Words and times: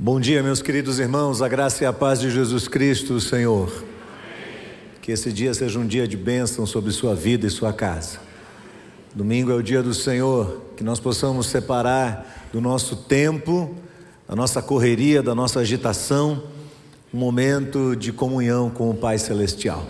Bom 0.00 0.20
dia, 0.20 0.44
meus 0.44 0.62
queridos 0.62 1.00
irmãos, 1.00 1.42
a 1.42 1.48
graça 1.48 1.82
e 1.82 1.86
a 1.86 1.92
paz 1.92 2.20
de 2.20 2.30
Jesus 2.30 2.68
Cristo, 2.68 3.18
Senhor. 3.18 3.84
Que 5.02 5.10
esse 5.10 5.32
dia 5.32 5.52
seja 5.52 5.76
um 5.76 5.84
dia 5.84 6.06
de 6.06 6.16
bênção 6.16 6.64
sobre 6.66 6.92
sua 6.92 7.16
vida 7.16 7.48
e 7.48 7.50
sua 7.50 7.72
casa. 7.72 8.20
Domingo 9.12 9.50
é 9.50 9.56
o 9.56 9.62
dia 9.62 9.82
do 9.82 9.92
Senhor, 9.92 10.62
que 10.76 10.84
nós 10.84 11.00
possamos 11.00 11.48
separar 11.48 12.46
do 12.52 12.60
nosso 12.60 12.94
tempo, 12.94 13.74
da 14.28 14.36
nossa 14.36 14.62
correria, 14.62 15.20
da 15.20 15.34
nossa 15.34 15.58
agitação, 15.58 16.44
um 17.12 17.18
momento 17.18 17.96
de 17.96 18.12
comunhão 18.12 18.70
com 18.70 18.90
o 18.90 18.94
Pai 18.94 19.18
Celestial. 19.18 19.84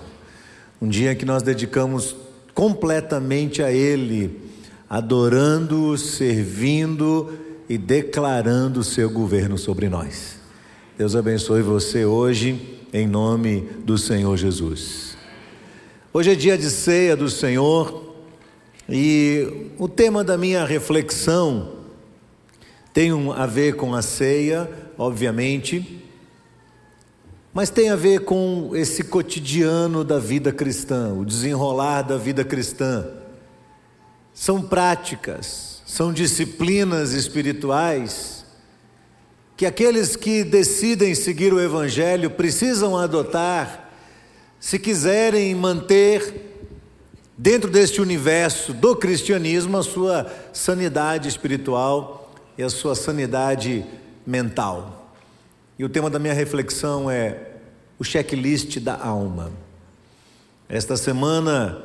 Um 0.81 0.89
dia 0.89 1.15
que 1.15 1.27
nós 1.27 1.43
dedicamos 1.43 2.17
completamente 2.55 3.63
a 3.63 3.71
Ele, 3.71 4.41
adorando, 4.89 5.99
servindo 5.99 7.47
e 7.69 7.77
declarando 7.77 8.81
o 8.81 8.85
seu 8.85 9.11
governo 9.11 9.59
sobre 9.59 9.89
nós. 9.89 10.39
Deus 10.97 11.15
abençoe 11.15 11.63
você 11.63 12.05
hoje, 12.05 12.81
em 12.93 13.07
nome 13.07 13.61
do 13.85 13.99
Senhor 13.99 14.37
Jesus. 14.37 15.17
Hoje 16.13 16.33
é 16.33 16.35
dia 16.35 16.57
de 16.57 16.71
ceia 16.71 17.15
do 17.15 17.29
Senhor 17.29 18.15
e 18.89 19.71
o 19.79 19.87
tema 19.87 20.25
da 20.25 20.39
minha 20.39 20.65
reflexão 20.65 21.77
tem 22.95 23.13
a 23.33 23.45
ver 23.45 23.77
com 23.77 23.95
a 23.95 24.01
ceia, 24.01 24.69
obviamente, 24.97 26.03
mas 27.53 27.69
tem 27.71 27.91
a 27.91 27.97
ver 27.97 28.21
com 28.21 28.71
esse 28.75 29.05
cotidiano 29.05 30.03
da 30.03 30.19
vida 30.19 30.53
cristã, 30.53 31.13
o 31.13 31.25
desenrolar 31.25 32.03
da 32.03 32.17
vida 32.17 32.45
cristã. 32.45 33.07
São 34.33 34.63
práticas, 34.63 35.68
são 35.89 36.13
disciplinas 36.13 37.13
espirituais 37.13 38.45
que 39.57 39.65
aqueles 39.65 40.17
que 40.17 40.45
decidem 40.45 41.15
seguir 41.15 41.51
o 41.55 41.59
Evangelho 41.59 42.31
precisam 42.31 42.95
adotar 42.95 43.89
se 44.61 44.79
quiserem 44.79 45.55
manter 45.55 46.61
dentro 47.39 47.71
deste 47.71 48.03
universo 48.03 48.75
do 48.75 48.95
cristianismo 48.95 49.79
a 49.79 49.83
sua 49.83 50.31
sanidade 50.53 51.27
espiritual 51.27 52.35
e 52.59 52.63
a 52.63 52.69
sua 52.69 52.95
sanidade 52.95 53.83
mental. 54.27 55.15
E 55.79 55.85
o 55.87 55.89
tema 55.89 56.11
da 56.11 56.19
minha 56.19 56.35
reflexão 56.35 57.11
é 57.11 57.55
o 57.99 58.05
checklist 58.05 58.79
da 58.79 58.95
alma. 58.95 59.51
Esta 60.69 60.99
semana 60.99 61.83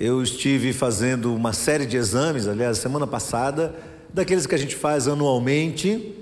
eu 0.00 0.22
estive 0.22 0.72
fazendo 0.72 1.34
uma 1.34 1.52
série 1.52 1.84
de 1.84 1.98
exames, 1.98 2.48
aliás, 2.48 2.78
semana 2.78 3.06
passada, 3.06 3.74
daqueles 4.14 4.46
que 4.46 4.54
a 4.54 4.58
gente 4.58 4.74
faz 4.74 5.06
anualmente. 5.06 6.14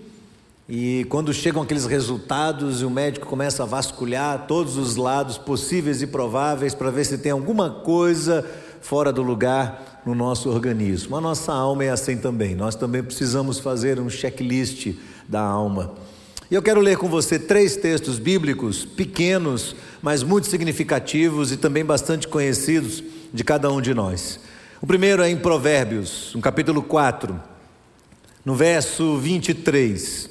E 0.69 1.07
quando 1.09 1.33
chegam 1.33 1.63
aqueles 1.63 1.87
resultados 1.87 2.83
e 2.83 2.85
o 2.85 2.91
médico 2.91 3.25
começa 3.25 3.63
a 3.63 3.67
vasculhar 3.67 4.47
todos 4.49 4.77
os 4.77 4.97
lados 4.97 5.39
possíveis 5.39 6.03
e 6.03 6.09
prováveis 6.09 6.75
para 6.75 6.91
ver 6.91 7.05
se 7.05 7.19
tem 7.19 7.31
alguma 7.31 7.71
coisa 7.71 8.45
fora 8.81 9.13
do 9.13 9.23
lugar 9.23 10.03
no 10.05 10.13
nosso 10.13 10.51
organismo. 10.51 11.15
A 11.15 11.21
nossa 11.21 11.53
alma 11.53 11.85
é 11.85 11.91
assim 11.91 12.17
também. 12.17 12.57
Nós 12.57 12.75
também 12.75 13.05
precisamos 13.05 13.61
fazer 13.61 14.01
um 14.01 14.11
checklist 14.11 14.93
da 15.29 15.41
alma. 15.41 15.93
E 16.51 16.55
eu 16.57 16.63
quero 16.63 16.81
ler 16.81 16.97
com 16.97 17.09
você 17.09 17.39
três 17.39 17.77
textos 17.77 18.19
bíblicos 18.19 18.85
pequenos, 18.85 19.77
mas 20.03 20.25
muito 20.25 20.49
significativos 20.49 21.53
e 21.53 21.57
também 21.57 21.85
bastante 21.85 22.27
conhecidos 22.27 23.05
de 23.33 23.45
cada 23.45 23.71
um 23.71 23.81
de 23.81 23.95
nós. 23.95 24.41
O 24.81 24.87
primeiro 24.87 25.23
é 25.23 25.31
em 25.31 25.37
Provérbios, 25.37 26.33
no 26.35 26.41
capítulo 26.41 26.83
4, 26.83 27.41
no 28.45 28.55
verso 28.55 29.19
23. 29.19 30.31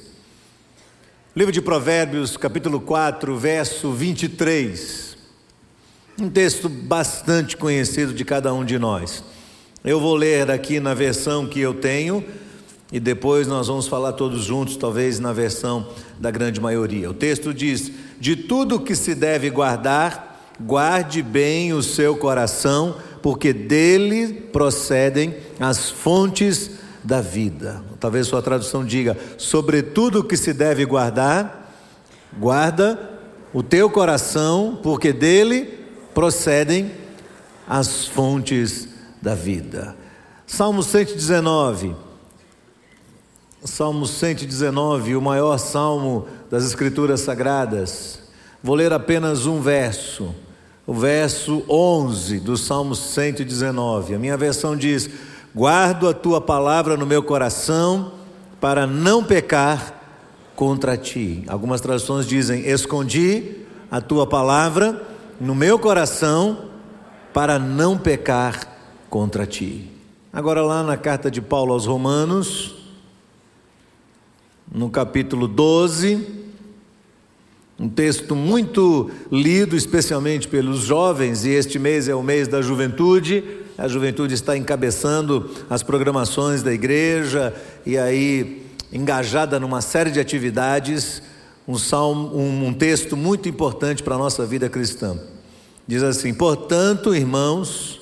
Livro 1.36 1.52
de 1.52 1.60
Provérbios, 1.60 2.36
capítulo 2.36 2.80
4, 2.80 3.36
verso 3.36 3.92
23. 3.92 5.16
Um 6.20 6.28
texto 6.28 6.68
bastante 6.68 7.56
conhecido 7.56 8.12
de 8.12 8.24
cada 8.24 8.52
um 8.52 8.64
de 8.64 8.78
nós. 8.78 9.22
Eu 9.84 10.00
vou 10.00 10.16
ler 10.16 10.50
aqui 10.50 10.80
na 10.80 10.94
versão 10.94 11.46
que 11.46 11.60
eu 11.60 11.74
tenho 11.74 12.24
e 12.90 12.98
depois 12.98 13.46
nós 13.46 13.68
vamos 13.68 13.86
falar 13.86 14.12
todos 14.14 14.44
juntos, 14.44 14.76
talvez 14.76 15.20
na 15.20 15.32
versão 15.32 15.88
da 16.18 16.30
grande 16.30 16.60
maioria. 16.60 17.10
O 17.10 17.14
texto 17.14 17.54
diz: 17.54 17.92
De 18.18 18.34
tudo 18.34 18.80
que 18.80 18.96
se 18.96 19.14
deve 19.14 19.50
guardar, 19.50 20.27
Guarde 20.60 21.22
bem 21.22 21.72
o 21.72 21.82
seu 21.82 22.16
coração, 22.16 22.96
porque 23.22 23.52
dele 23.52 24.32
procedem 24.52 25.36
as 25.60 25.88
fontes 25.88 26.70
da 27.04 27.20
vida. 27.20 27.82
Talvez 28.00 28.26
sua 28.26 28.42
tradução 28.42 28.84
diga: 28.84 29.16
sobretudo 29.36 30.24
que 30.24 30.36
se 30.36 30.52
deve 30.52 30.84
guardar, 30.84 31.72
guarda 32.36 32.98
o 33.52 33.62
teu 33.62 33.88
coração, 33.88 34.80
porque 34.82 35.12
dele 35.12 35.78
procedem 36.12 36.90
as 37.68 38.06
fontes 38.06 38.88
da 39.22 39.34
vida. 39.34 39.96
Salmo 40.46 40.82
119. 40.82 41.94
Salmo 43.64 44.06
119, 44.06 45.16
o 45.16 45.20
maior 45.20 45.58
salmo 45.58 46.26
das 46.50 46.64
Escrituras 46.64 47.20
Sagradas. 47.20 48.20
Vou 48.62 48.74
ler 48.74 48.92
apenas 48.92 49.46
um 49.46 49.60
verso 49.60 50.34
o 50.88 50.94
verso 50.94 51.62
11 51.68 52.40
do 52.40 52.56
Salmo 52.56 52.94
119. 52.94 54.14
A 54.14 54.18
minha 54.18 54.38
versão 54.38 54.74
diz: 54.74 55.10
Guardo 55.54 56.08
a 56.08 56.14
tua 56.14 56.40
palavra 56.40 56.96
no 56.96 57.04
meu 57.04 57.22
coração 57.22 58.12
para 58.58 58.86
não 58.86 59.22
pecar 59.22 59.92
contra 60.56 60.96
ti. 60.96 61.44
Algumas 61.46 61.82
traduções 61.82 62.26
dizem: 62.26 62.66
Escondi 62.66 63.66
a 63.90 64.00
tua 64.00 64.26
palavra 64.26 65.06
no 65.38 65.54
meu 65.54 65.78
coração 65.78 66.70
para 67.34 67.58
não 67.58 67.98
pecar 67.98 68.58
contra 69.10 69.46
ti. 69.46 69.92
Agora, 70.32 70.62
lá 70.62 70.82
na 70.82 70.96
carta 70.96 71.30
de 71.30 71.42
Paulo 71.42 71.74
aos 71.74 71.84
Romanos, 71.84 72.76
no 74.72 74.88
capítulo 74.88 75.46
12, 75.46 76.47
um 77.80 77.88
texto 77.88 78.34
muito 78.34 79.08
lido, 79.30 79.76
especialmente 79.76 80.48
pelos 80.48 80.80
jovens, 80.80 81.44
e 81.44 81.50
este 81.50 81.78
mês 81.78 82.08
é 82.08 82.14
o 82.14 82.22
mês 82.22 82.48
da 82.48 82.60
juventude. 82.60 83.44
A 83.76 83.86
juventude 83.86 84.34
está 84.34 84.56
encabeçando 84.56 85.48
as 85.70 85.84
programações 85.84 86.60
da 86.60 86.72
igreja 86.72 87.54
e 87.86 87.96
aí 87.96 88.66
engajada 88.92 89.60
numa 89.60 89.80
série 89.80 90.10
de 90.10 90.18
atividades. 90.18 91.22
Um, 91.68 91.78
salmo, 91.78 92.36
um, 92.36 92.66
um 92.66 92.74
texto 92.74 93.16
muito 93.16 93.48
importante 93.48 94.02
para 94.02 94.16
a 94.16 94.18
nossa 94.18 94.44
vida 94.44 94.68
cristã. 94.68 95.16
Diz 95.86 96.02
assim: 96.02 96.34
Portanto, 96.34 97.14
irmãos, 97.14 98.00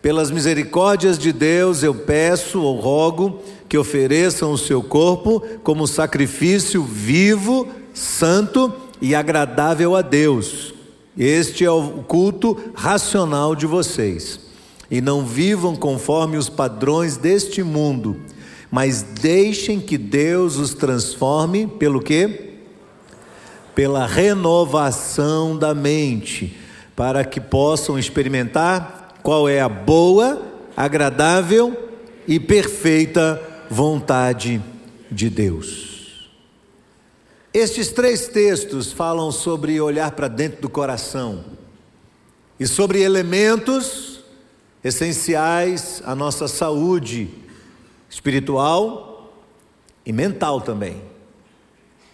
pelas 0.00 0.30
misericórdias 0.30 1.18
de 1.18 1.32
Deus, 1.32 1.82
eu 1.82 1.94
peço 1.94 2.60
ou 2.60 2.78
rogo 2.78 3.42
que 3.68 3.76
ofereçam 3.76 4.52
o 4.52 4.58
seu 4.58 4.82
corpo 4.82 5.40
como 5.64 5.88
sacrifício 5.88 6.84
vivo, 6.84 7.66
santo 7.92 8.72
e 9.00 9.14
agradável 9.14 9.96
a 9.96 10.02
Deus. 10.02 10.74
Este 11.16 11.64
é 11.64 11.70
o 11.70 12.02
culto 12.02 12.56
racional 12.74 13.54
de 13.54 13.66
vocês. 13.66 14.40
E 14.90 15.00
não 15.00 15.24
vivam 15.24 15.76
conforme 15.76 16.36
os 16.36 16.48
padrões 16.48 17.16
deste 17.16 17.62
mundo, 17.62 18.16
mas 18.70 19.02
deixem 19.02 19.78
que 19.80 19.96
Deus 19.96 20.56
os 20.56 20.74
transforme 20.74 21.66
pelo 21.66 22.00
quê? 22.00 22.56
Pela 23.74 24.06
renovação 24.06 25.56
da 25.56 25.74
mente, 25.74 26.56
para 26.96 27.24
que 27.24 27.40
possam 27.40 27.98
experimentar 27.98 29.18
qual 29.22 29.48
é 29.48 29.60
a 29.60 29.68
boa, 29.68 30.42
agradável 30.76 31.88
e 32.26 32.40
perfeita 32.40 33.40
vontade 33.70 34.60
de 35.10 35.30
Deus. 35.30 35.89
Estes 37.52 37.88
três 37.88 38.28
textos 38.28 38.92
falam 38.92 39.32
sobre 39.32 39.80
olhar 39.80 40.12
para 40.12 40.28
dentro 40.28 40.62
do 40.62 40.70
coração 40.70 41.44
e 42.60 42.66
sobre 42.66 43.02
elementos 43.02 44.20
essenciais 44.84 46.00
à 46.04 46.14
nossa 46.14 46.46
saúde 46.46 47.28
espiritual 48.08 49.32
e 50.06 50.12
mental 50.12 50.60
também. 50.60 51.02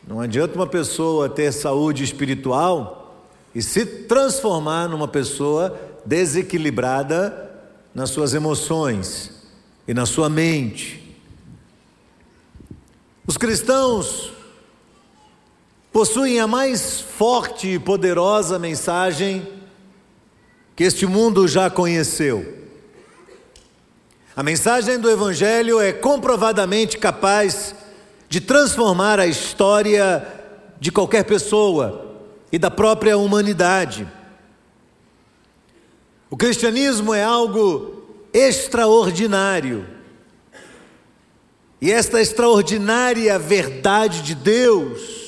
Não 0.07 0.21
adianta 0.21 0.55
uma 0.55 0.67
pessoa 0.67 1.29
ter 1.29 1.53
saúde 1.53 2.03
espiritual 2.03 3.27
e 3.55 3.61
se 3.61 3.85
transformar 3.85 4.89
numa 4.89 5.07
pessoa 5.07 5.79
desequilibrada 6.03 7.61
nas 7.95 8.09
suas 8.09 8.33
emoções 8.33 9.33
e 9.87 9.93
na 9.93 10.07
sua 10.07 10.31
mente. 10.31 11.15
Os 13.27 13.37
cristãos 13.37 14.36
possuem 15.97 16.39
a 16.39 16.47
mais 16.47 17.01
forte 17.01 17.69
e 17.69 17.79
poderosa 17.79 18.59
mensagem 18.59 19.49
que 20.77 20.85
este 20.85 21.07
mundo 21.07 21.49
já 21.49 21.71
conheceu. 21.71 22.69
A 24.37 24.43
mensagem 24.43 24.99
do 24.99 25.11
Evangelho 25.11 25.81
é 25.81 25.95
comprovadamente 25.95 26.99
capaz 26.99 27.75
de 28.29 28.43
transformar 28.43 29.19
a 29.19 29.27
história 29.27 30.23
de 30.79 30.93
qualquer 30.93 31.25
pessoa 31.25 32.15
e 32.53 32.59
da 32.59 32.71
própria 32.71 33.17
humanidade. 33.17 34.07
O 36.29 36.37
cristianismo 36.37 37.15
é 37.15 37.23
algo 37.25 38.05
extraordinário. 38.35 39.87
E 41.81 41.91
esta 41.91 42.21
extraordinária 42.21 43.39
verdade 43.39 44.21
de 44.21 44.35
Deus 44.35 45.26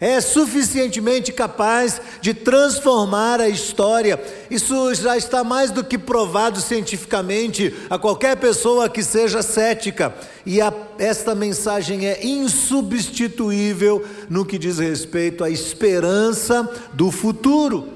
é 0.00 0.20
suficientemente 0.20 1.32
capaz 1.32 2.00
de 2.20 2.32
transformar 2.32 3.40
a 3.40 3.48
história. 3.48 4.20
Isso 4.50 4.94
já 4.94 5.16
está 5.16 5.42
mais 5.42 5.70
do 5.70 5.82
que 5.82 5.98
provado 5.98 6.60
cientificamente 6.60 7.74
a 7.90 7.98
qualquer 7.98 8.36
pessoa 8.36 8.88
que 8.88 9.02
seja 9.02 9.42
cética. 9.42 10.14
E 10.46 10.60
a, 10.60 10.72
esta 10.98 11.34
mensagem 11.34 12.06
é 12.06 12.24
insubstituível 12.24 14.04
no 14.30 14.44
que 14.44 14.58
diz 14.58 14.78
respeito 14.78 15.42
à 15.42 15.50
esperança 15.50 16.68
do 16.92 17.10
futuro. 17.10 17.88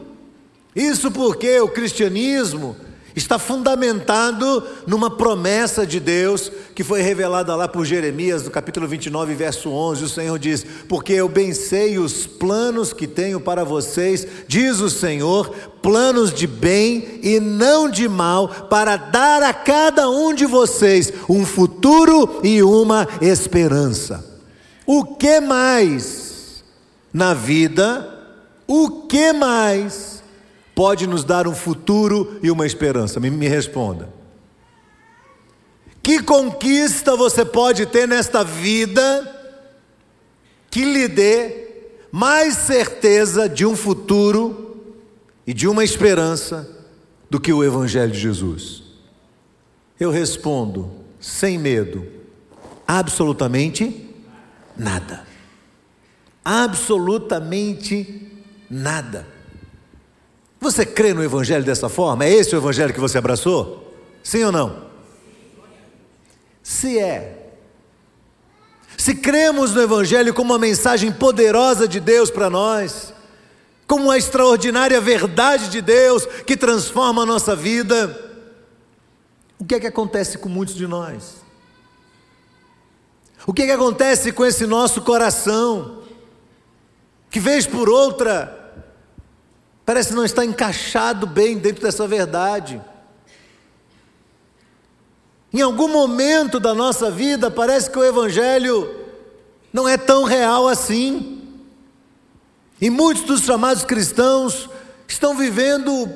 Isso 0.75 1.10
porque 1.10 1.60
o 1.60 1.69
cristianismo 1.69 2.76
está 3.14 3.38
fundamentado 3.38 4.62
numa 4.87 5.11
promessa 5.11 5.87
de 5.87 6.00
Deus 6.00 6.50
que 6.75 6.82
foi 6.82 7.03
revelada 7.03 7.55
lá 7.55 7.69
por 7.69 7.85
Jeremias, 7.85 8.44
no 8.44 8.50
capítulo 8.50 8.87
29, 8.88 9.35
verso 9.35 9.70
11. 9.70 10.05
O 10.05 10.09
Senhor 10.09 10.38
diz: 10.38 10.64
Porque 10.88 11.12
eu 11.12 11.29
bem 11.29 11.53
sei 11.53 11.99
os 11.99 12.26
planos 12.26 12.93
que 12.93 13.06
tenho 13.06 13.41
para 13.41 13.64
vocês, 13.64 14.26
diz 14.49 14.81
o 14.81 14.88
Senhor, 14.88 15.50
planos 15.82 16.32
de 16.32 16.47
bem 16.47 17.20
e 17.23 17.38
não 17.38 17.88
de 17.88 18.09
mal, 18.09 18.49
para 18.49 18.97
dar 18.97 19.43
a 19.43 19.53
cada 19.53 20.09
um 20.09 20.32
de 20.32 20.47
vocês 20.47 21.12
um 21.29 21.44
futuro 21.44 22.41
e 22.43 22.62
uma 22.62 23.06
esperança. 23.20 24.25
O 24.87 25.05
que 25.05 25.41
mais 25.41 26.64
na 27.12 27.35
vida? 27.35 28.09
O 28.67 29.03
que 29.03 29.32
mais? 29.32 30.21
Pode 30.74 31.06
nos 31.06 31.24
dar 31.24 31.46
um 31.46 31.54
futuro 31.54 32.38
e 32.42 32.50
uma 32.50 32.66
esperança? 32.66 33.20
Me, 33.20 33.30
me 33.30 33.48
responda. 33.48 34.08
Que 36.02 36.20
conquista 36.22 37.16
você 37.16 37.44
pode 37.44 37.86
ter 37.86 38.08
nesta 38.08 38.42
vida 38.42 39.40
que 40.70 40.84
lhe 40.84 41.06
dê 41.06 41.69
mais 42.10 42.54
certeza 42.54 43.48
de 43.48 43.64
um 43.64 43.76
futuro 43.76 44.76
e 45.46 45.54
de 45.54 45.69
uma 45.69 45.84
esperança 45.84 46.69
do 47.30 47.38
que 47.38 47.52
o 47.52 47.62
Evangelho 47.62 48.10
de 48.10 48.18
Jesus? 48.18 48.82
Eu 50.00 50.10
respondo, 50.10 50.90
sem 51.20 51.56
medo, 51.56 52.04
absolutamente 52.86 54.10
nada. 54.76 55.25
Absolutamente 56.44 58.28
nada. 58.68 59.31
Você 60.62 60.87
crê 60.87 61.12
no 61.12 61.25
Evangelho 61.25 61.64
dessa 61.64 61.88
forma? 61.88 62.25
É 62.25 62.32
esse 62.32 62.55
o 62.55 62.59
Evangelho 62.59 62.94
que 62.94 63.00
você 63.00 63.19
abraçou? 63.19 63.93
Sim 64.23 64.44
ou 64.44 64.53
não? 64.53 64.87
Se 66.62 67.00
é, 67.00 67.50
se 68.97 69.17
cremos 69.17 69.75
no 69.75 69.82
Evangelho 69.82 70.32
como 70.32 70.53
uma 70.53 70.61
mensagem 70.61 71.11
poderosa 71.11 71.88
de 71.88 71.99
Deus 71.99 72.31
para 72.31 72.49
nós, 72.49 73.12
como 73.88 74.05
uma 74.05 74.17
extraordinária 74.17 75.00
verdade 75.00 75.69
de 75.69 75.81
Deus 75.81 76.26
que 76.47 76.56
transforma 76.56 77.25
a 77.25 77.26
nossa 77.26 77.56
vida, 77.56 78.31
o 79.59 79.64
que 79.64 79.75
é 79.75 79.81
que 79.81 79.88
acontece 79.88 80.38
com 80.38 80.49
muitos 80.49 80.76
de 80.76 80.87
nós? 80.87 81.43
O 83.44 83.53
que 83.53 83.62
é 83.62 83.67
que 83.67 83.73
acontece 83.73 84.31
com 84.31 84.47
esse 84.47 84.64
nosso 84.64 85.03
coração, 85.03 86.05
que 87.29 87.41
vez 87.41 87.67
por 87.67 87.88
outra 87.88 88.62
Parece 89.84 90.14
não 90.14 90.25
estar 90.25 90.44
encaixado 90.44 91.26
bem 91.26 91.58
dentro 91.58 91.82
dessa 91.82 92.06
verdade. 92.06 92.81
Em 95.52 95.61
algum 95.61 95.88
momento 95.88 96.58
da 96.58 96.73
nossa 96.73 97.11
vida, 97.11 97.50
parece 97.50 97.90
que 97.90 97.99
o 97.99 98.05
Evangelho 98.05 99.02
não 99.73 99.88
é 99.88 99.96
tão 99.96 100.25
real 100.25 100.69
assim. 100.69 101.43
E 102.81 102.88
muitos 102.88 103.25
dos 103.25 103.43
chamados 103.43 103.84
cristãos 103.84 104.69
estão 105.06 105.37
vivendo 105.37 106.11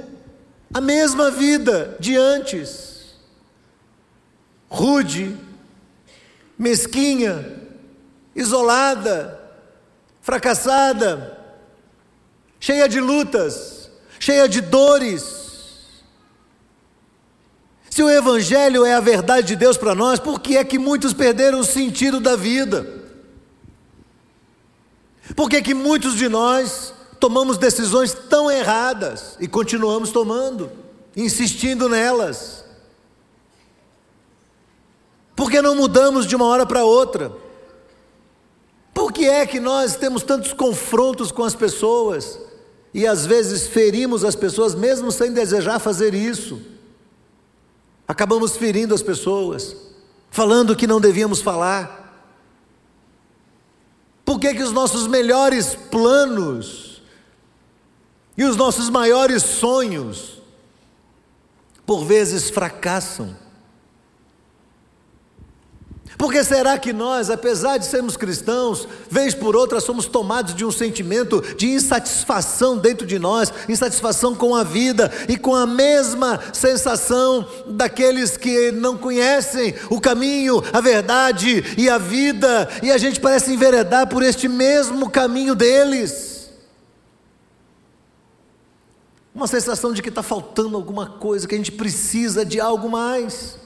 a 0.73 0.81
mesma 0.81 1.31
vida 1.31 1.97
de 2.01 2.17
antes. 2.17 3.15
Rude, 4.69 5.37
mesquinha, 6.59 7.63
isolada, 8.35 9.41
fracassada, 10.21 11.36
cheia 12.61 12.89
de 12.89 13.01
lutas, 13.01 13.91
cheia 14.19 14.49
de 14.49 14.61
dores. 14.61 15.47
Se 17.91 18.03
o 18.03 18.11
Evangelho 18.11 18.85
é 18.85 18.95
a 18.95 19.01
verdade 19.01 19.47
de 19.47 19.57
Deus 19.57 19.77
para 19.77 19.95
nós, 19.95 20.19
por 20.19 20.41
que 20.41 20.57
é 20.57 20.65
que 20.65 20.79
muitos 20.79 21.13
perderam 21.13 21.61
o 21.61 21.65
sentido 21.65 22.21
da 22.21 22.37
vida? 22.37 22.87
Por 25.35 25.49
que 25.49 25.57
é 25.57 25.63
que 25.63 25.75
muitos 25.75 26.15
de 26.15 26.29
nós 26.29 26.93
tomamos 27.19 27.59
decisões 27.59 28.13
tão 28.13 28.51
erradas 28.51 29.37
e 29.41 29.49
continuamos 29.49 30.11
tomando, 30.11 30.71
insistindo 31.17 31.89
nelas? 31.89 32.65
Por 35.35 35.51
que 35.51 35.61
não 35.61 35.75
mudamos 35.75 36.27
de 36.27 36.37
uma 36.37 36.47
hora 36.47 36.65
para 36.65 36.85
outra? 36.85 37.33
Por 38.95 39.13
que 39.13 39.27
é 39.27 39.45
que 39.47 39.61
nós 39.61 39.97
temos 39.97 40.23
tantos 40.23 40.55
confrontos 40.55 41.31
com 41.31 41.45
as 41.45 41.55
pessoas? 41.55 42.46
E 42.97 43.07
às 43.07 43.27
vezes 43.27 43.67
ferimos 43.67 44.25
as 44.25 44.35
pessoas 44.35 44.75
mesmo 44.75 45.13
sem 45.13 45.31
desejar 45.31 45.79
fazer 45.79 46.15
isso. 46.15 46.63
Acabamos 48.09 48.57
ferindo 48.57 48.95
as 48.95 49.03
pessoas, 49.03 49.77
falando 50.31 50.71
o 50.71 50.77
que 50.77 50.87
não 50.87 50.99
devíamos 50.99 51.43
falar. 51.43 52.27
Por 54.25 54.41
que, 54.41 54.55
que 54.55 54.63
os 54.63 54.73
nossos 54.73 55.07
melhores 55.07 55.75
planos 55.75 57.03
e 58.35 58.45
os 58.45 58.57
nossos 58.57 58.89
maiores 58.89 59.43
sonhos, 59.43 60.41
por 61.85 62.03
vezes, 62.03 62.49
fracassam? 62.49 63.37
Porque 66.19 66.43
será 66.43 66.79
que 66.79 66.93
nós, 66.93 67.29
apesar 67.29 67.77
de 67.77 67.85
sermos 67.85 68.17
cristãos, 68.17 68.89
vez 69.11 69.35
por 69.35 69.55
outra 69.55 69.81
somos 69.81 70.07
tomados 70.07 70.55
de 70.55 70.65
um 70.65 70.71
sentimento 70.71 71.43
de 71.57 71.69
insatisfação 71.69 72.79
dentro 72.79 73.07
de 73.07 73.19
nós, 73.19 73.53
insatisfação 73.69 74.35
com 74.35 74.55
a 74.55 74.65
vida 74.65 75.13
e 75.29 75.37
com 75.37 75.55
a 75.55 75.67
mesma 75.67 76.41
sensação 76.55 77.47
daqueles 77.67 78.37
que 78.37 78.73
não 78.73 78.97
conhecem 78.97 79.75
o 79.91 80.01
caminho, 80.01 80.63
a 80.73 80.81
verdade 80.81 81.63
e 81.77 81.89
a 81.89 81.99
vida, 81.99 82.69
e 82.83 82.91
a 82.91 82.97
gente 82.97 83.21
parece 83.21 83.53
enveredar 83.53 84.09
por 84.09 84.23
este 84.23 84.49
mesmo 84.49 85.11
caminho 85.11 85.55
deles? 85.55 86.51
Uma 89.35 89.47
sensação 89.47 89.93
de 89.93 90.01
que 90.01 90.09
está 90.09 90.23
faltando 90.23 90.77
alguma 90.77 91.07
coisa, 91.07 91.47
que 91.47 91.55
a 91.55 91.59
gente 91.59 91.73
precisa 91.73 92.43
de 92.43 92.59
algo 92.59 92.89
mais. 92.89 93.66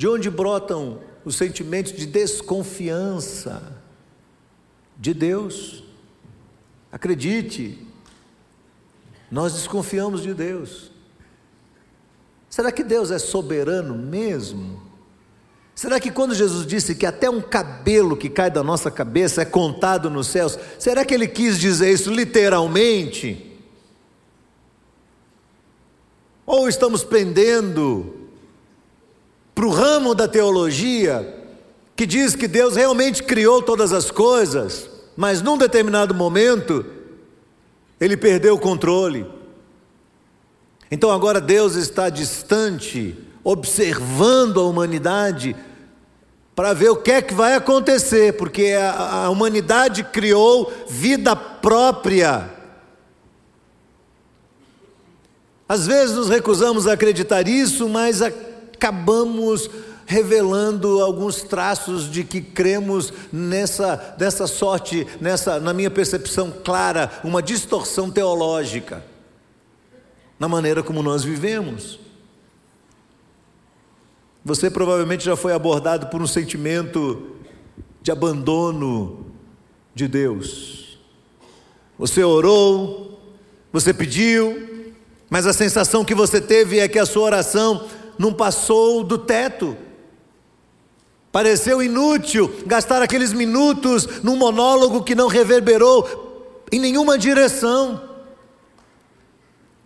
De 0.00 0.08
onde 0.08 0.30
brotam 0.30 0.98
os 1.26 1.36
sentimentos 1.36 1.92
de 1.92 2.06
desconfiança 2.06 3.82
de 4.96 5.12
Deus? 5.12 5.84
Acredite, 6.90 7.86
nós 9.30 9.52
desconfiamos 9.52 10.22
de 10.22 10.32
Deus. 10.32 10.90
Será 12.48 12.72
que 12.72 12.82
Deus 12.82 13.10
é 13.10 13.18
soberano 13.18 13.94
mesmo? 13.94 14.82
Será 15.74 16.00
que 16.00 16.10
quando 16.10 16.34
Jesus 16.34 16.66
disse 16.66 16.94
que 16.94 17.04
até 17.04 17.28
um 17.28 17.42
cabelo 17.42 18.16
que 18.16 18.30
cai 18.30 18.50
da 18.50 18.62
nossa 18.62 18.90
cabeça 18.90 19.42
é 19.42 19.44
contado 19.44 20.08
nos 20.08 20.28
céus, 20.28 20.58
será 20.78 21.04
que 21.04 21.12
ele 21.12 21.28
quis 21.28 21.58
dizer 21.58 21.92
isso 21.92 22.10
literalmente? 22.10 23.54
Ou 26.46 26.70
estamos 26.70 27.04
pendendo 27.04 28.19
para 29.60 29.66
o 29.66 29.72
ramo 29.72 30.14
da 30.14 30.26
teologia 30.26 31.36
que 31.94 32.06
diz 32.06 32.34
que 32.34 32.48
Deus 32.48 32.76
realmente 32.76 33.22
criou 33.22 33.60
todas 33.60 33.92
as 33.92 34.10
coisas, 34.10 34.88
mas 35.14 35.42
num 35.42 35.58
determinado 35.58 36.14
momento 36.14 36.82
ele 38.00 38.16
perdeu 38.16 38.54
o 38.54 38.58
controle. 38.58 39.26
Então 40.90 41.10
agora 41.10 41.42
Deus 41.42 41.74
está 41.74 42.08
distante, 42.08 43.14
observando 43.44 44.60
a 44.60 44.64
humanidade 44.64 45.54
para 46.56 46.72
ver 46.72 46.88
o 46.88 46.96
que 46.96 47.10
é 47.10 47.20
que 47.20 47.34
vai 47.34 47.54
acontecer, 47.54 48.38
porque 48.38 48.68
a, 48.68 49.24
a 49.24 49.28
humanidade 49.28 50.04
criou 50.04 50.72
vida 50.88 51.36
própria. 51.36 52.50
Às 55.68 55.86
vezes 55.86 56.16
nos 56.16 56.30
recusamos 56.30 56.86
a 56.86 56.94
acreditar 56.94 57.46
isso, 57.46 57.90
mas 57.90 58.22
a 58.22 58.32
acabamos 58.80 59.68
revelando 60.06 61.02
alguns 61.02 61.42
traços 61.42 62.10
de 62.10 62.24
que 62.24 62.40
cremos 62.40 63.12
nessa 63.30 63.94
dessa 64.16 64.46
sorte, 64.46 65.06
nessa 65.20 65.60
na 65.60 65.74
minha 65.74 65.90
percepção 65.90 66.50
clara, 66.50 67.12
uma 67.22 67.42
distorção 67.42 68.10
teológica 68.10 69.04
na 70.38 70.48
maneira 70.48 70.82
como 70.82 71.02
nós 71.02 71.22
vivemos. 71.22 72.00
Você 74.42 74.70
provavelmente 74.70 75.22
já 75.22 75.36
foi 75.36 75.52
abordado 75.52 76.06
por 76.06 76.22
um 76.22 76.26
sentimento 76.26 77.36
de 78.00 78.10
abandono 78.10 79.26
de 79.94 80.08
Deus. 80.08 80.98
Você 81.98 82.24
orou, 82.24 83.20
você 83.70 83.92
pediu, 83.92 84.94
mas 85.28 85.46
a 85.46 85.52
sensação 85.52 86.02
que 86.02 86.14
você 86.14 86.40
teve 86.40 86.78
é 86.78 86.88
que 86.88 86.98
a 86.98 87.04
sua 87.04 87.24
oração 87.24 87.86
não 88.18 88.32
passou 88.32 89.02
do 89.02 89.18
teto. 89.18 89.76
Pareceu 91.32 91.82
inútil 91.82 92.52
gastar 92.66 93.02
aqueles 93.02 93.32
minutos 93.32 94.22
num 94.22 94.36
monólogo 94.36 95.04
que 95.04 95.14
não 95.14 95.28
reverberou 95.28 96.64
em 96.72 96.80
nenhuma 96.80 97.16
direção. 97.16 98.10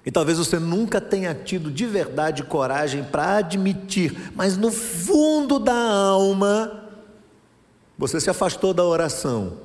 E 0.06 0.10
talvez 0.10 0.38
você 0.38 0.58
nunca 0.58 1.00
tenha 1.00 1.34
tido 1.34 1.70
de 1.70 1.86
verdade 1.86 2.42
coragem 2.42 3.02
para 3.02 3.38
admitir, 3.38 4.32
mas 4.34 4.56
no 4.56 4.70
fundo 4.70 5.58
da 5.58 5.74
alma, 5.74 6.90
você 7.96 8.20
se 8.20 8.28
afastou 8.28 8.74
da 8.74 8.84
oração, 8.84 9.58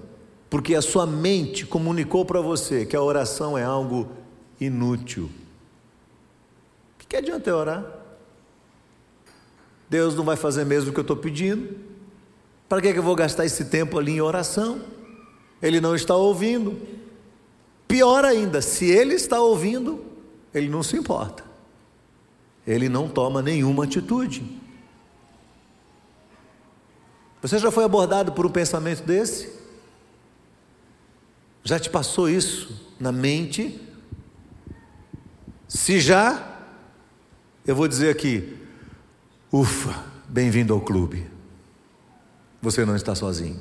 porque 0.49 0.75
a 0.75 0.81
sua 0.81 1.05
mente 1.05 1.65
comunicou 1.65 2.23
para 2.23 2.39
você 2.39 2.85
que 2.85 2.95
a 2.95 3.01
oração 3.01 3.57
é 3.57 3.63
algo 3.63 4.09
inútil. 4.61 5.29
O 6.95 7.07
que 7.07 7.17
adianta 7.17 7.53
orar? 7.53 7.98
Deus 9.89 10.15
não 10.15 10.24
vai 10.24 10.36
fazer 10.36 10.65
mesmo 10.65 10.91
o 10.91 10.93
que 10.93 11.00
eu 11.00 11.03
estou 11.03 11.17
pedindo. 11.17 11.75
Para 12.67 12.81
que, 12.81 12.93
que 12.93 13.00
eu 13.00 13.03
vou 13.03 13.15
gastar 13.15 13.46
esse 13.46 13.65
tempo 13.65 13.98
ali 13.98 14.13
em 14.13 14.22
oração? 14.22 14.81
Ele 15.62 15.81
não 15.81 15.96
está 15.96 16.15
ouvindo. 16.15 16.79
Pior 17.88 18.24
ainda, 18.24 18.62
se 18.62 18.86
ele 18.86 19.15
está 19.15 19.41
ouvindo, 19.41 20.05
ele 20.53 20.69
não 20.69 20.84
se 20.84 20.96
importa. 20.96 21.43
Ele 22.67 22.88
não 22.88 23.10
toma 23.10 23.41
nenhuma 23.41 23.86
atitude. 23.86 24.60
Você 27.41 27.58
já 27.58 27.72
foi 27.72 27.84
abordado 27.84 28.34
por 28.34 28.46
um 28.46 28.51
pensamento 28.51 29.01
desse? 29.03 29.51
Já 31.63 31.79
te 31.79 31.89
passou 31.89 32.29
isso 32.29 32.93
na 33.00 33.12
mente? 33.12 33.81
Se 35.67 36.00
já, 36.00 36.60
eu 37.65 37.75
vou 37.75 37.88
dizer 37.88 38.10
aqui: 38.10 38.58
ufa, 39.51 40.03
bem-vindo 40.27 40.73
ao 40.73 40.81
clube. 40.81 41.29
Você 42.61 42.85
não 42.85 42.95
está 42.95 43.15
sozinho. 43.15 43.59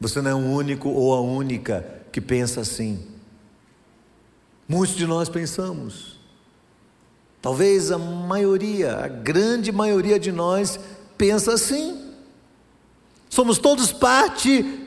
Você 0.00 0.20
não 0.20 0.30
é 0.30 0.34
o 0.34 0.38
único 0.38 0.88
ou 0.88 1.14
a 1.14 1.20
única 1.20 2.02
que 2.10 2.20
pensa 2.20 2.60
assim. 2.60 3.06
Muitos 4.68 4.96
de 4.96 5.06
nós 5.06 5.28
pensamos. 5.28 6.20
Talvez 7.40 7.90
a 7.90 7.98
maioria, 7.98 8.96
a 8.96 9.08
grande 9.08 9.72
maioria 9.72 10.18
de 10.18 10.30
nós 10.30 10.78
pensa 11.18 11.54
assim. 11.54 12.12
Somos 13.28 13.58
todos 13.58 13.92
parte 13.92 14.86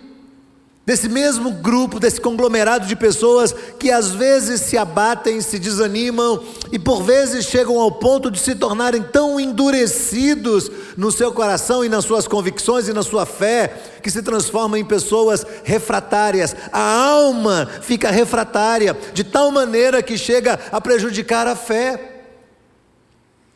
desse 0.86 1.10
mesmo 1.10 1.52
grupo, 1.52 2.00
desse 2.00 2.22
conglomerado 2.22 2.86
de 2.86 2.96
pessoas 2.96 3.54
que 3.80 3.90
às 3.90 4.12
vezes 4.12 4.62
se 4.62 4.78
abatem, 4.78 5.42
se 5.42 5.58
desanimam 5.58 6.44
e 6.72 6.78
por 6.78 7.02
vezes 7.02 7.46
chegam 7.46 7.80
ao 7.80 7.92
ponto 7.92 8.30
de 8.30 8.40
se 8.40 8.54
tornarem 8.54 9.02
tão 9.02 9.40
endurecidos 9.40 10.70
no 10.96 11.12
seu 11.12 11.32
coração 11.34 11.84
e 11.84 11.90
nas 11.90 12.06
suas 12.06 12.28
convicções 12.28 12.88
e 12.88 12.94
na 12.94 13.02
sua 13.02 13.26
fé, 13.26 13.76
que 14.04 14.12
se 14.12 14.22
transformam 14.22 14.78
em 14.78 14.86
pessoas 14.86 15.44
refratárias. 15.64 16.56
A 16.72 17.08
alma 17.08 17.68
fica 17.82 18.12
refratária 18.12 18.96
de 19.14 19.24
tal 19.24 19.50
maneira 19.50 20.04
que 20.04 20.18
chega 20.18 20.60
a 20.72 20.80
prejudicar 20.80 21.48
a 21.48 21.56
fé. 21.56 22.12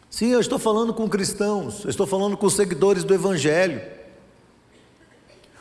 Sim, 0.09 0.31
eu 0.31 0.39
estou 0.39 0.57
falando 0.57 0.91
com 0.91 1.07
cristãos, 1.07 1.83
eu 1.83 1.91
estou 1.91 2.07
falando 2.07 2.35
com 2.35 2.49
seguidores 2.49 3.03
do 3.03 3.13
Evangelho 3.13 3.98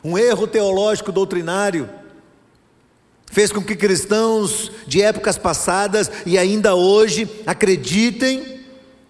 um 0.03 0.17
erro 0.17 0.47
teológico 0.47 1.13
doutrinário, 1.13 1.89
fez 3.31 3.53
com 3.53 3.63
que 3.63 3.77
cristãos 3.77 4.71
de 4.87 5.03
épocas 5.03 5.37
passadas 5.37 6.11
e 6.25 6.39
ainda 6.39 6.75
hoje 6.75 7.29
acreditem, 7.47 8.61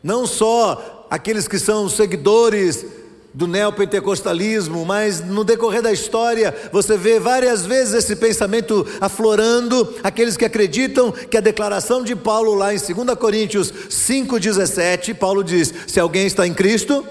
não 0.02 0.26
só 0.26 1.06
aqueles 1.10 1.46
que 1.46 1.58
são 1.58 1.88
seguidores 1.88 2.84
do 3.32 3.46
neopentecostalismo, 3.46 4.84
mas 4.84 5.20
no 5.20 5.44
decorrer 5.44 5.82
da 5.82 5.92
história 5.92 6.54
você 6.72 6.96
vê 6.96 7.20
várias 7.20 7.64
vezes 7.64 7.94
esse 7.94 8.16
pensamento 8.16 8.86
aflorando, 9.00 9.94
aqueles 10.02 10.36
que 10.36 10.44
acreditam 10.44 11.12
que 11.12 11.36
a 11.36 11.40
declaração 11.40 12.02
de 12.02 12.16
Paulo 12.16 12.54
lá 12.54 12.74
em 12.74 12.78
2 12.78 13.16
Coríntios 13.18 13.72
5,17, 13.72 15.14
Paulo 15.14 15.44
diz: 15.44 15.72
se 15.86 16.00
alguém 16.00 16.26
está 16.26 16.46
em 16.46 16.54
Cristo, 16.54 17.06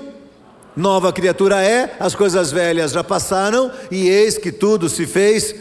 Nova 0.78 1.12
criatura 1.12 1.60
é, 1.60 1.96
as 2.00 2.14
coisas 2.14 2.52
velhas 2.52 2.92
já 2.92 3.04
passaram 3.04 3.72
e 3.90 4.08
eis 4.08 4.38
que 4.38 4.52
tudo 4.52 4.88
se 4.88 5.08
fez 5.08 5.56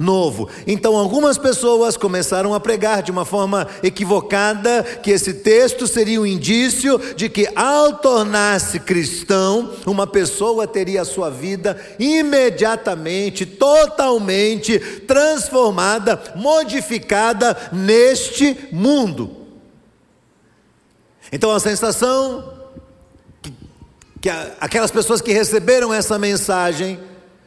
novo. 0.00 0.48
Então, 0.66 0.96
algumas 0.96 1.36
pessoas 1.36 1.94
começaram 1.94 2.54
a 2.54 2.58
pregar 2.58 3.02
de 3.02 3.10
uma 3.10 3.26
forma 3.26 3.68
equivocada 3.82 4.82
que 5.02 5.10
esse 5.10 5.34
texto 5.34 5.86
seria 5.86 6.18
um 6.18 6.24
indício 6.24 6.98
de 7.14 7.28
que, 7.28 7.46
ao 7.54 7.98
tornar-se 7.98 8.80
cristão, 8.80 9.74
uma 9.84 10.06
pessoa 10.06 10.66
teria 10.66 11.02
a 11.02 11.04
sua 11.04 11.28
vida 11.28 11.78
imediatamente, 11.98 13.44
totalmente 13.44 14.78
transformada, 15.06 16.18
modificada 16.34 17.54
neste 17.70 18.56
mundo. 18.72 19.36
Então, 21.30 21.50
a 21.50 21.60
sensação 21.60 22.61
que 24.22 24.30
aquelas 24.60 24.92
pessoas 24.92 25.20
que 25.20 25.32
receberam 25.32 25.92
essa 25.92 26.16
mensagem 26.16 26.98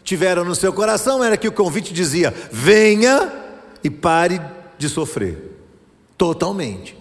tiveram 0.03 0.43
no 0.43 0.53
seu 0.53 0.73
coração 0.73 1.23
era 1.23 1.37
que 1.37 1.47
o 1.47 1.51
convite 1.51 1.93
dizia: 1.93 2.33
venha 2.51 3.31
e 3.81 3.89
pare 3.89 4.41
de 4.77 4.89
sofrer, 4.89 5.57
totalmente. 6.17 6.97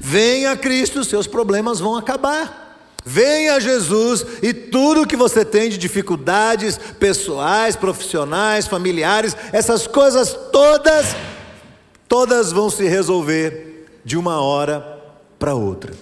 Venha 0.00 0.52
a 0.52 0.56
Cristo, 0.56 1.04
seus 1.04 1.26
problemas 1.26 1.80
vão 1.80 1.96
acabar. 1.96 2.68
Venha 3.04 3.56
a 3.56 3.60
Jesus 3.60 4.24
e 4.42 4.54
tudo 4.54 5.06
que 5.06 5.16
você 5.16 5.44
tem 5.44 5.68
de 5.68 5.76
dificuldades 5.76 6.78
pessoais, 6.98 7.76
profissionais, 7.76 8.66
familiares, 8.66 9.36
essas 9.52 9.86
coisas 9.86 10.32
todas, 10.50 11.14
todas 12.08 12.52
vão 12.52 12.70
se 12.70 12.86
resolver 12.86 13.86
de 14.02 14.16
uma 14.16 14.40
hora 14.40 15.02
para 15.38 15.54
outra. 15.54 15.92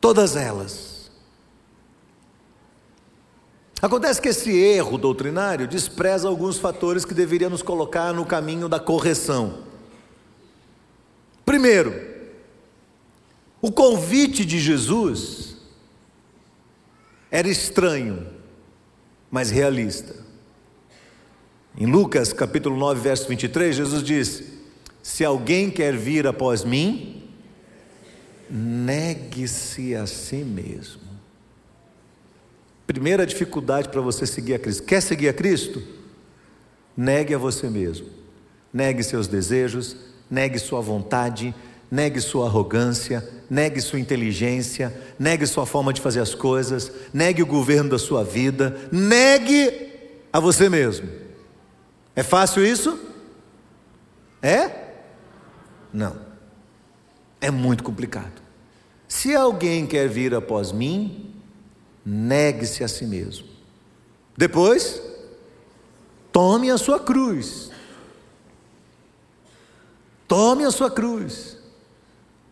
Todas 0.00 0.36
elas. 0.36 0.93
Acontece 3.84 4.18
que 4.18 4.30
esse 4.30 4.50
erro 4.50 4.96
doutrinário 4.96 5.68
despreza 5.68 6.26
alguns 6.26 6.56
fatores 6.56 7.04
que 7.04 7.12
deveriam 7.12 7.50
nos 7.50 7.60
colocar 7.60 8.14
no 8.14 8.24
caminho 8.24 8.66
da 8.66 8.80
correção. 8.80 9.58
Primeiro, 11.44 11.94
o 13.60 13.70
convite 13.70 14.42
de 14.42 14.58
Jesus 14.58 15.58
era 17.30 17.46
estranho, 17.46 18.26
mas 19.30 19.50
realista. 19.50 20.16
Em 21.76 21.84
Lucas 21.84 22.32
capítulo 22.32 22.78
9, 22.78 23.02
verso 23.02 23.28
23, 23.28 23.76
Jesus 23.76 24.02
diz: 24.02 24.44
Se 25.02 25.22
alguém 25.26 25.70
quer 25.70 25.94
vir 25.94 26.26
após 26.26 26.64
mim, 26.64 27.22
negue-se 28.48 29.94
a 29.94 30.06
si 30.06 30.36
mesmo. 30.36 31.03
Primeira 32.86 33.26
dificuldade 33.26 33.88
para 33.88 34.00
você 34.00 34.26
seguir 34.26 34.54
a 34.54 34.58
Cristo. 34.58 34.82
Quer 34.82 35.00
seguir 35.00 35.28
a 35.28 35.32
Cristo? 35.32 35.82
Negue 36.96 37.34
a 37.34 37.38
você 37.38 37.68
mesmo. 37.68 38.06
Negue 38.72 39.02
seus 39.02 39.26
desejos, 39.26 39.96
negue 40.30 40.58
sua 40.58 40.80
vontade, 40.80 41.54
negue 41.90 42.20
sua 42.20 42.46
arrogância, 42.46 43.26
negue 43.48 43.80
sua 43.80 44.00
inteligência, 44.00 44.92
negue 45.18 45.46
sua 45.46 45.64
forma 45.64 45.92
de 45.92 46.00
fazer 46.00 46.20
as 46.20 46.34
coisas, 46.34 46.90
negue 47.12 47.42
o 47.42 47.46
governo 47.46 47.90
da 47.90 47.98
sua 47.98 48.24
vida, 48.24 48.76
negue 48.90 49.92
a 50.32 50.40
você 50.40 50.68
mesmo. 50.68 51.08
É 52.16 52.22
fácil 52.22 52.66
isso? 52.66 52.98
É? 54.42 54.70
Não. 55.92 56.16
É 57.40 57.50
muito 57.50 57.84
complicado. 57.84 58.42
Se 59.06 59.34
alguém 59.34 59.86
quer 59.86 60.08
vir 60.08 60.34
após 60.34 60.72
mim, 60.72 61.33
negue-se 62.04 62.84
a 62.84 62.88
si 62.88 63.06
mesmo. 63.06 63.46
Depois, 64.36 65.00
tome 66.32 66.70
a 66.70 66.76
sua 66.76 67.00
cruz. 67.00 67.70
Tome 70.26 70.64
a 70.64 70.70
sua 70.70 70.90
cruz. 70.90 71.56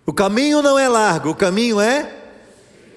O 0.06 0.12
caminho 0.12 0.62
não 0.62 0.78
é 0.78 0.88
largo, 0.88 1.30
o 1.30 1.34
caminho 1.34 1.80
é 1.80 2.20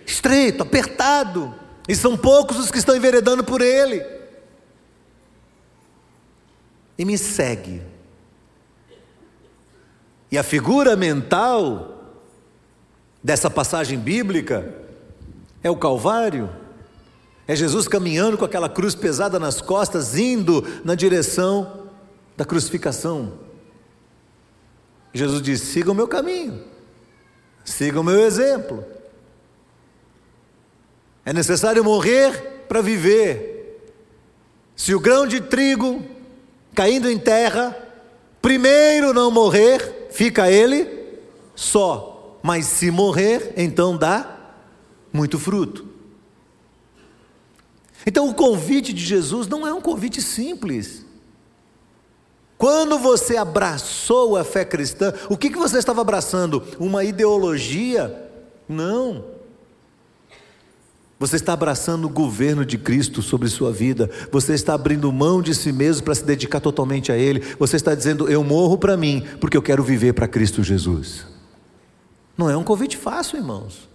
estreito, 0.05 0.63
apertado, 0.63 1.53
e 1.87 1.95
são 1.95 2.15
poucos 2.15 2.57
os 2.57 2.71
que 2.71 2.77
estão 2.77 2.95
enveredando 2.95 3.43
por 3.43 3.61
ele. 3.61 4.05
E 6.97 7.03
me 7.03 7.17
segue. 7.17 7.81
E 10.31 10.37
a 10.37 10.43
figura 10.43 10.95
mental 10.95 12.13
dessa 13.23 13.49
passagem 13.49 13.97
bíblica 13.97 14.84
é 15.65 15.69
o 15.71 15.75
Calvário. 15.75 16.47
É 17.47 17.55
Jesus 17.55 17.87
caminhando 17.87 18.37
com 18.37 18.45
aquela 18.45 18.69
cruz 18.69 18.93
pesada 18.93 19.39
nas 19.39 19.61
costas, 19.61 20.15
indo 20.15 20.63
na 20.83 20.93
direção 20.93 21.89
da 22.37 22.45
crucificação. 22.45 23.33
Jesus 25.11 25.41
diz: 25.41 25.61
siga 25.61 25.91
o 25.91 25.95
meu 25.95 26.07
caminho, 26.07 26.63
siga 27.63 27.99
o 27.99 28.03
meu 28.03 28.19
exemplo. 28.19 28.85
É 31.25 31.33
necessário 31.33 31.83
morrer 31.83 32.65
para 32.67 32.83
viver. 32.83 33.81
Se 34.75 34.93
o 34.93 34.99
grão 34.99 35.25
de 35.25 35.41
trigo 35.41 36.05
caindo 36.75 37.09
em 37.09 37.17
terra, 37.17 37.75
primeiro 38.39 39.15
não 39.15 39.31
morrer, 39.31 40.09
fica 40.11 40.51
ele 40.51 41.17
só. 41.55 42.37
Mas 42.43 42.67
se 42.67 42.91
morrer, 42.91 43.53
então 43.57 43.97
dá 43.97 44.34
muito 45.15 45.39
fruto. 45.39 45.85
Então 48.05 48.29
o 48.29 48.33
convite 48.33 48.93
de 48.93 49.03
Jesus 49.03 49.47
não 49.47 49.65
é 49.65 49.73
um 49.73 49.81
convite 49.81 50.21
simples. 50.21 51.03
Quando 52.57 52.97
você 52.99 53.35
abraçou 53.35 54.37
a 54.37 54.43
fé 54.43 54.63
cristã, 54.63 55.13
o 55.29 55.37
que, 55.37 55.49
que 55.49 55.57
você 55.57 55.77
estava 55.77 56.01
abraçando? 56.01 56.63
Uma 56.79 57.03
ideologia? 57.03 58.31
Não. 58.67 59.25
Você 61.17 61.37
está 61.37 61.53
abraçando 61.53 62.05
o 62.05 62.09
governo 62.09 62.65
de 62.65 62.77
Cristo 62.77 63.21
sobre 63.21 63.47
sua 63.47 63.71
vida. 63.71 64.09
Você 64.31 64.53
está 64.53 64.73
abrindo 64.73 65.11
mão 65.11 65.41
de 65.41 65.55
si 65.55 65.71
mesmo 65.71 66.03
para 66.03 66.15
se 66.15 66.23
dedicar 66.23 66.59
totalmente 66.59 67.11
a 67.11 67.17
Ele. 67.17 67.41
Você 67.57 67.77
está 67.77 67.95
dizendo: 67.95 68.29
Eu 68.29 68.43
morro 68.43 68.77
para 68.77 68.97
mim, 68.97 69.25
porque 69.39 69.55
eu 69.55 69.61
quero 69.61 69.83
viver 69.83 70.13
para 70.13 70.27
Cristo 70.27 70.61
Jesus. 70.61 71.25
Não 72.37 72.49
é 72.49 72.57
um 72.57 72.63
convite 72.63 72.97
fácil, 72.97 73.37
irmãos. 73.37 73.94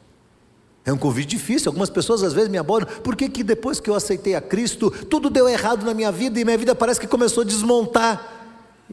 É 0.85 0.93
um 0.93 0.97
convite 0.97 1.29
difícil. 1.29 1.69
Algumas 1.69 1.91
pessoas 1.91 2.23
às 2.23 2.33
vezes 2.33 2.49
me 2.49 2.59
abordam. 2.59 2.95
Por 3.03 3.15
que, 3.15 3.29
que 3.29 3.43
depois 3.43 3.81
que 3.81 3.91
eu 3.91 3.95
aceitei 3.95 4.35
a 4.35 4.41
Cristo, 4.41 4.91
tudo 4.91 5.29
deu 5.29 5.49
errado 5.49 5.85
na 5.85 5.93
minha 5.93 6.11
vida 6.11 6.41
e 6.41 6.45
minha 6.45 6.57
vida 6.57 6.75
parece 6.75 7.01
que 7.01 7.07
começou 7.07 7.43
a 7.43 7.47
desmontar? 7.47 8.39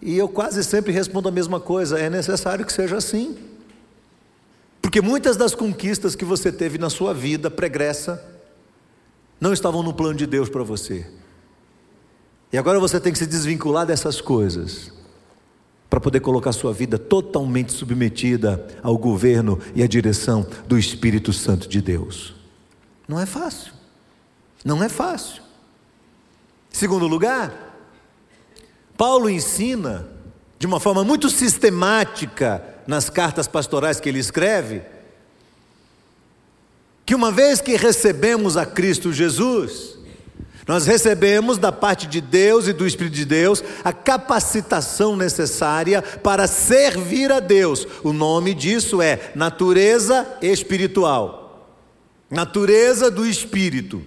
E 0.01 0.17
eu 0.17 0.27
quase 0.27 0.63
sempre 0.63 0.91
respondo 0.91 1.29
a 1.29 1.31
mesma 1.31 1.59
coisa: 1.59 1.97
é 1.97 2.09
necessário 2.09 2.65
que 2.65 2.73
seja 2.73 2.97
assim. 2.97 3.37
Porque 4.81 5.01
muitas 5.01 5.35
das 5.35 5.55
conquistas 5.55 6.15
que 6.15 6.23
você 6.23 6.51
teve 6.51 6.77
na 6.77 6.89
sua 6.89 7.13
vida 7.13 7.49
pregressa 7.49 8.23
não 9.39 9.53
estavam 9.53 9.83
no 9.83 9.93
plano 9.93 10.15
de 10.15 10.25
Deus 10.25 10.49
para 10.49 10.63
você. 10.63 11.05
E 12.51 12.57
agora 12.57 12.79
você 12.79 12.99
tem 12.99 13.11
que 13.11 13.19
se 13.19 13.27
desvincular 13.27 13.85
dessas 13.85 14.21
coisas 14.21 14.91
para 15.89 15.99
poder 15.99 16.19
colocar 16.19 16.51
sua 16.51 16.73
vida 16.73 16.97
totalmente 16.97 17.71
submetida 17.71 18.67
ao 18.83 18.97
governo 18.97 19.59
e 19.73 19.81
à 19.81 19.87
direção 19.87 20.45
do 20.67 20.77
Espírito 20.77 21.31
Santo 21.31 21.67
de 21.67 21.81
Deus. 21.81 22.35
Não 23.07 23.19
é 23.19 23.25
fácil. 23.25 23.71
Não 24.65 24.83
é 24.83 24.89
fácil. 24.89 25.41
Segundo 26.69 27.07
lugar, 27.07 27.75
Paulo 28.97 29.29
ensina 29.29 30.07
de 30.59 30.67
uma 30.67 30.79
forma 30.79 31.03
muito 31.03 31.29
sistemática 31.29 32.63
nas 32.85 33.09
cartas 33.09 33.47
pastorais 33.47 33.99
que 33.99 34.09
ele 34.09 34.19
escreve, 34.19 34.81
que 37.05 37.15
uma 37.15 37.31
vez 37.31 37.61
que 37.61 37.77
recebemos 37.77 38.57
a 38.57 38.65
Cristo 38.65 39.13
Jesus, 39.13 39.96
nós 40.67 40.85
recebemos 40.85 41.57
da 41.57 41.71
parte 41.71 42.05
de 42.05 42.19
Deus 42.19 42.67
e 42.67 42.73
do 42.73 42.85
Espírito 42.85 43.15
de 43.15 43.23
Deus 43.23 43.63
a 43.85 43.93
capacitação 43.93 45.15
necessária 45.15 46.01
para 46.01 46.45
servir 46.45 47.31
a 47.31 47.39
Deus. 47.39 47.87
O 48.03 48.11
nome 48.11 48.53
disso 48.53 49.01
é 49.01 49.31
natureza 49.33 50.27
espiritual. 50.41 51.71
Natureza 52.29 53.09
do 53.09 53.25
Espírito. 53.25 54.03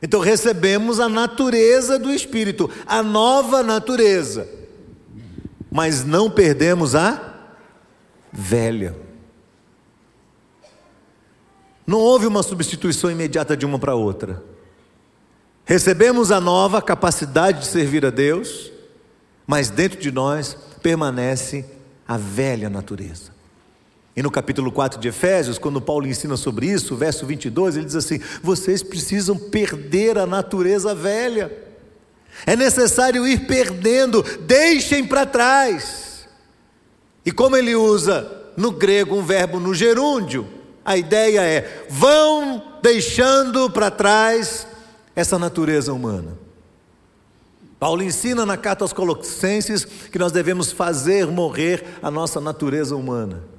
Então 0.00 0.20
recebemos 0.20 1.00
a 1.00 1.08
natureza 1.08 1.98
do 1.98 2.12
Espírito, 2.12 2.70
a 2.86 3.02
nova 3.02 3.64
natureza. 3.64 4.48
Mas 5.68 6.04
não 6.04 6.30
perdemos 6.30 6.94
a 6.94 7.34
velha. 8.32 8.94
Não 11.84 11.98
houve 11.98 12.28
uma 12.28 12.44
substituição 12.44 13.10
imediata 13.10 13.56
de 13.56 13.66
uma 13.66 13.78
para 13.78 13.96
outra. 13.96 14.55
Recebemos 15.68 16.30
a 16.30 16.40
nova 16.40 16.80
capacidade 16.80 17.62
de 17.62 17.66
servir 17.66 18.06
a 18.06 18.10
Deus, 18.10 18.70
mas 19.44 19.68
dentro 19.68 19.98
de 19.98 20.12
nós 20.12 20.56
permanece 20.80 21.64
a 22.06 22.16
velha 22.16 22.70
natureza. 22.70 23.32
E 24.14 24.22
no 24.22 24.30
capítulo 24.30 24.70
4 24.70 25.00
de 25.00 25.08
Efésios, 25.08 25.58
quando 25.58 25.80
Paulo 25.80 26.06
ensina 26.06 26.36
sobre 26.36 26.66
isso, 26.66 26.94
verso 26.94 27.26
22, 27.26 27.76
ele 27.76 27.84
diz 27.84 27.96
assim: 27.96 28.20
Vocês 28.44 28.80
precisam 28.80 29.36
perder 29.36 30.16
a 30.16 30.24
natureza 30.24 30.94
velha. 30.94 31.52
É 32.46 32.54
necessário 32.54 33.26
ir 33.26 33.46
perdendo, 33.46 34.22
deixem 34.42 35.04
para 35.04 35.26
trás. 35.26 36.28
E 37.24 37.32
como 37.32 37.56
ele 37.56 37.74
usa 37.74 38.52
no 38.56 38.70
grego 38.70 39.16
um 39.16 39.24
verbo 39.24 39.58
no 39.58 39.74
gerúndio, 39.74 40.46
a 40.84 40.96
ideia 40.96 41.40
é: 41.40 41.86
vão 41.90 42.62
deixando 42.80 43.68
para 43.68 43.90
trás 43.90 44.64
essa 45.16 45.38
natureza 45.38 45.92
humana. 45.92 46.38
Paulo 47.80 48.02
ensina 48.02 48.46
na 48.46 48.56
carta 48.56 48.84
aos 48.84 48.92
Colossenses 48.92 49.84
que 49.84 50.18
nós 50.18 50.30
devemos 50.30 50.70
fazer 50.70 51.26
morrer 51.26 51.84
a 52.00 52.10
nossa 52.10 52.40
natureza 52.40 52.94
humana 52.94 53.56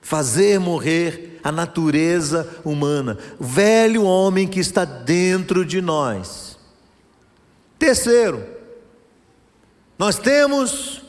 fazer 0.00 0.58
morrer 0.58 1.38
a 1.42 1.52
natureza 1.52 2.48
humana, 2.64 3.18
o 3.38 3.44
velho 3.44 4.04
homem 4.04 4.46
que 4.48 4.60
está 4.60 4.84
dentro 4.84 5.64
de 5.64 5.80
nós. 5.80 6.58
Terceiro, 7.78 8.44
nós 9.98 10.18
temos 10.18 11.02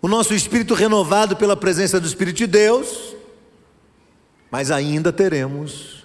o 0.00 0.08
nosso 0.08 0.34
espírito 0.34 0.74
renovado 0.74 1.36
pela 1.36 1.56
presença 1.56 1.98
do 1.98 2.06
Espírito 2.06 2.36
de 2.36 2.46
Deus, 2.46 3.16
mas 4.50 4.70
ainda 4.70 5.12
teremos 5.12 5.97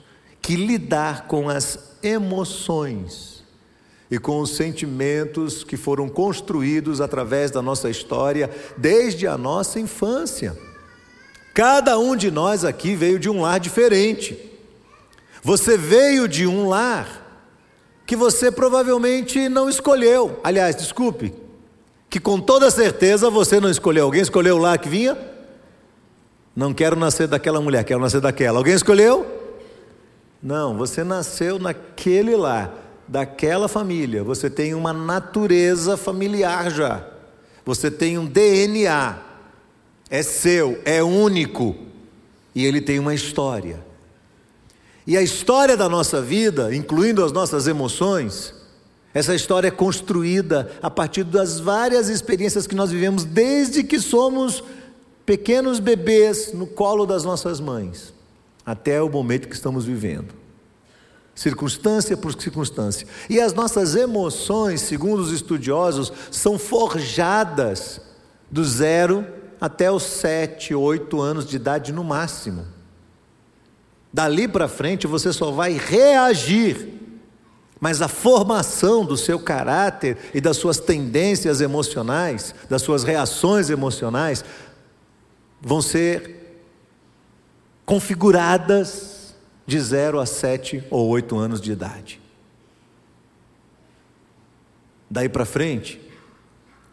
que 0.44 0.58
lidar 0.58 1.26
com 1.26 1.50
as 1.50 1.80
emoções 2.04 3.42
e 4.12 4.20
com 4.20 4.42
os 4.42 4.58
sentimentos 4.58 5.64
que 5.64 5.78
foram 5.78 6.10
construídos 6.10 7.00
através 7.00 7.50
da 7.50 7.62
nossa 7.62 7.90
história 7.90 8.50
desde 8.78 9.26
a 9.26 9.38
nossa 9.38 9.80
infância. 9.80 10.56
Cada 11.54 11.98
um 11.98 12.14
de 12.16 12.30
nós 12.30 12.66
aqui 12.66 12.94
veio 12.94 13.18
de 13.18 13.30
um 13.30 13.42
lar 13.42 13.60
diferente. 13.60 14.38
Você 15.42 15.78
veio 15.78 16.28
de 16.28 16.46
um 16.46 16.68
lar 16.68 17.22
que 18.06 18.16
você 18.16 18.52
provavelmente 18.52 19.48
não 19.48 19.70
escolheu. 19.70 20.40
Aliás, 20.44 20.76
desculpe, 20.76 21.34
que 22.10 22.20
com 22.20 22.40
toda 22.40 22.70
certeza 22.70 23.30
você 23.30 23.62
não 23.62 23.70
escolheu. 23.70 24.06
Alguém 24.06 24.22
escolheu 24.22 24.58
o 24.58 24.60
lar 24.60 24.78
que 24.78 24.90
vinha? 24.90 25.18
Não 26.54 26.74
quero 26.74 26.98
nascer 26.98 27.28
daquela 27.28 27.62
mulher, 27.62 27.84
quero 27.86 28.02
nascer 28.02 28.20
daquela. 28.20 28.60
Alguém 28.60 28.74
escolheu? 28.74 29.43
Não, 30.44 30.78
você 30.78 31.04
nasceu 31.04 31.58
naquele 31.58 32.36
lar, 32.36 32.74
daquela 33.08 33.70
família. 33.70 34.24
Você 34.24 34.50
tem 34.50 34.74
uma 34.74 34.92
natureza 34.92 35.96
familiar 35.96 36.70
já. 36.70 37.08
Você 37.66 37.90
tem 37.90 38.18
um 38.18 38.26
DNA 38.26 39.34
é 40.14 40.22
seu, 40.22 40.80
é 40.86 41.02
único 41.02 41.76
e 42.54 42.64
ele 42.64 42.80
tem 42.80 43.00
uma 43.00 43.16
história. 43.16 43.84
E 45.08 45.18
a 45.18 45.24
história 45.24 45.76
da 45.76 45.90
nossa 45.90 46.22
vida, 46.22 46.74
incluindo 46.76 47.26
as 47.26 47.32
nossas 47.32 47.66
emoções, 47.66 48.54
essa 49.12 49.34
história 49.34 49.70
é 49.70 49.72
construída 49.72 50.72
a 50.84 50.90
partir 50.92 51.24
das 51.24 51.60
várias 51.60 52.10
experiências 52.10 52.68
que 52.68 52.76
nós 52.76 52.92
vivemos 52.92 53.26
desde 53.26 53.84
que 53.84 54.00
somos 54.00 54.64
pequenos 55.26 55.80
bebês 55.80 56.54
no 56.54 56.68
colo 56.68 57.08
das 57.08 57.24
nossas 57.24 57.60
mães, 57.60 58.13
até 58.66 59.02
o 59.02 59.10
momento 59.10 59.48
que 59.48 59.56
estamos 59.56 59.86
vivendo. 59.86 60.34
Circunstância 61.36 62.16
por 62.16 62.40
circunstância. 62.40 63.08
E 63.30 63.40
as 63.40 63.54
nossas 63.54 63.96
emoções, 63.96 64.82
segundo 64.82 65.20
os 65.20 65.32
estudiosos, 65.32 66.14
são 66.32 66.60
forjadas 66.60 68.00
do 68.52 68.64
zero 68.64 69.26
até 69.60 69.92
os 69.92 70.04
sete, 70.04 70.76
oito 70.76 71.20
anos 71.20 71.46
de 71.46 71.56
idade 71.56 71.92
no 71.92 72.04
máximo. 72.04 72.66
Dali 74.12 74.48
para 74.48 74.68
frente 74.68 75.08
você 75.08 75.34
só 75.34 75.50
vai 75.50 75.74
reagir, 75.74 77.00
mas 77.80 78.02
a 78.02 78.08
formação 78.08 79.04
do 79.04 79.18
seu 79.18 79.40
caráter 79.40 80.18
e 80.34 80.40
das 80.40 80.58
suas 80.58 80.78
tendências 80.80 81.62
emocionais, 81.62 82.54
das 82.70 82.84
suas 82.84 83.04
reações 83.04 83.72
emocionais, 83.72 84.46
vão 85.60 85.82
ser 85.82 86.43
configuradas 87.86 89.36
de 89.66 89.80
0 89.80 90.20
a 90.20 90.26
7 90.26 90.84
ou 90.90 91.08
8 91.10 91.38
anos 91.38 91.62
de 91.62 91.72
idade. 91.72 92.20
Daí 95.10 95.30
para 95.30 95.46
frente, 95.46 96.02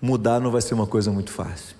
mudar 0.01 0.41
não 0.41 0.51
vai 0.51 0.61
ser 0.61 0.75
uma 0.75 0.87
coisa 0.87 1.11
muito 1.11 1.31
fácil. 1.31 1.77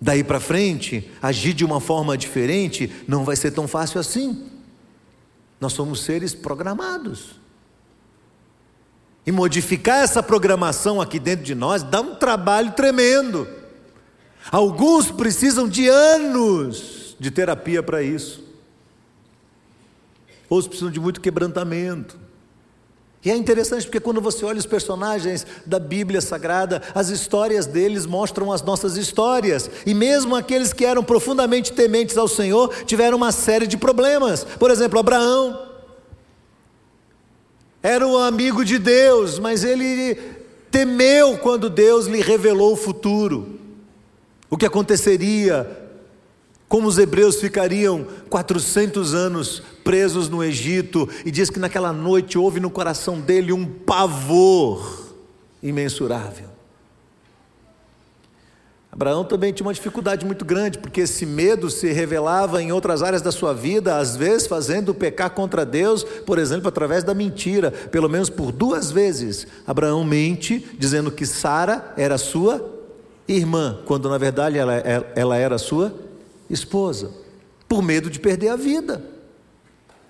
Daí 0.00 0.24
para 0.24 0.40
frente, 0.40 1.10
agir 1.20 1.52
de 1.52 1.64
uma 1.64 1.78
forma 1.78 2.16
diferente 2.16 2.90
não 3.06 3.22
vai 3.22 3.36
ser 3.36 3.50
tão 3.50 3.68
fácil 3.68 4.00
assim. 4.00 4.48
Nós 5.60 5.74
somos 5.74 6.00
seres 6.02 6.34
programados. 6.34 7.38
E 9.26 9.30
modificar 9.30 9.98
essa 10.02 10.22
programação 10.22 11.00
aqui 11.00 11.18
dentro 11.18 11.44
de 11.44 11.54
nós 11.54 11.82
dá 11.82 12.00
um 12.00 12.14
trabalho 12.14 12.72
tremendo. 12.72 13.46
Alguns 14.50 15.10
precisam 15.10 15.68
de 15.68 15.86
anos 15.86 16.99
de 17.20 17.30
terapia 17.30 17.82
para 17.82 18.02
isso. 18.02 18.42
Outros 20.48 20.66
precisam 20.68 20.90
de 20.90 20.98
muito 20.98 21.20
quebrantamento. 21.20 22.18
E 23.22 23.30
é 23.30 23.36
interessante 23.36 23.84
porque 23.84 24.00
quando 24.00 24.20
você 24.20 24.46
olha 24.46 24.58
os 24.58 24.64
personagens 24.64 25.46
da 25.66 25.78
Bíblia 25.78 26.22
Sagrada, 26.22 26.82
as 26.94 27.10
histórias 27.10 27.66
deles 27.66 28.06
mostram 28.06 28.50
as 28.50 28.62
nossas 28.62 28.96
histórias. 28.96 29.70
E 29.84 29.92
mesmo 29.92 30.34
aqueles 30.34 30.72
que 30.72 30.86
eram 30.86 31.04
profundamente 31.04 31.72
tementes 31.72 32.16
ao 32.16 32.26
Senhor 32.26 32.74
tiveram 32.86 33.18
uma 33.18 33.30
série 33.30 33.66
de 33.66 33.76
problemas. 33.76 34.42
Por 34.42 34.70
exemplo, 34.70 34.98
Abraão 34.98 35.68
era 37.82 38.06
um 38.06 38.16
amigo 38.16 38.64
de 38.64 38.78
Deus, 38.78 39.38
mas 39.38 39.62
ele 39.62 40.14
temeu 40.70 41.36
quando 41.36 41.68
Deus 41.68 42.06
lhe 42.06 42.22
revelou 42.22 42.72
o 42.72 42.76
futuro. 42.76 43.58
O 44.48 44.56
que 44.56 44.66
aconteceria 44.66 45.79
como 46.70 46.86
os 46.86 46.98
hebreus 46.98 47.40
ficariam 47.40 48.06
400 48.28 49.12
anos 49.12 49.60
presos 49.82 50.28
no 50.28 50.42
Egito, 50.42 51.08
e 51.26 51.30
diz 51.32 51.50
que 51.50 51.58
naquela 51.58 51.92
noite 51.92 52.38
houve 52.38 52.60
no 52.60 52.70
coração 52.70 53.20
dele 53.20 53.52
um 53.52 53.66
pavor 53.66 55.12
imensurável. 55.60 56.46
Abraão 58.92 59.24
também 59.24 59.52
tinha 59.52 59.66
uma 59.66 59.74
dificuldade 59.74 60.24
muito 60.24 60.44
grande, 60.44 60.78
porque 60.78 61.00
esse 61.00 61.26
medo 61.26 61.68
se 61.68 61.90
revelava 61.90 62.62
em 62.62 62.70
outras 62.70 63.02
áreas 63.02 63.20
da 63.20 63.32
sua 63.32 63.52
vida, 63.52 63.96
às 63.98 64.14
vezes 64.14 64.46
fazendo 64.46 64.94
pecar 64.94 65.30
contra 65.30 65.66
Deus, 65.66 66.04
por 66.04 66.38
exemplo, 66.38 66.68
através 66.68 67.02
da 67.02 67.12
mentira. 67.12 67.72
Pelo 67.72 68.08
menos 68.08 68.30
por 68.30 68.52
duas 68.52 68.92
vezes, 68.92 69.44
Abraão 69.66 70.04
mente, 70.04 70.64
dizendo 70.78 71.10
que 71.10 71.26
Sara 71.26 71.92
era 71.96 72.16
sua 72.16 72.64
irmã, 73.26 73.80
quando 73.86 74.08
na 74.08 74.18
verdade 74.18 74.56
ela, 74.56 74.74
ela 75.16 75.36
era 75.36 75.58
sua 75.58 76.08
esposa, 76.50 77.10
por 77.68 77.82
medo 77.82 78.10
de 78.10 78.18
perder 78.18 78.48
a 78.48 78.56
vida. 78.56 79.02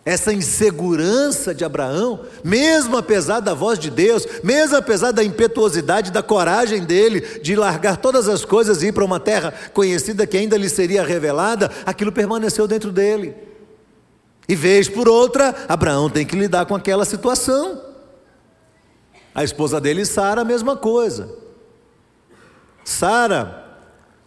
Essa 0.03 0.33
insegurança 0.33 1.55
de 1.55 1.63
Abraão, 1.63 2.25
mesmo 2.43 2.97
apesar 2.97 3.41
da 3.41 3.53
voz 3.53 3.79
de 3.79 3.91
Deus, 3.91 4.27
mesmo 4.43 4.77
apesar 4.77 5.13
da 5.13 5.23
impetuosidade, 5.23 6.11
da 6.11 6.23
coragem 6.23 6.85
dele 6.85 7.21
de 7.43 7.55
largar 7.55 7.99
todas 7.99 8.27
as 8.27 8.45
coisas 8.45 8.83
e 8.83 8.87
ir 8.87 8.93
para 8.93 9.05
uma 9.05 9.21
terra 9.21 9.53
conhecida 9.75 10.27
que 10.27 10.39
ainda 10.39 10.57
lhe 10.57 10.71
seria 10.71 11.05
revelada, 11.05 11.71
aquilo 11.85 12.11
permaneceu 12.11 12.67
dentro 12.67 12.91
dele. 12.91 13.35
E 14.49 14.57
vez 14.57 14.89
por 14.89 15.07
outra, 15.07 15.55
Abraão 15.69 16.09
tem 16.09 16.25
que 16.25 16.35
lidar 16.35 16.65
com 16.65 16.75
aquela 16.75 17.05
situação. 17.05 17.81
A 19.35 19.45
esposa 19.45 19.81
dele, 19.81 20.05
Sara, 20.07 20.41
a 20.41 20.45
mesma 20.45 20.77
coisa. 20.77 21.29
Sara 22.85 23.65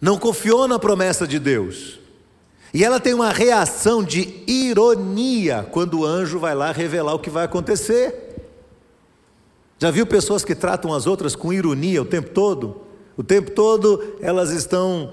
não 0.00 0.16
confiou 0.16 0.68
na 0.68 0.78
promessa 0.78 1.26
de 1.26 1.38
Deus. 1.38 2.03
E 2.74 2.82
ela 2.82 2.98
tem 2.98 3.14
uma 3.14 3.30
reação 3.30 4.02
de 4.02 4.42
ironia 4.48 5.64
quando 5.70 6.00
o 6.00 6.04
anjo 6.04 6.40
vai 6.40 6.56
lá 6.56 6.72
revelar 6.72 7.14
o 7.14 7.20
que 7.20 7.30
vai 7.30 7.44
acontecer. 7.44 8.34
Já 9.78 9.92
viu 9.92 10.04
pessoas 10.04 10.44
que 10.44 10.56
tratam 10.56 10.92
as 10.92 11.06
outras 11.06 11.36
com 11.36 11.52
ironia 11.52 12.02
o 12.02 12.04
tempo 12.04 12.30
todo? 12.30 12.80
O 13.16 13.22
tempo 13.22 13.52
todo 13.52 14.16
elas 14.20 14.50
estão 14.50 15.12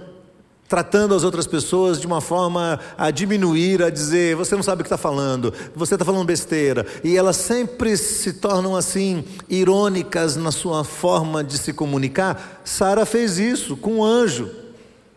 tratando 0.68 1.14
as 1.14 1.24
outras 1.24 1.46
pessoas 1.46 2.00
de 2.00 2.08
uma 2.08 2.20
forma 2.20 2.80
a 2.98 3.12
diminuir, 3.12 3.84
a 3.84 3.92
dizer, 3.92 4.36
você 4.36 4.56
não 4.56 4.64
sabe 4.64 4.82
o 4.82 4.84
que 4.84 4.88
está 4.88 4.98
falando, 4.98 5.54
você 5.76 5.94
está 5.94 6.06
falando 6.06 6.26
besteira. 6.26 6.84
E 7.04 7.16
elas 7.16 7.36
sempre 7.36 7.96
se 7.96 8.34
tornam 8.34 8.76
assim, 8.76 9.24
irônicas 9.48 10.36
na 10.36 10.52
sua 10.52 10.84
forma 10.84 11.44
de 11.44 11.60
se 11.60 11.74
comunicar. 11.74 12.62
Sara 12.66 13.06
fez 13.06 13.38
isso 13.38 13.78
com 13.78 13.98
o 13.98 14.04
anjo 14.04 14.61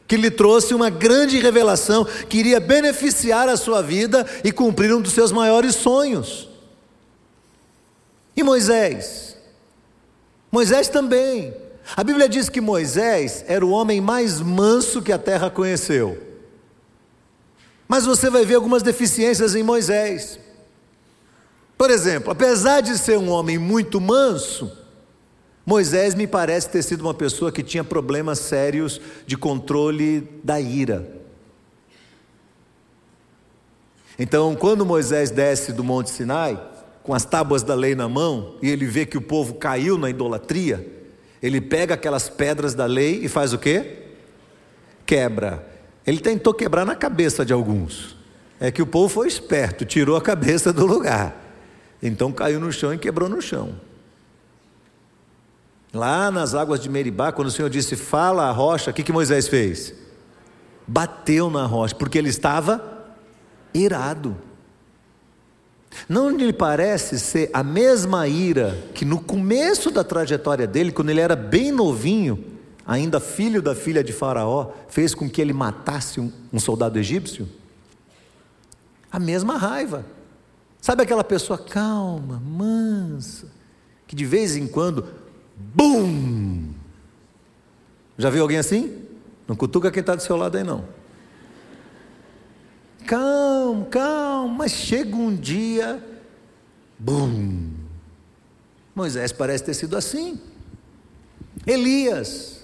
que 0.07 0.17
lhe 0.17 0.31
trouxe 0.31 0.75
uma 0.75 0.91
grande 0.91 1.39
revelação 1.39 2.05
que 2.29 2.39
iria 2.39 2.61
beneficiar 2.61 3.49
a 3.49 3.57
sua 3.57 3.83
vida 3.83 4.27
e 4.43 4.53
cumprir 4.53 4.95
um 4.95 5.01
dos 5.01 5.13
seus 5.13 5.33
maiores 5.33 5.75
sonhos. 5.75 6.49
E 8.37 8.43
Moisés? 8.43 9.37
Moisés 10.51 10.89
também. 10.89 11.55
A 11.97 12.03
Bíblia 12.05 12.29
diz 12.29 12.49
que 12.49 12.61
Moisés 12.61 13.45
era 13.47 13.65
o 13.65 13.71
homem 13.71 14.01
mais 14.01 14.41
manso 14.41 15.03
que 15.03 15.13
a 15.13 15.19
terra 15.19 15.51
conheceu. 15.51 16.21
Mas 17.87 18.07
você 18.07 18.31
vai 18.31 18.45
ver 18.45 18.55
algumas 18.55 18.83
deficiências 18.83 19.55
em 19.55 19.63
Moisés. 19.63 20.39
Por 21.77 21.91
exemplo, 21.91 22.31
apesar 22.31 22.81
de 22.81 22.97
ser 22.99 23.19
um 23.19 23.31
homem 23.31 23.59
muito 23.59 24.01
manso, 24.01 24.71
Moisés 25.67 26.15
me 26.15 26.27
parece 26.27 26.69
ter 26.69 26.83
sido 26.83 27.01
uma 27.01 27.15
pessoa 27.15 27.51
que 27.51 27.63
tinha 27.63 27.83
problemas 27.83 28.39
sérios 28.39 29.01
de 29.27 29.37
controle 29.37 30.29
da 30.43 30.61
ira. 30.61 31.09
Então, 34.19 34.55
quando 34.55 34.85
Moisés 34.85 35.31
desce 35.31 35.73
do 35.73 35.83
Monte 35.83 36.11
Sinai, 36.11 36.61
com 37.03 37.15
as 37.15 37.25
tábuas 37.25 37.63
da 37.63 37.75
lei 37.75 37.95
na 37.95 38.09
mão, 38.09 38.57
e 38.63 38.69
ele 38.69 38.87
vê 38.87 39.05
que 39.05 39.19
o 39.19 39.23
povo 39.23 39.55
caiu 39.55 39.99
na 39.99 40.09
idolatria, 40.09 40.87
ele 41.43 41.61
pega 41.61 41.95
aquelas 41.95 42.29
pedras 42.29 42.75
da 42.75 42.87
lei 42.87 43.25
e 43.25 43.29
faz 43.29 43.53
o 43.53 43.59
quê? 43.59 43.99
Quebra. 45.05 45.67
Ele 46.07 46.19
tentou 46.19 46.55
quebrar 46.55 46.85
na 46.85 46.95
cabeça 46.95 47.45
de 47.45 47.53
alguns. 47.53 48.17
É 48.61 48.71
que 48.71 48.81
o 48.81 48.87
povo 48.87 49.09
foi 49.09 49.29
esperto, 49.29 49.85
tirou 49.85 50.17
a 50.17 50.23
cabeça 50.23 50.73
do 50.73 50.87
lugar. 50.87 51.37
Então 52.03 52.31
caiu 52.31 52.61
no 52.61 52.73
chão 52.73 52.95
e 52.95 52.99
quebrou 52.99 53.29
no 53.29 53.43
chão. 53.43 53.75
Lá 55.95 56.29
nas 56.29 56.57
águas 56.57 56.81
de 56.81 56.91
Meribá, 56.91 57.31
quando 57.31 57.47
o 57.49 57.51
Senhor 57.53 57.71
disse, 57.71 57.95
fala 57.95 58.49
a 58.49 58.51
rocha, 58.51 58.91
o 58.91 58.95
que, 58.95 59.05
que 59.05 59.13
Moisés 59.13 59.47
fez? 59.47 59.95
Bateu 60.87 61.49
na 61.49 61.65
rocha, 61.65 61.95
porque 61.95 62.19
ele 62.19 62.29
estava 62.29 62.83
irado. 63.73 64.37
Não 66.09 66.31
lhe 66.31 66.53
parece 66.53 67.21
ser 67.21 67.49
a 67.53 67.63
mesma 67.63 68.27
ira 68.27 68.77
que 68.93 69.05
no 69.05 69.21
começo 69.21 69.89
da 69.93 70.03
trajetória 70.03 70.67
dele, 70.67 70.91
quando 70.91 71.11
ele 71.11 71.21
era 71.21 71.37
bem 71.37 71.71
novinho, 71.71 72.45
ainda 72.85 73.21
filho 73.21 73.63
da 73.63 73.73
filha 73.73 74.03
de 74.03 74.13
Faraó, 74.13 74.73
fez 74.89 75.15
com 75.15 75.31
que 75.31 75.41
ele 75.41 75.53
matasse 75.53 76.19
um, 76.21 76.33
um 76.53 76.59
soldado 76.59 76.99
egípcio? 76.99 77.49
A 79.13 79.21
mesma 79.21 79.57
raiva. 79.57 80.05
Sabe 80.81 81.05
aquela 81.05 81.23
pessoa 81.23 81.57
calma, 81.57 82.43
mansa, 82.45 83.47
que 84.09 84.17
de 84.17 84.25
vez 84.25 84.57
em 84.57 84.67
quando 84.67 85.07
Bum! 85.57 86.73
Já 88.17 88.31
viu 88.31 88.43
alguém 88.43 88.59
assim? 88.59 89.03
Não 89.47 89.57
cutuca 89.57 89.91
quem 89.91 90.01
está 90.01 90.15
do 90.15 90.23
seu 90.23 90.37
lado 90.37 90.57
aí, 90.57 90.65
não. 90.65 90.85
Calma, 93.07 93.85
calma, 93.87 94.55
mas 94.55 94.73
chega 94.73 95.15
um 95.15 95.35
dia, 95.35 96.03
bum! 96.99 97.71
Moisés 98.95 99.33
parece 99.33 99.65
ter 99.65 99.75
sido 99.75 99.97
assim. 99.97 100.41
Elias, 101.67 102.61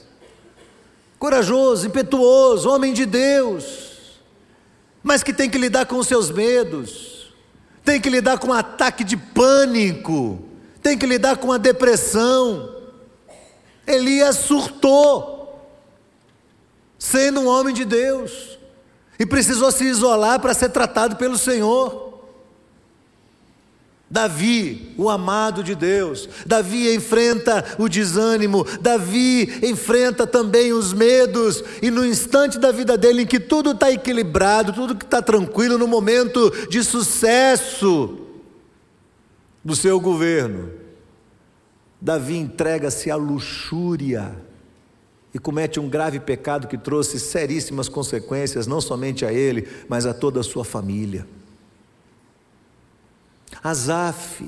corajoso, 1.18 1.86
impetuoso, 1.86 2.70
homem 2.70 2.92
de 2.92 3.04
Deus, 3.04 4.20
mas 5.02 5.22
que 5.22 5.32
tem 5.32 5.50
que 5.50 5.58
lidar 5.58 5.86
com 5.86 5.96
os 5.96 6.06
seus 6.06 6.30
medos, 6.30 7.34
tem 7.84 8.00
que 8.00 8.08
lidar 8.08 8.38
com 8.38 8.48
um 8.48 8.52
ataque 8.52 9.04
de 9.04 9.16
pânico, 9.16 10.42
tem 10.82 10.96
que 10.96 11.06
lidar 11.06 11.36
com 11.36 11.52
a 11.52 11.58
depressão, 11.58 12.79
Elias 13.86 14.36
surtou, 14.36 15.60
sendo 16.98 17.40
um 17.40 17.48
homem 17.48 17.74
de 17.74 17.84
Deus, 17.84 18.58
e 19.18 19.26
precisou 19.26 19.70
se 19.70 19.84
isolar 19.84 20.40
para 20.40 20.54
ser 20.54 20.70
tratado 20.70 21.16
pelo 21.16 21.36
Senhor. 21.36 22.10
Davi, 24.10 24.92
o 24.98 25.08
amado 25.08 25.62
de 25.62 25.76
Deus, 25.76 26.28
Davi 26.44 26.92
enfrenta 26.92 27.64
o 27.78 27.88
desânimo, 27.88 28.66
Davi 28.80 29.60
enfrenta 29.62 30.26
também 30.26 30.72
os 30.72 30.92
medos, 30.92 31.62
e 31.80 31.92
no 31.92 32.04
instante 32.04 32.58
da 32.58 32.72
vida 32.72 32.98
dele 32.98 33.22
em 33.22 33.26
que 33.26 33.38
tudo 33.38 33.70
está 33.70 33.88
equilibrado, 33.92 34.72
tudo 34.72 34.96
que 34.96 35.04
está 35.04 35.22
tranquilo, 35.22 35.78
no 35.78 35.86
momento 35.86 36.50
de 36.68 36.82
sucesso 36.82 38.18
do 39.64 39.76
seu 39.76 40.00
governo, 40.00 40.79
Davi 42.00 42.36
entrega-se 42.36 43.10
à 43.10 43.16
luxúria 43.16 44.34
e 45.34 45.38
comete 45.38 45.78
um 45.78 45.88
grave 45.88 46.18
pecado 46.18 46.66
que 46.66 46.78
trouxe 46.78 47.20
seríssimas 47.20 47.88
consequências, 47.88 48.66
não 48.66 48.80
somente 48.80 49.24
a 49.24 49.32
ele, 49.32 49.68
mas 49.88 50.06
a 50.06 50.14
toda 50.14 50.40
a 50.40 50.42
sua 50.42 50.64
família. 50.64 51.26
Asaf 53.62 54.44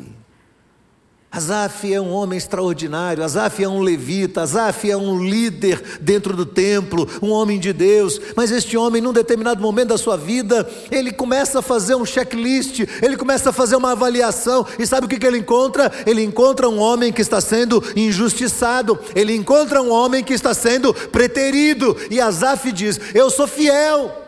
Asaf 1.32 1.90
é 1.90 1.98
um 1.98 2.12
homem 2.12 2.36
extraordinário, 2.36 3.24
Asaf 3.24 3.64
é 3.64 3.66
um 3.66 3.80
levita, 3.80 4.42
Asaf 4.42 4.90
é 4.90 4.94
um 4.94 5.24
líder 5.24 5.82
dentro 5.98 6.36
do 6.36 6.44
templo, 6.44 7.08
um 7.22 7.30
homem 7.30 7.58
de 7.58 7.72
Deus. 7.72 8.20
Mas 8.36 8.50
este 8.50 8.76
homem, 8.76 9.00
num 9.00 9.14
determinado 9.14 9.58
momento 9.58 9.88
da 9.88 9.98
sua 9.98 10.14
vida, 10.14 10.68
ele 10.90 11.10
começa 11.10 11.60
a 11.60 11.62
fazer 11.62 11.94
um 11.94 12.04
checklist, 12.04 12.80
ele 13.00 13.16
começa 13.16 13.48
a 13.48 13.52
fazer 13.52 13.76
uma 13.76 13.92
avaliação, 13.92 14.66
e 14.78 14.86
sabe 14.86 15.06
o 15.06 15.08
que, 15.08 15.18
que 15.18 15.26
ele 15.26 15.38
encontra? 15.38 15.90
Ele 16.04 16.22
encontra 16.22 16.68
um 16.68 16.78
homem 16.78 17.10
que 17.10 17.22
está 17.22 17.40
sendo 17.40 17.82
injustiçado, 17.96 19.00
ele 19.14 19.34
encontra 19.34 19.80
um 19.80 19.90
homem 19.90 20.22
que 20.22 20.34
está 20.34 20.52
sendo 20.52 20.92
preterido, 20.92 21.96
e 22.10 22.20
Asaf 22.20 22.70
diz: 22.70 23.00
Eu 23.14 23.30
sou 23.30 23.46
fiel, 23.46 24.22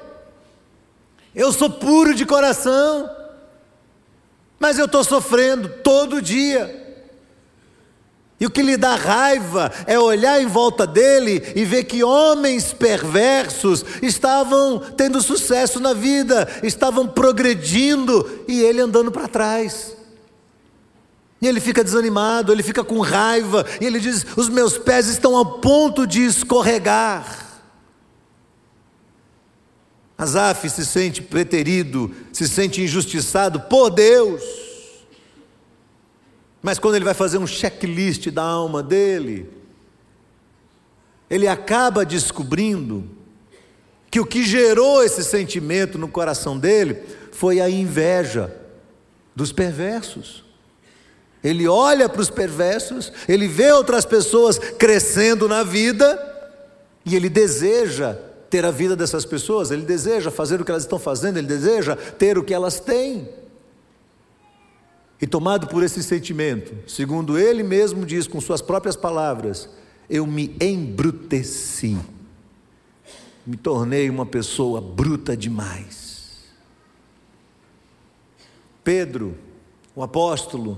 eu 1.35 1.53
sou 1.53 1.69
puro 1.69 2.15
de 2.15 2.25
coração, 2.25 3.11
mas 4.59 4.79
eu 4.79 4.87
estou 4.87 5.05
sofrendo 5.05 5.69
todo 5.83 6.23
dia. 6.23 6.84
E 8.45 8.47
o 8.47 8.51
que 8.51 8.61
lhe 8.61 8.77
dá 8.77 8.95
raiva 8.95 9.73
é 9.87 9.99
olhar 9.99 10.39
em 10.39 10.45
volta 10.45 10.87
dele 10.87 11.43
e 11.57 11.65
ver 11.65 11.85
que 11.85 12.05
homens 12.05 12.75
perversos 12.75 13.83
estavam 14.03 14.79
tendo 14.79 15.23
sucesso 15.23 15.81
na 15.81 15.95
vida, 15.95 16.47
estavam 16.63 17.09
progredindo 17.09 18.45
e 18.47 18.61
ele 18.61 18.83
andando 18.83 19.11
para 19.11 19.29
trás. 19.29 19.97
E 21.41 21.47
ele 21.47 21.59
fica 21.59 21.83
desanimado, 21.83 22.53
ele 22.53 22.63
fica 22.63 22.85
com 22.85 23.01
raiva, 23.01 23.65
e 23.81 23.87
ele 23.87 23.99
diz: 23.99 24.27
Os 24.37 24.51
meus 24.51 24.77
pés 24.77 25.09
estão 25.09 25.35
ao 25.35 25.59
ponto 25.61 26.07
de 26.07 26.27
escorregar. 26.27 27.63
Asaf 30.19 30.69
se 30.69 30.85
sente 30.85 31.23
preterido, 31.23 32.15
se 32.31 32.47
sente 32.47 32.83
injustiçado 32.83 33.59
por 33.61 33.89
Deus. 33.89 34.74
Mas 36.65 36.79
quando 36.79 36.95
ele 36.95 37.05
vai 37.05 37.13
fazer 37.13 37.37
um 37.37 37.47
checklist 37.47 38.31
da 38.31 38.43
alma 38.43 38.83
dele, 38.83 39.51
ele 41.29 41.47
acaba 41.47 42.07
descobrindo 42.07 43.05
que 44.11 44.19
o 44.19 44.25
que 44.25 44.43
gerou 44.43 45.05
esse 45.05 45.23
sentimento 45.23 45.99
no 45.99 46.09
coração 46.09 46.59
dele 46.59 47.03
foi 47.33 47.61
a 47.61 47.69
inveja 47.69 48.51
dos 49.37 49.53
perversos. 49.53 50.43
Ele 51.43 51.69
olha 51.69 52.09
para 52.09 52.23
os 52.23 52.31
perversos, 52.31 53.13
ele 53.29 53.47
vê 53.47 53.71
outras 53.71 54.07
pessoas 54.07 54.59
crescendo 54.59 55.47
na 55.47 55.63
vida 55.63 56.19
e 57.05 57.15
ele 57.15 57.29
deseja 57.29 58.17
ter 58.49 58.65
a 58.65 58.71
vida 58.71 58.97
dessas 58.97 59.27
pessoas, 59.27 59.71
ele 59.71 59.83
deseja 59.83 60.31
fazer 60.31 60.63
o 60.63 60.65
que 60.65 60.71
elas 60.71 60.85
estão 60.85 60.99
fazendo, 60.99 61.37
ele 61.37 61.47
deseja 61.47 61.95
ter 61.95 62.39
o 62.39 62.43
que 62.43 62.55
elas 62.55 62.81
têm. 62.81 63.29
E 65.25 65.27
tomado 65.27 65.69
por 65.69 65.83
esse 65.83 66.03
sentimento, 66.03 66.87
segundo 66.87 67.39
ele 67.39 67.63
mesmo 67.63 68.05
diz 68.05 68.27
com 68.27 68.39
suas 68.43 68.61
próprias 68.61 68.95
palavras, 68.95 69.71
eu 70.07 70.27
me 70.27 70.55
embruteci, 70.61 71.97
me 73.47 73.57
tornei 73.57 74.11
uma 74.11 74.27
pessoa 74.27 74.83
bruta 74.83 75.35
demais. 75.35 76.43
Pedro, 78.85 79.35
o 79.97 80.03
apóstolo, 80.03 80.77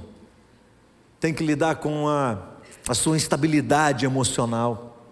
tem 1.19 1.35
que 1.35 1.43
lidar 1.43 1.81
com 1.81 2.09
a, 2.09 2.39
a 2.87 2.95
sua 2.95 3.17
instabilidade 3.17 4.05
emocional, 4.05 5.05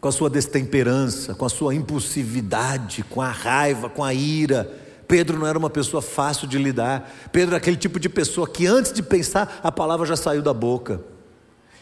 com 0.00 0.08
a 0.08 0.12
sua 0.12 0.28
destemperança, 0.28 1.32
com 1.32 1.44
a 1.44 1.48
sua 1.48 1.76
impulsividade, 1.76 3.04
com 3.04 3.22
a 3.22 3.30
raiva, 3.30 3.88
com 3.88 4.02
a 4.02 4.12
ira 4.12 4.89
Pedro 5.10 5.40
não 5.40 5.46
era 5.48 5.58
uma 5.58 5.68
pessoa 5.68 6.00
fácil 6.00 6.46
de 6.46 6.56
lidar. 6.56 7.12
Pedro 7.32 7.48
era 7.48 7.56
aquele 7.56 7.76
tipo 7.76 7.98
de 7.98 8.08
pessoa 8.08 8.48
que 8.48 8.64
antes 8.64 8.92
de 8.92 9.02
pensar, 9.02 9.58
a 9.60 9.72
palavra 9.72 10.06
já 10.06 10.14
saiu 10.14 10.40
da 10.40 10.54
boca. 10.54 11.02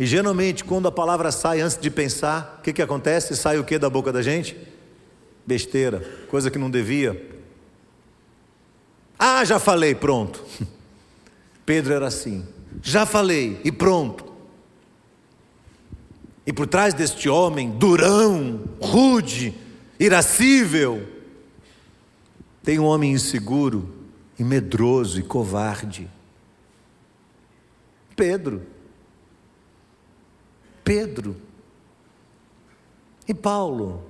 E 0.00 0.06
geralmente, 0.06 0.64
quando 0.64 0.88
a 0.88 0.90
palavra 0.90 1.30
sai 1.30 1.60
antes 1.60 1.76
de 1.76 1.90
pensar, 1.90 2.56
o 2.58 2.62
que, 2.62 2.72
que 2.72 2.80
acontece? 2.80 3.36
Sai 3.36 3.58
o 3.58 3.64
que 3.64 3.78
da 3.78 3.90
boca 3.90 4.10
da 4.10 4.22
gente? 4.22 4.56
Besteira, 5.46 6.02
coisa 6.30 6.50
que 6.50 6.56
não 6.56 6.70
devia. 6.70 7.22
Ah, 9.18 9.44
já 9.44 9.58
falei, 9.58 9.94
pronto. 9.94 10.42
Pedro 11.66 11.92
era 11.92 12.06
assim. 12.06 12.46
Já 12.82 13.04
falei 13.04 13.60
e 13.62 13.70
pronto. 13.70 14.24
E 16.46 16.52
por 16.52 16.66
trás 16.66 16.94
deste 16.94 17.28
homem 17.28 17.72
durão, 17.72 18.62
rude, 18.80 19.52
irascível, 20.00 21.17
tem 22.68 22.78
um 22.78 22.84
homem 22.84 23.12
inseguro, 23.12 23.88
e 24.38 24.44
medroso 24.44 25.18
e 25.18 25.22
covarde. 25.22 26.06
Pedro. 28.14 28.60
Pedro. 30.84 31.34
E 33.26 33.32
Paulo. 33.32 34.04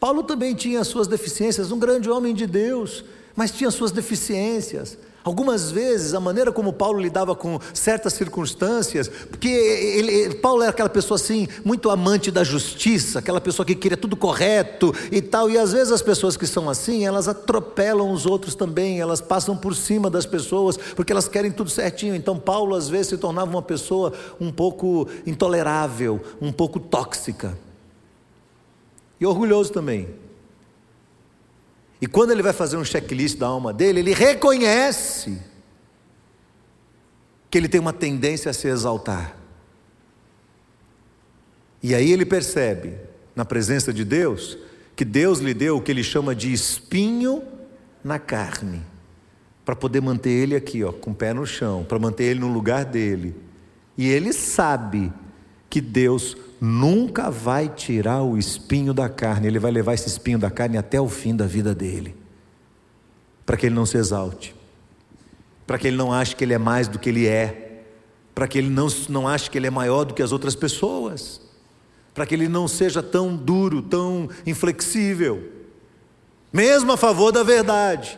Paulo 0.00 0.22
também 0.22 0.54
tinha 0.54 0.82
suas 0.84 1.06
deficiências, 1.06 1.70
um 1.70 1.78
grande 1.78 2.08
homem 2.08 2.34
de 2.34 2.46
Deus, 2.46 3.04
mas 3.36 3.50
tinha 3.50 3.70
suas 3.70 3.92
deficiências. 3.92 4.96
Algumas 5.24 5.70
vezes, 5.70 6.14
a 6.14 6.20
maneira 6.20 6.50
como 6.50 6.72
Paulo 6.72 7.00
lidava 7.00 7.34
com 7.36 7.60
certas 7.72 8.14
circunstâncias, 8.14 9.08
porque 9.08 9.48
ele, 9.48 10.34
Paulo 10.36 10.62
era 10.62 10.70
aquela 10.70 10.88
pessoa 10.88 11.16
assim, 11.16 11.46
muito 11.64 11.90
amante 11.90 12.30
da 12.30 12.42
justiça, 12.42 13.20
aquela 13.20 13.40
pessoa 13.40 13.64
que 13.64 13.76
queria 13.76 13.96
tudo 13.96 14.16
correto 14.16 14.92
e 15.12 15.22
tal, 15.22 15.48
e 15.48 15.56
às 15.56 15.72
vezes 15.72 15.92
as 15.92 16.02
pessoas 16.02 16.36
que 16.36 16.46
são 16.46 16.68
assim, 16.68 17.06
elas 17.06 17.28
atropelam 17.28 18.10
os 18.10 18.26
outros 18.26 18.56
também, 18.56 19.00
elas 19.00 19.20
passam 19.20 19.56
por 19.56 19.76
cima 19.76 20.10
das 20.10 20.26
pessoas, 20.26 20.76
porque 20.76 21.12
elas 21.12 21.28
querem 21.28 21.52
tudo 21.52 21.70
certinho. 21.70 22.16
Então, 22.16 22.36
Paulo 22.36 22.74
às 22.74 22.88
vezes 22.88 23.08
se 23.08 23.16
tornava 23.16 23.48
uma 23.48 23.62
pessoa 23.62 24.12
um 24.40 24.50
pouco 24.50 25.06
intolerável, 25.24 26.20
um 26.40 26.50
pouco 26.50 26.80
tóxica, 26.80 27.56
e 29.20 29.26
orgulhoso 29.26 29.72
também. 29.72 30.08
E 32.02 32.06
quando 32.08 32.32
ele 32.32 32.42
vai 32.42 32.52
fazer 32.52 32.76
um 32.76 32.84
checklist 32.84 33.38
da 33.38 33.46
alma 33.46 33.72
dele, 33.72 34.00
ele 34.00 34.12
reconhece 34.12 35.38
que 37.48 37.56
ele 37.56 37.68
tem 37.68 37.80
uma 37.80 37.92
tendência 37.92 38.50
a 38.50 38.52
se 38.52 38.66
exaltar. 38.66 39.36
E 41.80 41.94
aí 41.94 42.10
ele 42.10 42.26
percebe, 42.26 42.98
na 43.36 43.44
presença 43.44 43.92
de 43.92 44.04
Deus, 44.04 44.58
que 44.96 45.04
Deus 45.04 45.38
lhe 45.38 45.54
deu 45.54 45.76
o 45.76 45.80
que 45.80 45.92
ele 45.92 46.02
chama 46.02 46.34
de 46.34 46.52
espinho 46.52 47.44
na 48.02 48.18
carne, 48.18 48.82
para 49.64 49.76
poder 49.76 50.00
manter 50.00 50.30
ele 50.30 50.56
aqui, 50.56 50.82
ó, 50.82 50.90
com 50.90 51.12
o 51.12 51.14
pé 51.14 51.32
no 51.32 51.46
chão, 51.46 51.84
para 51.84 52.00
manter 52.00 52.24
ele 52.24 52.40
no 52.40 52.52
lugar 52.52 52.84
dele. 52.84 53.32
E 53.96 54.08
ele 54.08 54.32
sabe 54.32 55.12
que 55.70 55.80
Deus 55.80 56.36
nunca 56.64 57.28
vai 57.28 57.68
tirar 57.68 58.22
o 58.22 58.38
espinho 58.38 58.94
da 58.94 59.08
carne, 59.08 59.48
ele 59.48 59.58
vai 59.58 59.72
levar 59.72 59.94
esse 59.94 60.06
espinho 60.06 60.38
da 60.38 60.48
carne 60.48 60.78
até 60.78 61.00
o 61.00 61.08
fim 61.08 61.34
da 61.34 61.44
vida 61.44 61.74
dele, 61.74 62.14
para 63.44 63.56
que 63.56 63.66
ele 63.66 63.74
não 63.74 63.84
se 63.84 63.96
exalte, 63.96 64.54
para 65.66 65.76
que 65.76 65.88
ele 65.88 65.96
não 65.96 66.12
ache 66.12 66.36
que 66.36 66.44
ele 66.44 66.54
é 66.54 66.58
mais 66.58 66.86
do 66.86 67.00
que 67.00 67.08
ele 67.08 67.26
é, 67.26 67.82
para 68.32 68.46
que 68.46 68.58
ele 68.58 68.70
não, 68.70 68.86
não 69.08 69.26
ache 69.26 69.50
que 69.50 69.58
ele 69.58 69.66
é 69.66 69.70
maior 69.70 70.04
do 70.04 70.14
que 70.14 70.22
as 70.22 70.30
outras 70.30 70.54
pessoas, 70.54 71.40
para 72.14 72.24
que 72.24 72.32
ele 72.32 72.46
não 72.46 72.68
seja 72.68 73.02
tão 73.02 73.34
duro, 73.34 73.82
tão 73.82 74.28
inflexível, 74.46 75.42
mesmo 76.52 76.92
a 76.92 76.96
favor 76.96 77.32
da 77.32 77.42
verdade, 77.42 78.16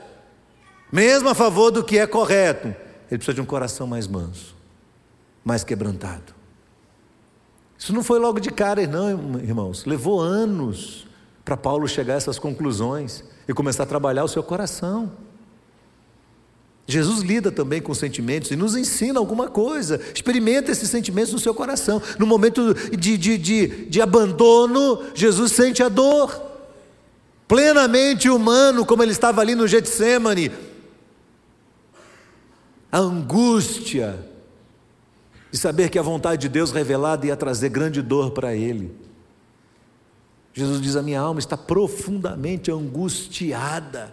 mesmo 0.92 1.30
a 1.30 1.34
favor 1.34 1.70
do 1.70 1.82
que 1.82 1.96
é 1.96 2.06
correto, 2.06 2.68
ele 3.10 3.16
precisa 3.16 3.32
de 3.32 3.40
um 3.40 3.46
coração 3.46 3.86
mais 3.86 4.06
manso, 4.06 4.54
mais 5.42 5.64
quebrantado. 5.64 6.33
Isso 7.84 7.92
não 7.92 8.02
foi 8.02 8.18
logo 8.18 8.40
de 8.40 8.48
cara, 8.48 8.86
não, 8.86 9.38
irmãos. 9.40 9.84
Levou 9.84 10.18
anos 10.18 11.06
para 11.44 11.54
Paulo 11.54 11.86
chegar 11.86 12.14
a 12.14 12.16
essas 12.16 12.38
conclusões 12.38 13.22
e 13.46 13.52
começar 13.52 13.82
a 13.82 13.86
trabalhar 13.86 14.24
o 14.24 14.28
seu 14.28 14.42
coração. 14.42 15.12
Jesus 16.86 17.20
lida 17.20 17.52
também 17.52 17.82
com 17.82 17.92
sentimentos 17.92 18.50
e 18.50 18.56
nos 18.56 18.74
ensina 18.74 19.18
alguma 19.18 19.50
coisa. 19.50 20.00
Experimenta 20.14 20.72
esses 20.72 20.88
sentimentos 20.88 21.34
no 21.34 21.38
seu 21.38 21.54
coração. 21.54 22.00
No 22.18 22.26
momento 22.26 22.72
de, 22.72 23.18
de, 23.18 23.36
de, 23.36 23.66
de 23.84 24.00
abandono, 24.00 25.02
Jesus 25.14 25.52
sente 25.52 25.82
a 25.82 25.90
dor. 25.90 26.40
Plenamente 27.46 28.30
humano, 28.30 28.86
como 28.86 29.02
ele 29.02 29.12
estava 29.12 29.42
ali 29.42 29.54
no 29.54 29.68
Getsemane. 29.68 30.50
A 32.90 32.98
angústia 32.98 34.32
e 35.54 35.56
saber 35.56 35.88
que 35.88 36.00
a 36.00 36.02
vontade 36.02 36.42
de 36.42 36.48
Deus 36.48 36.72
revelada 36.72 37.28
ia 37.28 37.36
trazer 37.36 37.68
grande 37.68 38.02
dor 38.02 38.32
para 38.32 38.56
ele. 38.56 38.92
Jesus 40.52 40.80
diz: 40.80 40.96
A 40.96 41.02
minha 41.02 41.20
alma 41.20 41.38
está 41.38 41.56
profundamente 41.56 42.72
angustiada. 42.72 44.12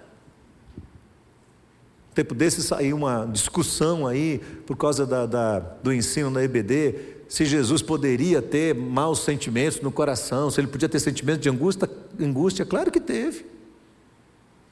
Um 2.11 2.13
tempo 2.13 2.35
desse 2.35 2.61
saiu 2.61 2.95
uma 2.95 3.25
discussão 3.25 4.05
aí, 4.05 4.37
por 4.67 4.77
causa 4.77 5.03
da, 5.03 5.25
da, 5.25 5.57
do 5.57 5.91
ensino 5.91 6.29
da 6.29 6.43
EBD, 6.43 6.93
se 7.27 7.43
Jesus 7.43 7.81
poderia 7.81 8.39
ter 8.39 8.75
maus 8.75 9.21
sentimentos 9.21 9.81
no 9.81 9.91
coração, 9.91 10.51
se 10.51 10.61
ele 10.61 10.67
podia 10.67 10.87
ter 10.87 10.99
sentimentos 10.99 11.41
de 11.41 11.49
angústia, 11.49 11.89
angústia. 12.19 12.67
Claro 12.67 12.91
que 12.91 12.99
teve. 12.99 13.47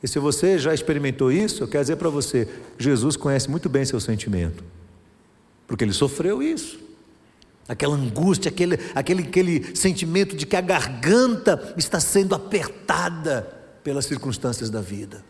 E 0.03 0.07
se 0.07 0.19
você 0.19 0.59
já 0.59 0.71
experimentou 0.71 1.31
isso, 1.31 1.63
eu 1.63 1.67
quero 1.67 1.83
dizer 1.83 1.95
para 1.95 2.09
você: 2.09 2.47
Jesus 2.77 3.15
conhece 3.15 3.49
muito 3.49 3.67
bem 3.67 3.83
seu 3.85 3.99
sentimento, 3.99 4.63
porque 5.69 5.83
ele 5.83 5.93
sofreu 5.93 6.41
isso. 6.41 6.79
Aquela 7.67 7.95
angústia, 7.95 8.49
aquele, 8.49 8.79
aquele, 8.95 9.23
aquele 9.23 9.75
sentimento 9.75 10.35
de 10.35 10.47
que 10.47 10.55
a 10.55 10.61
garganta 10.61 11.75
está 11.77 11.99
sendo 11.99 12.33
apertada 12.33 13.43
pelas 13.83 14.05
circunstâncias 14.05 14.71
da 14.71 14.81
vida. 14.81 15.23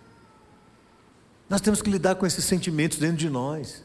Nós 1.49 1.59
temos 1.59 1.81
que 1.81 1.89
lidar 1.89 2.15
com 2.15 2.25
esses 2.25 2.45
sentimentos 2.45 2.97
dentro 2.97 3.17
de 3.17 3.29
nós. 3.29 3.83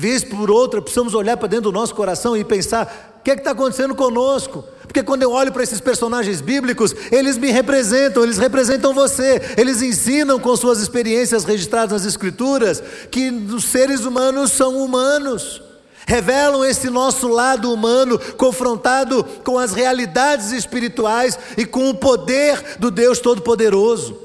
Vez 0.00 0.24
por 0.24 0.50
outra, 0.50 0.80
precisamos 0.80 1.12
olhar 1.12 1.36
para 1.36 1.46
dentro 1.46 1.70
do 1.70 1.78
nosso 1.78 1.94
coração 1.94 2.34
e 2.34 2.42
pensar: 2.42 3.18
o 3.20 3.22
que 3.22 3.32
é 3.32 3.34
está 3.34 3.50
acontecendo 3.50 3.94
conosco? 3.94 4.64
Porque 4.84 5.02
quando 5.02 5.22
eu 5.22 5.30
olho 5.30 5.52
para 5.52 5.62
esses 5.62 5.78
personagens 5.78 6.40
bíblicos, 6.40 6.94
eles 7.12 7.36
me 7.36 7.50
representam, 7.50 8.22
eles 8.22 8.38
representam 8.38 8.94
você, 8.94 9.42
eles 9.58 9.82
ensinam 9.82 10.40
com 10.40 10.56
suas 10.56 10.80
experiências 10.80 11.44
registradas 11.44 11.92
nas 11.92 12.06
Escrituras 12.06 12.82
que 13.10 13.28
os 13.28 13.64
seres 13.66 14.06
humanos 14.06 14.52
são 14.52 14.82
humanos. 14.82 15.62
Revelam 16.06 16.64
esse 16.64 16.88
nosso 16.88 17.28
lado 17.28 17.70
humano 17.70 18.18
confrontado 18.38 19.22
com 19.44 19.58
as 19.58 19.74
realidades 19.74 20.50
espirituais 20.50 21.38
e 21.58 21.66
com 21.66 21.90
o 21.90 21.94
poder 21.94 22.78
do 22.78 22.90
Deus 22.90 23.18
Todo-Poderoso. 23.18 24.18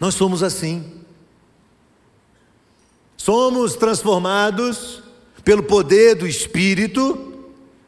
Nós 0.00 0.14
somos 0.14 0.42
assim. 0.42 0.97
Somos 3.28 3.76
transformados 3.76 5.02
pelo 5.44 5.62
poder 5.62 6.14
do 6.14 6.26
Espírito 6.26 7.44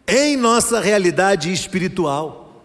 em 0.06 0.36
nossa 0.36 0.78
realidade 0.80 1.50
espiritual. 1.50 2.62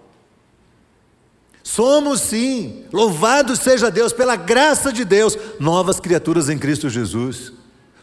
Somos 1.64 2.20
sim, 2.20 2.84
louvado 2.92 3.56
seja 3.56 3.90
Deus, 3.90 4.12
pela 4.12 4.36
graça 4.36 4.92
de 4.92 5.06
Deus, 5.06 5.38
novas 5.58 6.02
criaturas 6.02 6.50
em 6.50 6.58
Cristo 6.58 6.90
Jesus. 6.90 7.54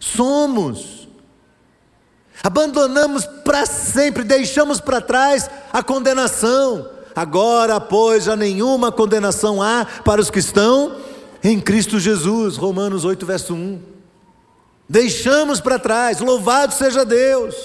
Somos. 0.01 1.07
Abandonamos 2.43 3.27
para 3.27 3.67
sempre, 3.67 4.25
deixamos 4.25 4.81
para 4.81 5.03
trás 5.03 5.51
a 5.71 5.83
condenação. 5.83 6.89
Agora, 7.15 7.79
pois, 7.79 8.25
já 8.25 8.35
nenhuma 8.35 8.91
condenação 8.91 9.63
há 9.63 9.85
para 10.03 10.23
os 10.23 10.31
que 10.31 10.39
estão 10.39 10.97
em 11.45 11.61
Cristo 11.61 12.01
Jesus. 12.01 12.57
Romanos 12.57 13.05
8, 13.05 13.27
verso 13.27 13.53
1 13.53 13.93
deixamos 14.93 15.59
para 15.59 15.79
trás, 15.79 16.21
louvado 16.21 16.75
seja 16.75 17.03
Deus. 17.03 17.57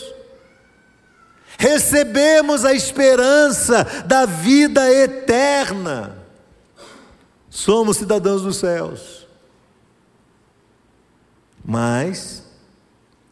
Recebemos 1.60 2.64
a 2.64 2.72
esperança 2.72 3.84
da 4.06 4.26
vida 4.26 4.90
eterna. 4.90 6.18
Somos 7.50 7.98
cidadãos 7.98 8.44
dos 8.44 8.56
céus. 8.56 9.28
Mas 11.66 12.44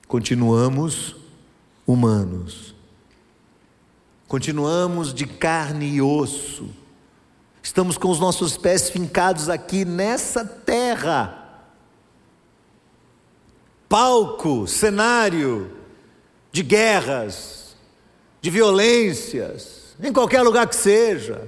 continuamos 0.10 1.16
humanos. 1.88 2.76
Continuamos 4.28 5.14
de 5.14 5.26
carne 5.26 5.88
e 5.88 6.02
osso. 6.02 6.70
Estamos 7.64 7.98
com 7.98 8.10
os 8.10 8.20
nossos 8.20 8.58
pés 8.58 8.90
fincados 8.90 9.48
aqui 9.48 9.86
nessa 9.86 10.44
terra 10.44 11.45
palco, 13.88 14.68
cenário 14.68 15.72
de 16.52 16.64
guerras, 16.64 17.76
de 18.42 18.50
violências, 18.50 19.96
em 20.02 20.14
qualquer 20.14 20.42
lugar 20.42 20.68
que 20.68 20.76
seja. 20.76 21.48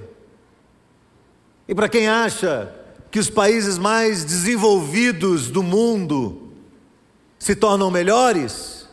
E 1.66 1.74
para 1.74 1.88
quem 1.88 2.08
acha 2.08 2.74
que 3.10 3.18
os 3.18 3.30
países 3.30 3.78
mais 3.78 4.24
desenvolvidos 4.24 5.50
do 5.50 5.62
mundo 5.62 6.52
se 7.38 7.54
tornam 7.54 7.90
melhores, 7.90 8.88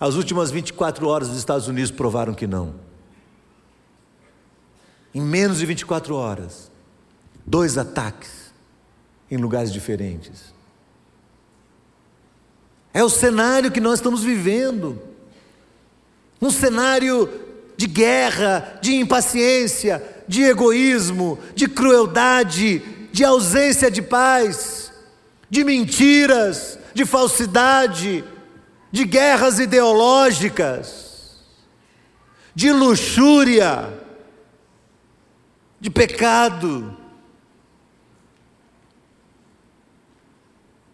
as 0.00 0.14
últimas 0.14 0.50
24 0.50 1.06
horas 1.06 1.28
dos 1.28 1.38
Estados 1.38 1.68
Unidos 1.68 1.90
provaram 1.90 2.34
que 2.34 2.46
não. 2.46 2.74
Em 5.14 5.20
menos 5.20 5.58
de 5.58 5.66
24 5.66 6.14
horas, 6.14 6.70
dois 7.44 7.78
ataques 7.78 8.52
em 9.30 9.36
lugares 9.36 9.72
diferentes. 9.72 10.55
É 12.96 13.04
o 13.04 13.10
cenário 13.10 13.70
que 13.70 13.78
nós 13.78 13.98
estamos 13.98 14.24
vivendo. 14.24 14.98
Um 16.40 16.50
cenário 16.50 17.28
de 17.76 17.86
guerra, 17.86 18.78
de 18.80 18.94
impaciência, 18.94 20.02
de 20.26 20.44
egoísmo, 20.44 21.38
de 21.54 21.68
crueldade, 21.68 22.78
de 23.12 23.22
ausência 23.22 23.90
de 23.90 24.00
paz, 24.00 24.90
de 25.50 25.62
mentiras, 25.62 26.78
de 26.94 27.04
falsidade, 27.04 28.24
de 28.90 29.04
guerras 29.04 29.58
ideológicas, 29.58 31.36
de 32.54 32.72
luxúria, 32.72 33.92
de 35.78 35.90
pecado, 35.90 36.96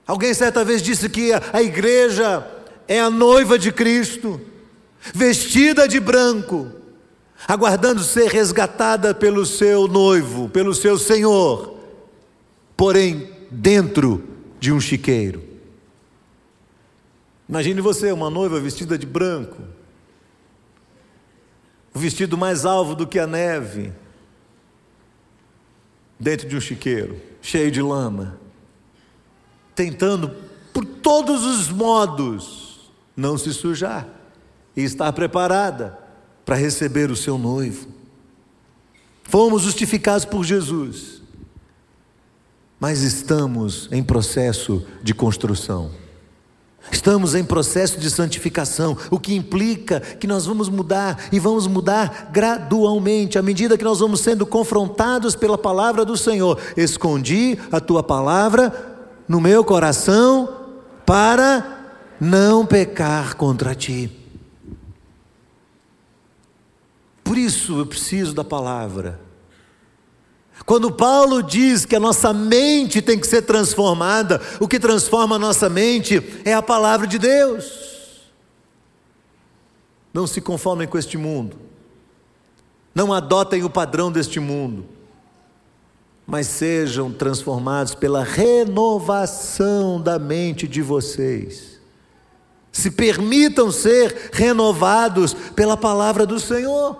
Alguém 0.07 0.35
certa 0.35 0.65
vez 0.65 0.83
disse 0.83 1.09
que 1.09 1.31
a 1.53 1.63
igreja 1.63 2.47
é 2.89 3.01
a 3.01 3.09
noiva 3.09 3.59
de 3.59 3.71
Cristo, 3.71 4.41
vestida 5.15 5.87
de 5.87 6.01
branco, 6.01 6.71
aguardando 7.47 8.03
ser 8.03 8.29
resgatada 8.29 9.15
pelo 9.15 9.47
seu 9.47 9.87
noivo, 9.87 10.49
pelo 10.49 10.75
seu 10.75 10.99
Senhor, 10.99 11.79
porém 12.77 13.31
dentro 13.51 14.25
de 14.59 14.73
um 14.73 14.81
chiqueiro. 14.81 15.43
Imagine 17.49 17.81
você, 17.81 18.11
uma 18.11 18.31
noiva 18.31 18.59
vestida 18.59 18.99
de 18.99 19.07
branco, 19.07 19.63
o 21.95 21.99
vestido 21.99 22.37
mais 22.37 22.65
alvo 22.65 22.95
do 22.95 23.07
que 23.07 23.19
a 23.19 23.27
neve, 23.27 23.93
dentro 26.19 26.49
de 26.49 26.57
um 26.57 26.61
chiqueiro, 26.61 27.21
cheio 27.41 27.71
de 27.71 27.83
lama 27.83 28.43
tentando 29.75 30.31
por 30.73 30.85
todos 30.85 31.45
os 31.45 31.69
modos 31.69 32.91
não 33.17 33.37
se 33.37 33.53
sujar 33.53 34.09
e 34.77 34.83
estar 34.83 35.13
preparada 35.13 35.99
para 36.45 36.57
receber 36.57 37.11
o 37.11 37.17
seu 37.17 37.39
noivo. 37.39 37.89
Fomos 39.23 39.63
justificados 39.63 40.25
por 40.25 40.45
Jesus, 40.45 41.23
mas 42.81 43.03
estamos 43.03 43.89
em 43.93 44.03
processo 44.03 44.85
de 45.03 45.15
construção. 45.15 45.91
Estamos 46.91 47.37
em 47.37 47.45
processo 47.45 48.01
de 48.01 48.11
santificação, 48.11 48.97
o 49.09 49.21
que 49.21 49.35
implica 49.35 50.01
que 50.01 50.27
nós 50.27 50.47
vamos 50.47 50.69
mudar 50.69 51.29
e 51.31 51.39
vamos 51.39 51.69
mudar 51.69 52.31
gradualmente, 52.33 53.39
à 53.39 53.43
medida 53.43 53.79
que 53.79 53.85
nós 53.85 54.01
vamos 54.01 54.21
sendo 54.21 54.45
confrontados 54.45 55.37
pela 55.37 55.57
palavra 55.57 56.05
do 56.05 56.17
Senhor. 56.17 56.59
Escondi 56.77 57.57
a 57.71 57.79
tua 57.79 58.03
palavra 58.03 58.92
no 59.29 59.41
meu 59.41 59.65
coração 59.65 60.63
para 61.07 61.97
não 62.21 62.65
pecar 62.65 63.37
contra 63.37 63.75
ti. 63.75 64.11
Por 67.25 67.37
isso 67.39 67.79
eu 67.79 67.87
preciso 67.87 68.35
da 68.35 68.45
palavra. 68.45 69.21
Quando 70.65 70.93
Paulo 70.93 71.43
diz 71.43 71.85
que 71.85 71.97
a 71.97 72.01
nossa 72.01 72.33
mente 72.33 73.03
tem 73.03 73.19
que 73.19 73.27
ser 73.27 73.43
transformada, 73.43 74.41
o 74.61 74.69
que 74.69 74.79
transforma 74.79 75.37
a 75.37 75.39
nossa 75.39 75.69
mente 75.69 76.23
é 76.45 76.55
a 76.55 76.63
palavra 76.63 77.07
de 77.07 77.19
Deus. 77.19 78.31
Não 80.13 80.27
se 80.27 80.41
conformem 80.41 80.87
com 80.87 80.99
este 80.99 81.17
mundo, 81.17 81.57
não 82.95 83.13
adotem 83.13 83.65
o 83.65 83.71
padrão 83.71 84.13
deste 84.13 84.39
mundo 84.39 84.92
mas 86.33 86.47
sejam 86.47 87.13
transformados 87.13 87.95
pela 87.95 88.25
renovação 88.25 90.01
da 90.01 90.19
mente 90.19 90.67
de 90.67 90.81
vocês. 90.81 91.79
Se 92.73 92.91
permitam 92.91 93.71
ser 93.71 94.31
renovados 94.33 95.35
pela 95.55 95.77
palavra 95.77 96.25
do 96.25 96.41
Senhor. 96.41 96.97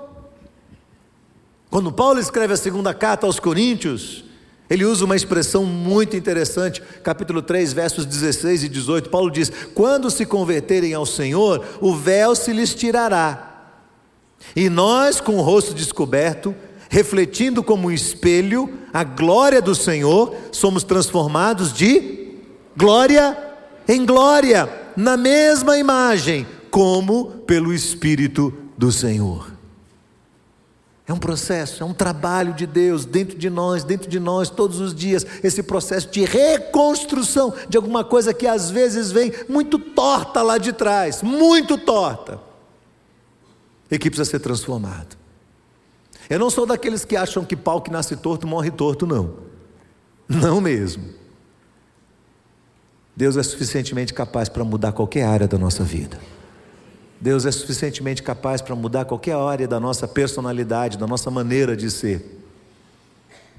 Quando 1.71 1.91
Paulo 1.91 2.21
escreve 2.21 2.53
a 2.53 2.59
segunda 2.59 2.93
carta 2.93 3.27
aos 3.27 3.41
Coríntios, 3.41 4.23
ele 4.69 4.85
usa 4.85 5.07
uma 5.07 5.17
expressão 5.17 5.65
muito 5.65 6.15
interessante, 6.15 6.83
capítulo 7.03 7.41
3, 7.41 7.73
versos 7.73 8.05
16 8.05 8.65
e 8.65 8.69
18. 8.69 9.09
Paulo 9.09 9.31
diz: 9.31 9.51
Quando 9.73 10.11
se 10.11 10.27
converterem 10.27 10.93
ao 10.93 11.07
Senhor, 11.07 11.65
o 11.81 11.97
véu 11.97 12.35
se 12.35 12.53
lhes 12.53 12.75
tirará, 12.75 13.71
e 14.55 14.69
nós, 14.69 15.23
com 15.23 15.37
o 15.37 15.43
rosto 15.43 15.73
descoberto, 15.73 16.55
refletindo 16.93 17.63
como 17.63 17.89
um 17.89 17.91
espelho 17.91 18.71
a 18.93 19.03
glória 19.03 19.63
do 19.63 19.75
Senhor, 19.75 20.37
somos 20.53 20.85
transformados 20.85 21.73
de 21.73 22.35
glória 22.77 23.35
em 23.89 24.05
glória, 24.05 24.69
na 24.95 25.17
mesma 25.17 25.79
imagem, 25.79 26.47
como 26.71 27.31
pelo 27.47 27.73
Espírito 27.73 28.53
do 28.77 28.93
Senhor. 28.93 29.51
É 31.09 31.13
um 31.15 31.19
processo, 31.19 31.83
é 31.83 31.87
um 31.87 31.95
trabalho 31.95 32.53
de 32.53 32.67
Deus 32.67 33.07
dentro 33.07 33.39
de 33.39 33.49
nós, 33.49 33.85
dentro 33.85 34.09
de 34.09 34.21
nós, 34.21 34.51
todos 34.51 34.79
os 34.79 34.95
dias, 34.95 35.27
esse 35.43 35.63
processo 35.63 36.11
de 36.11 36.27
reconstrução 36.27 37.55
de 37.71 37.79
alguma 37.79 38.05
coisa 38.05 38.35
que 38.35 38.47
às 38.47 38.71
vezes 38.71 39.11
vem 39.11 39.33
muito 39.49 39.79
torta 39.79 40.43
lá 40.43 40.59
de 40.59 40.75
trás, 40.75 41.23
muito 41.23 41.79
torta, 41.79 42.39
e 43.91 43.99
que 43.99 44.11
precisa 44.11 44.31
ser 44.31 44.41
transformado. 44.41 45.22
Eu 46.31 46.39
não 46.39 46.51
sou 46.51 46.67
daqueles 46.67 47.05
que 47.05 47.17
acham 47.17 47.45
que 47.45 47.57
pau 47.57 47.81
que 47.81 47.91
nasce 47.91 48.17
torto 48.17 48.47
morre 48.47 48.71
torto, 48.71 49.07
não. 49.07 49.35
Não 50.29 50.61
mesmo. 50.61 51.05
Deus 53.15 53.37
é 53.37 53.43
suficientemente 53.43 54.15
capaz 54.15 54.49
para 54.49 54.65
mudar 54.65 54.93
qualquer 54.93 55.25
área 55.25 55.47
da 55.47 55.59
nossa 55.59 55.85
vida. 55.85 56.19
Deus 57.21 57.47
é 57.47 57.53
suficientemente 57.53 58.23
capaz 58.23 58.61
para 58.61 58.75
mudar 58.75 59.05
qualquer 59.05 59.37
área 59.37 59.69
da 59.69 59.79
nossa 59.79 60.09
personalidade, 60.09 60.99
da 60.99 61.07
nossa 61.07 61.31
maneira 61.31 61.77
de 61.77 61.91
ser. 61.91 62.41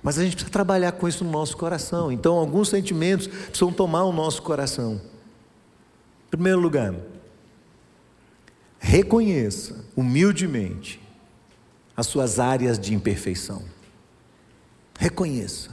Mas 0.01 0.17
a 0.17 0.23
gente 0.23 0.35
precisa 0.35 0.51
trabalhar 0.51 0.91
com 0.93 1.07
isso 1.07 1.23
no 1.23 1.31
nosso 1.31 1.55
coração. 1.55 2.11
Então, 2.11 2.33
alguns 2.33 2.67
sentimentos 2.67 3.27
precisam 3.27 3.71
tomar 3.71 4.03
o 4.03 4.11
nosso 4.11 4.41
coração. 4.41 4.99
Em 6.27 6.31
primeiro 6.31 6.59
lugar, 6.59 6.93
reconheça 8.79 9.85
humildemente 9.95 10.99
as 11.95 12.07
suas 12.07 12.39
áreas 12.39 12.79
de 12.79 12.93
imperfeição. 12.93 13.63
Reconheça. 14.97 15.71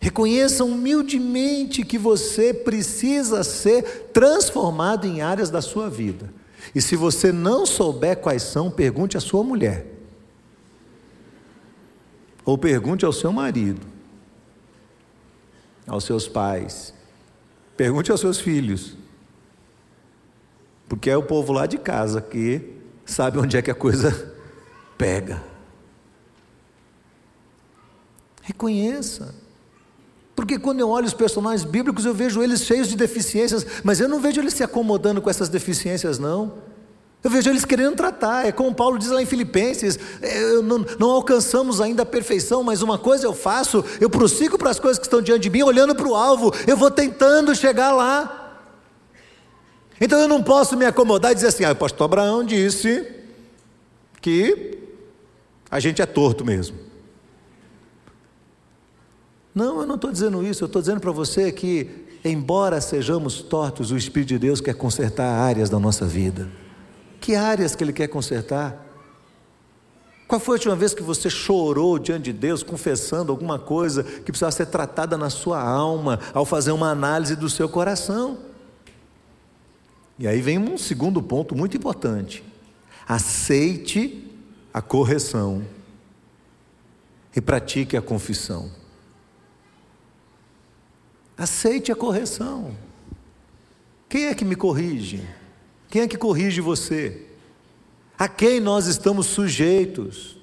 Reconheça 0.00 0.64
humildemente 0.64 1.82
que 1.82 1.96
você 1.96 2.52
precisa 2.52 3.42
ser 3.42 4.10
transformado 4.12 5.06
em 5.06 5.22
áreas 5.22 5.50
da 5.50 5.62
sua 5.62 5.88
vida. 5.88 6.32
E 6.74 6.80
se 6.80 6.94
você 6.94 7.32
não 7.32 7.64
souber 7.64 8.18
quais 8.18 8.42
são, 8.42 8.70
pergunte 8.70 9.16
à 9.16 9.20
sua 9.20 9.42
mulher. 9.42 9.86
Ou 12.44 12.58
pergunte 12.58 13.04
ao 13.04 13.12
seu 13.12 13.32
marido, 13.32 13.86
aos 15.86 16.04
seus 16.04 16.28
pais. 16.28 16.92
Pergunte 17.76 18.10
aos 18.10 18.20
seus 18.20 18.38
filhos. 18.38 18.96
Porque 20.86 21.08
é 21.08 21.16
o 21.16 21.22
povo 21.22 21.52
lá 21.52 21.66
de 21.66 21.78
casa 21.78 22.20
que 22.20 22.76
sabe 23.06 23.38
onde 23.38 23.56
é 23.56 23.62
que 23.62 23.70
a 23.70 23.74
coisa 23.74 24.33
pega. 24.96 25.42
Reconheça. 28.42 29.34
Porque 30.36 30.58
quando 30.58 30.80
eu 30.80 30.88
olho 30.88 31.06
os 31.06 31.14
personagens 31.14 31.64
bíblicos, 31.64 32.04
eu 32.04 32.12
vejo 32.12 32.42
eles 32.42 32.62
cheios 32.62 32.88
de 32.88 32.96
deficiências, 32.96 33.64
mas 33.84 34.00
eu 34.00 34.08
não 34.08 34.20
vejo 34.20 34.40
eles 34.40 34.54
se 34.54 34.62
acomodando 34.62 35.22
com 35.22 35.30
essas 35.30 35.48
deficiências, 35.48 36.18
não. 36.18 36.52
Eu 37.22 37.30
vejo 37.30 37.48
eles 37.48 37.64
querendo 37.64 37.96
tratar, 37.96 38.46
é 38.46 38.52
como 38.52 38.74
Paulo 38.74 38.98
diz 38.98 39.08
lá 39.08 39.22
em 39.22 39.26
Filipenses: 39.26 39.98
é, 40.20 40.60
não, 40.60 40.84
não, 40.98 41.10
alcançamos 41.10 41.80
ainda 41.80 42.02
a 42.02 42.06
perfeição, 42.06 42.62
mas 42.62 42.82
uma 42.82 42.98
coisa 42.98 43.26
eu 43.26 43.32
faço, 43.32 43.82
eu 43.98 44.10
prossigo 44.10 44.58
para 44.58 44.68
as 44.68 44.78
coisas 44.78 44.98
que 44.98 45.06
estão 45.06 45.22
diante 45.22 45.44
de 45.44 45.50
mim, 45.50 45.62
olhando 45.62 45.94
para 45.94 46.06
o 46.06 46.14
alvo, 46.14 46.52
eu 46.66 46.76
vou 46.76 46.90
tentando 46.90 47.54
chegar 47.54 47.92
lá. 47.92 48.60
Então 49.98 50.20
eu 50.20 50.28
não 50.28 50.42
posso 50.42 50.76
me 50.76 50.84
acomodar 50.84 51.32
e 51.32 51.34
dizer 51.34 51.46
assim: 51.46 51.64
ah, 51.64 51.72
o 51.72 51.76
pastor 51.76 52.04
Abraão 52.04 52.44
disse 52.44 53.10
que 54.20 54.83
a 55.74 55.80
gente 55.80 56.00
é 56.00 56.06
torto 56.06 56.44
mesmo. 56.44 56.76
Não, 59.52 59.80
eu 59.80 59.86
não 59.88 59.96
estou 59.96 60.12
dizendo 60.12 60.46
isso, 60.46 60.62
eu 60.62 60.66
estou 60.66 60.80
dizendo 60.80 61.00
para 61.00 61.10
você 61.10 61.50
que, 61.50 62.06
embora 62.24 62.80
sejamos 62.80 63.42
tortos, 63.42 63.90
o 63.90 63.96
Espírito 63.96 64.28
de 64.28 64.38
Deus 64.38 64.60
quer 64.60 64.74
consertar 64.74 65.26
áreas 65.26 65.68
da 65.68 65.80
nossa 65.80 66.06
vida. 66.06 66.48
Que 67.20 67.34
áreas 67.34 67.74
que 67.74 67.82
Ele 67.82 67.92
quer 67.92 68.06
consertar? 68.06 68.86
Qual 70.28 70.40
foi 70.40 70.54
a 70.54 70.58
última 70.58 70.76
vez 70.76 70.94
que 70.94 71.02
você 71.02 71.28
chorou 71.28 71.98
diante 71.98 72.26
de 72.26 72.32
Deus, 72.32 72.62
confessando 72.62 73.32
alguma 73.32 73.58
coisa 73.58 74.04
que 74.04 74.30
precisava 74.30 74.52
ser 74.52 74.66
tratada 74.66 75.18
na 75.18 75.28
sua 75.28 75.60
alma, 75.60 76.20
ao 76.32 76.46
fazer 76.46 76.70
uma 76.70 76.90
análise 76.90 77.34
do 77.34 77.50
seu 77.50 77.68
coração? 77.68 78.38
E 80.20 80.28
aí 80.28 80.40
vem 80.40 80.56
um 80.56 80.78
segundo 80.78 81.20
ponto 81.20 81.56
muito 81.56 81.76
importante: 81.76 82.44
aceite 83.08 84.30
a 84.74 84.82
correção 84.82 85.64
e 87.34 87.40
pratique 87.40 87.96
a 87.96 88.02
confissão. 88.02 88.68
Aceite 91.38 91.92
a 91.92 91.96
correção. 91.96 92.76
Quem 94.08 94.26
é 94.26 94.34
que 94.34 94.44
me 94.44 94.56
corrige? 94.56 95.22
Quem 95.88 96.02
é 96.02 96.08
que 96.08 96.18
corrige 96.18 96.60
você? 96.60 97.24
A 98.18 98.26
quem 98.26 98.58
nós 98.58 98.86
estamos 98.86 99.26
sujeitos? 99.26 100.36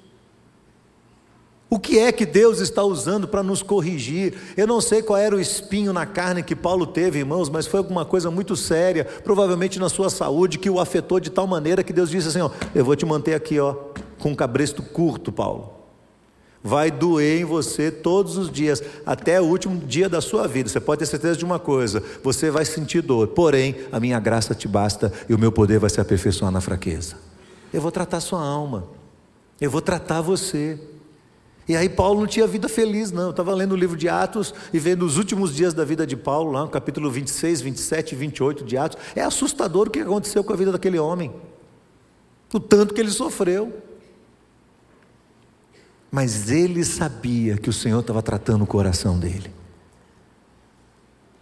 O 1.68 1.78
que 1.78 1.98
é 1.98 2.12
que 2.12 2.26
Deus 2.26 2.58
está 2.58 2.82
usando 2.82 3.28
para 3.28 3.42
nos 3.42 3.62
corrigir? 3.62 4.34
Eu 4.56 4.66
não 4.66 4.80
sei 4.80 5.02
qual 5.02 5.18
era 5.18 5.34
o 5.36 5.40
espinho 5.40 5.92
na 5.92 6.04
carne 6.04 6.42
que 6.42 6.54
Paulo 6.56 6.86
teve, 6.86 7.18
irmãos, 7.18 7.48
mas 7.48 7.66
foi 7.66 7.78
alguma 7.78 8.04
coisa 8.04 8.30
muito 8.30 8.56
séria, 8.56 9.04
provavelmente 9.04 9.78
na 9.78 9.88
sua 9.88 10.10
saúde, 10.10 10.58
que 10.58 10.68
o 10.68 10.80
afetou 10.80 11.18
de 11.18 11.30
tal 11.30 11.46
maneira 11.46 11.82
que 11.82 11.92
Deus 11.92 12.10
disse 12.10 12.28
assim: 12.28 12.40
ó, 12.40 12.50
eu 12.74 12.84
vou 12.84 12.94
te 12.94 13.06
manter 13.06 13.32
aqui, 13.32 13.58
ó, 13.58 13.74
com 14.22 14.30
um 14.30 14.34
cabresto 14.34 14.82
curto, 14.82 15.30
Paulo 15.30 15.82
vai 16.62 16.90
doer 16.90 17.40
em 17.40 17.44
você 17.44 17.90
todos 17.90 18.36
os 18.36 18.50
dias, 18.50 18.82
até 19.04 19.40
o 19.40 19.44
último 19.44 19.78
dia 19.78 20.08
da 20.08 20.20
sua 20.20 20.46
vida. 20.46 20.68
Você 20.68 20.80
pode 20.80 21.00
ter 21.00 21.06
certeza 21.06 21.36
de 21.36 21.44
uma 21.44 21.58
coisa: 21.58 22.02
você 22.22 22.50
vai 22.50 22.64
sentir 22.64 23.02
dor, 23.02 23.28
porém, 23.28 23.76
a 23.90 23.98
minha 23.98 24.18
graça 24.20 24.54
te 24.54 24.68
basta 24.68 25.12
e 25.28 25.34
o 25.34 25.38
meu 25.38 25.50
poder 25.50 25.78
vai 25.78 25.90
se 25.90 26.00
aperfeiçoar 26.00 26.50
na 26.50 26.60
fraqueza. 26.60 27.16
Eu 27.72 27.80
vou 27.80 27.90
tratar 27.90 28.20
sua 28.20 28.42
alma, 28.42 28.84
eu 29.60 29.70
vou 29.70 29.80
tratar 29.80 30.20
você. 30.20 30.78
E 31.68 31.76
aí 31.76 31.88
Paulo 31.88 32.20
não 32.20 32.26
tinha 32.26 32.44
vida 32.44 32.68
feliz, 32.68 33.12
não. 33.12 33.26
Eu 33.26 33.30
estava 33.30 33.54
lendo 33.54 33.72
o 33.72 33.76
livro 33.76 33.96
de 33.96 34.08
Atos 34.08 34.52
e 34.72 34.80
vendo 34.80 35.06
os 35.06 35.16
últimos 35.16 35.54
dias 35.54 35.72
da 35.72 35.84
vida 35.84 36.04
de 36.04 36.16
Paulo, 36.16 36.50
lá 36.50 36.62
no 36.62 36.68
capítulo 36.68 37.08
26, 37.08 37.60
27 37.60 38.12
e 38.12 38.16
28 38.16 38.64
de 38.64 38.76
Atos. 38.76 38.98
É 39.14 39.22
assustador 39.22 39.86
o 39.86 39.90
que 39.90 40.00
aconteceu 40.00 40.42
com 40.42 40.52
a 40.52 40.56
vida 40.56 40.72
daquele 40.72 40.98
homem. 40.98 41.32
O 42.52 42.58
tanto 42.58 42.92
que 42.92 43.00
ele 43.00 43.12
sofreu. 43.12 43.72
Mas 46.14 46.50
ele 46.50 46.84
sabia 46.84 47.56
que 47.56 47.70
o 47.70 47.72
Senhor 47.72 48.00
estava 48.00 48.22
tratando 48.22 48.64
o 48.64 48.66
coração 48.66 49.18
dele. 49.18 49.50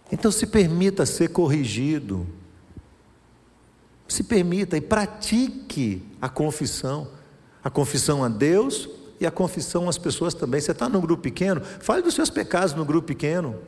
Então 0.09 0.31
se 0.31 0.47
permita 0.47 1.05
ser 1.05 1.27
corrigido. 1.27 2.25
Se 4.07 4.23
permita 4.23 4.77
e 4.77 4.81
pratique 4.81 6.01
a 6.21 6.29
confissão. 6.29 7.09
A 7.61 7.69
confissão 7.69 8.23
a 8.23 8.29
Deus 8.29 8.89
e 9.19 9.25
a 9.25 9.31
confissão 9.31 9.89
às 9.89 9.97
pessoas 9.97 10.33
também. 10.33 10.61
Você 10.61 10.71
está 10.71 10.87
no 10.87 11.01
grupo 11.01 11.21
pequeno, 11.21 11.61
fale 11.61 12.01
dos 12.01 12.15
seus 12.15 12.29
pecados 12.29 12.73
no 12.73 12.85
grupo 12.85 13.09
pequeno. 13.09 13.59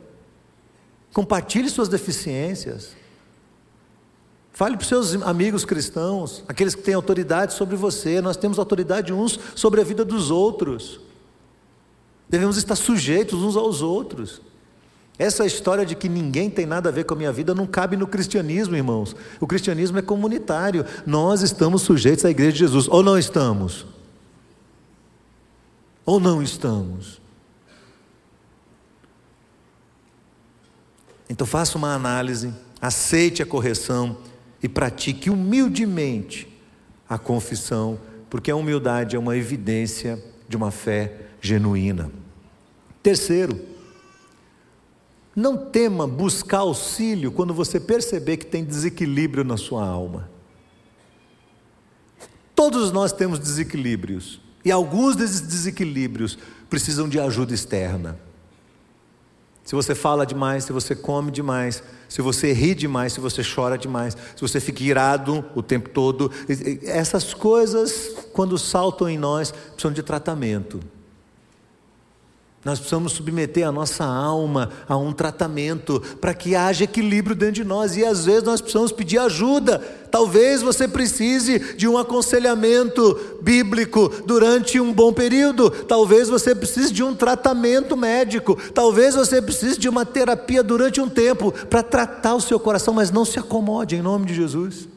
Compartilhe 1.12 1.68
suas 1.68 1.88
deficiências. 1.88 2.96
Fale 4.54 4.76
para 4.76 4.82
os 4.82 4.88
seus 4.88 5.20
amigos 5.24 5.64
cristãos, 5.64 6.44
aqueles 6.46 6.76
que 6.76 6.82
têm 6.82 6.94
autoridade 6.94 7.54
sobre 7.54 7.74
você. 7.74 8.20
Nós 8.20 8.36
temos 8.36 8.56
autoridade 8.56 9.12
uns 9.12 9.38
sobre 9.56 9.80
a 9.80 9.84
vida 9.84 10.04
dos 10.04 10.30
outros. 10.30 11.00
Devemos 12.28 12.56
estar 12.56 12.76
sujeitos 12.76 13.42
uns 13.42 13.56
aos 13.56 13.82
outros. 13.82 14.40
Essa 15.18 15.44
história 15.44 15.84
de 15.84 15.96
que 15.96 16.08
ninguém 16.08 16.48
tem 16.48 16.66
nada 16.66 16.88
a 16.88 16.92
ver 16.92 17.02
com 17.02 17.14
a 17.14 17.16
minha 17.16 17.32
vida 17.32 17.52
não 17.52 17.66
cabe 17.66 17.96
no 17.96 18.06
cristianismo, 18.06 18.76
irmãos. 18.76 19.16
O 19.40 19.46
cristianismo 19.46 19.98
é 19.98 20.02
comunitário. 20.02 20.86
Nós 21.04 21.42
estamos 21.42 21.82
sujeitos 21.82 22.24
à 22.24 22.30
igreja 22.30 22.52
de 22.52 22.58
Jesus, 22.60 22.86
ou 22.86 23.02
não 23.02 23.18
estamos? 23.18 23.84
Ou 26.06 26.20
não 26.20 26.40
estamos? 26.40 27.20
Então 31.28 31.44
faça 31.44 31.76
uma 31.76 31.92
análise, 31.92 32.54
aceite 32.80 33.42
a 33.42 33.46
correção 33.46 34.16
e 34.64 34.68
pratique 34.68 35.28
humildemente 35.28 36.48
a 37.06 37.18
confissão, 37.18 38.00
porque 38.30 38.50
a 38.50 38.56
humildade 38.56 39.14
é 39.14 39.18
uma 39.18 39.36
evidência 39.36 40.24
de 40.48 40.56
uma 40.56 40.70
fé 40.70 41.26
genuína. 41.38 42.10
Terceiro, 43.02 43.60
não 45.36 45.54
tema 45.58 46.06
buscar 46.06 46.60
auxílio 46.60 47.30
quando 47.30 47.52
você 47.52 47.78
perceber 47.78 48.38
que 48.38 48.46
tem 48.46 48.64
desequilíbrio 48.64 49.44
na 49.44 49.58
sua 49.58 49.86
alma. 49.86 50.30
Todos 52.54 52.90
nós 52.90 53.12
temos 53.12 53.38
desequilíbrios, 53.38 54.40
e 54.64 54.72
alguns 54.72 55.14
desses 55.14 55.42
desequilíbrios 55.42 56.38
precisam 56.70 57.06
de 57.06 57.20
ajuda 57.20 57.52
externa. 57.52 58.18
Se 59.62 59.74
você 59.74 59.94
fala 59.94 60.24
demais, 60.24 60.64
se 60.64 60.72
você 60.72 60.96
come 60.96 61.30
demais, 61.30 61.82
se 62.08 62.22
você 62.22 62.52
ri 62.52 62.74
demais, 62.74 63.12
se 63.12 63.20
você 63.20 63.42
chora 63.42 63.76
demais, 63.76 64.16
se 64.34 64.40
você 64.40 64.60
fica 64.60 64.82
irado 64.82 65.44
o 65.54 65.62
tempo 65.62 65.88
todo, 65.90 66.30
essas 66.82 67.34
coisas, 67.34 68.12
quando 68.32 68.56
saltam 68.58 69.08
em 69.08 69.18
nós, 69.18 69.50
precisam 69.50 69.92
de 69.92 70.02
tratamento. 70.02 70.80
Nós 72.64 72.78
precisamos 72.78 73.12
submeter 73.12 73.68
a 73.68 73.72
nossa 73.72 74.04
alma 74.04 74.70
a 74.88 74.96
um 74.96 75.12
tratamento 75.12 76.00
para 76.18 76.32
que 76.32 76.56
haja 76.56 76.84
equilíbrio 76.84 77.36
dentro 77.36 77.56
de 77.56 77.64
nós. 77.64 77.94
E 77.94 78.04
às 78.04 78.24
vezes 78.24 78.42
nós 78.42 78.62
precisamos 78.62 78.90
pedir 78.90 79.18
ajuda. 79.18 79.78
Talvez 80.10 80.62
você 80.62 80.88
precise 80.88 81.76
de 81.76 81.86
um 81.86 81.98
aconselhamento 81.98 83.38
bíblico 83.42 84.10
durante 84.24 84.80
um 84.80 84.94
bom 84.94 85.12
período. 85.12 85.68
Talvez 85.68 86.30
você 86.30 86.54
precise 86.54 86.90
de 86.90 87.02
um 87.02 87.14
tratamento 87.14 87.96
médico. 87.98 88.56
Talvez 88.72 89.14
você 89.14 89.42
precise 89.42 89.78
de 89.78 89.88
uma 89.88 90.06
terapia 90.06 90.62
durante 90.62 91.02
um 91.02 91.08
tempo 91.08 91.52
para 91.68 91.82
tratar 91.82 92.34
o 92.34 92.40
seu 92.40 92.58
coração. 92.58 92.94
Mas 92.94 93.10
não 93.10 93.26
se 93.26 93.38
acomode 93.38 93.94
em 93.94 94.00
nome 94.00 94.24
de 94.24 94.34
Jesus. 94.34 94.93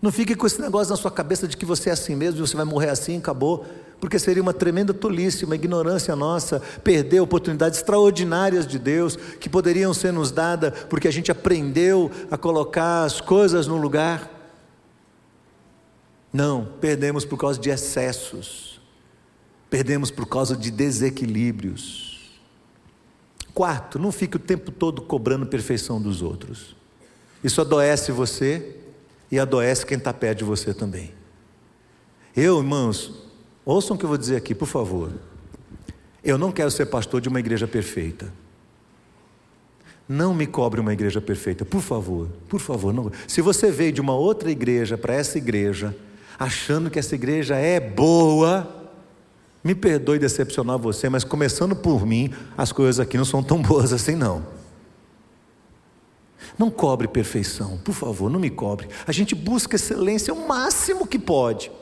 Não 0.00 0.10
fique 0.10 0.34
com 0.34 0.46
esse 0.46 0.60
negócio 0.60 0.90
na 0.90 0.96
sua 0.96 1.10
cabeça 1.10 1.46
de 1.46 1.56
que 1.56 1.66
você 1.66 1.90
é 1.90 1.92
assim 1.92 2.16
mesmo, 2.16 2.46
você 2.46 2.56
vai 2.56 2.64
morrer 2.64 2.88
assim, 2.88 3.18
acabou 3.18 3.66
porque 4.00 4.18
seria 4.18 4.42
uma 4.42 4.54
tremenda 4.54 4.94
tolice, 4.94 5.44
uma 5.44 5.54
ignorância 5.54 6.16
nossa, 6.16 6.60
perder 6.82 7.20
oportunidades 7.20 7.78
extraordinárias 7.78 8.66
de 8.66 8.78
Deus 8.78 9.14
que 9.38 9.48
poderiam 9.48 9.92
ser 9.92 10.10
nos 10.10 10.32
dadas 10.32 10.72
porque 10.88 11.06
a 11.06 11.10
gente 11.10 11.30
aprendeu 11.30 12.10
a 12.30 12.38
colocar 12.38 13.04
as 13.04 13.20
coisas 13.20 13.66
no 13.66 13.76
lugar. 13.76 14.38
Não, 16.32 16.66
perdemos 16.80 17.24
por 17.26 17.36
causa 17.36 17.60
de 17.60 17.68
excessos, 17.68 18.80
perdemos 19.68 20.10
por 20.10 20.26
causa 20.26 20.56
de 20.56 20.70
desequilíbrios. 20.70 22.40
Quarto, 23.52 23.98
não 23.98 24.10
fique 24.10 24.36
o 24.36 24.40
tempo 24.40 24.70
todo 24.70 25.02
cobrando 25.02 25.44
perfeição 25.44 26.00
dos 26.00 26.22
outros. 26.22 26.74
Isso 27.44 27.60
adoece 27.60 28.12
você 28.12 28.79
e 29.30 29.38
adoece 29.38 29.86
quem 29.86 29.98
está 29.98 30.12
perto 30.12 30.38
de 30.38 30.44
você 30.44 30.74
também. 30.74 31.12
Eu, 32.34 32.58
irmãos, 32.58 33.30
Ouçam 33.64 33.94
o 33.94 33.98
que 33.98 34.04
eu 34.04 34.08
vou 34.08 34.18
dizer 34.18 34.36
aqui, 34.36 34.54
por 34.54 34.66
favor. 34.66 35.12
Eu 36.24 36.36
não 36.36 36.50
quero 36.50 36.70
ser 36.70 36.86
pastor 36.86 37.20
de 37.20 37.28
uma 37.28 37.40
igreja 37.40 37.68
perfeita. 37.68 38.32
Não 40.08 40.34
me 40.34 40.46
cobre 40.46 40.80
uma 40.80 40.92
igreja 40.92 41.20
perfeita, 41.20 41.64
por 41.64 41.80
favor, 41.80 42.28
por 42.48 42.58
favor. 42.58 42.92
Não. 42.92 43.12
Se 43.28 43.40
você 43.40 43.70
veio 43.70 43.92
de 43.92 44.00
uma 44.00 44.14
outra 44.14 44.50
igreja 44.50 44.98
para 44.98 45.14
essa 45.14 45.38
igreja, 45.38 45.96
achando 46.38 46.90
que 46.90 46.98
essa 46.98 47.14
igreja 47.14 47.54
é 47.54 47.78
boa, 47.78 48.90
me 49.62 49.74
perdoe 49.74 50.18
decepcionar 50.18 50.78
você, 50.78 51.08
mas 51.08 51.22
começando 51.22 51.76
por 51.76 52.04
mim, 52.04 52.32
as 52.58 52.72
coisas 52.72 52.98
aqui 52.98 53.16
não 53.16 53.24
são 53.24 53.40
tão 53.40 53.62
boas 53.62 53.92
assim, 53.92 54.16
não. 54.16 54.44
Não 56.60 56.70
cobre 56.70 57.08
perfeição, 57.08 57.78
por 57.78 57.94
favor, 57.94 58.30
não 58.30 58.38
me 58.38 58.50
cobre. 58.50 58.88
A 59.06 59.12
gente 59.12 59.34
busca 59.34 59.76
excelência 59.76 60.34
o 60.34 60.46
máximo 60.46 61.06
que 61.06 61.18
pode 61.18 61.72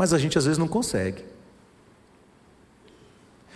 mas 0.00 0.14
a 0.14 0.18
gente 0.18 0.38
às 0.38 0.46
vezes 0.46 0.56
não 0.56 0.66
consegue. 0.66 1.22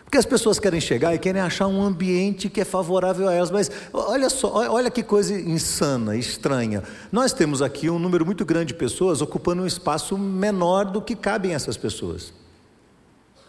Porque 0.05 0.18
as 0.18 0.26
pessoas 0.26 0.59
querem 0.59 0.78
chegar 0.78 1.14
e 1.14 1.18
querem 1.18 1.41
achar 1.41 1.66
um 1.66 1.82
ambiente 1.82 2.51
que 2.51 2.61
é 2.61 2.66
favorável 2.66 3.26
a 3.26 3.32
elas, 3.32 3.51
mas 3.51 3.70
olha 3.91 4.28
só, 4.28 4.53
olha 4.70 4.91
que 4.91 5.03
coisa 5.03 5.32
insana, 5.32 6.14
estranha. 6.14 6.82
Nós 7.11 7.32
temos 7.32 7.62
aqui 7.62 7.89
um 7.89 7.99
número 7.99 8.26
muito 8.26 8.45
grande 8.45 8.66
de 8.66 8.74
pessoas 8.74 9.22
ocupando 9.22 9.62
um 9.62 9.66
espaço 9.66 10.18
menor 10.18 10.85
do 10.85 11.01
que 11.01 11.16
cabem 11.16 11.55
essas 11.55 11.78
pessoas. 11.78 12.35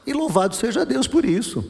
E 0.07 0.13
louvado 0.13 0.55
seja 0.55 0.85
Deus 0.85 1.05
por 1.05 1.25
isso. 1.25 1.69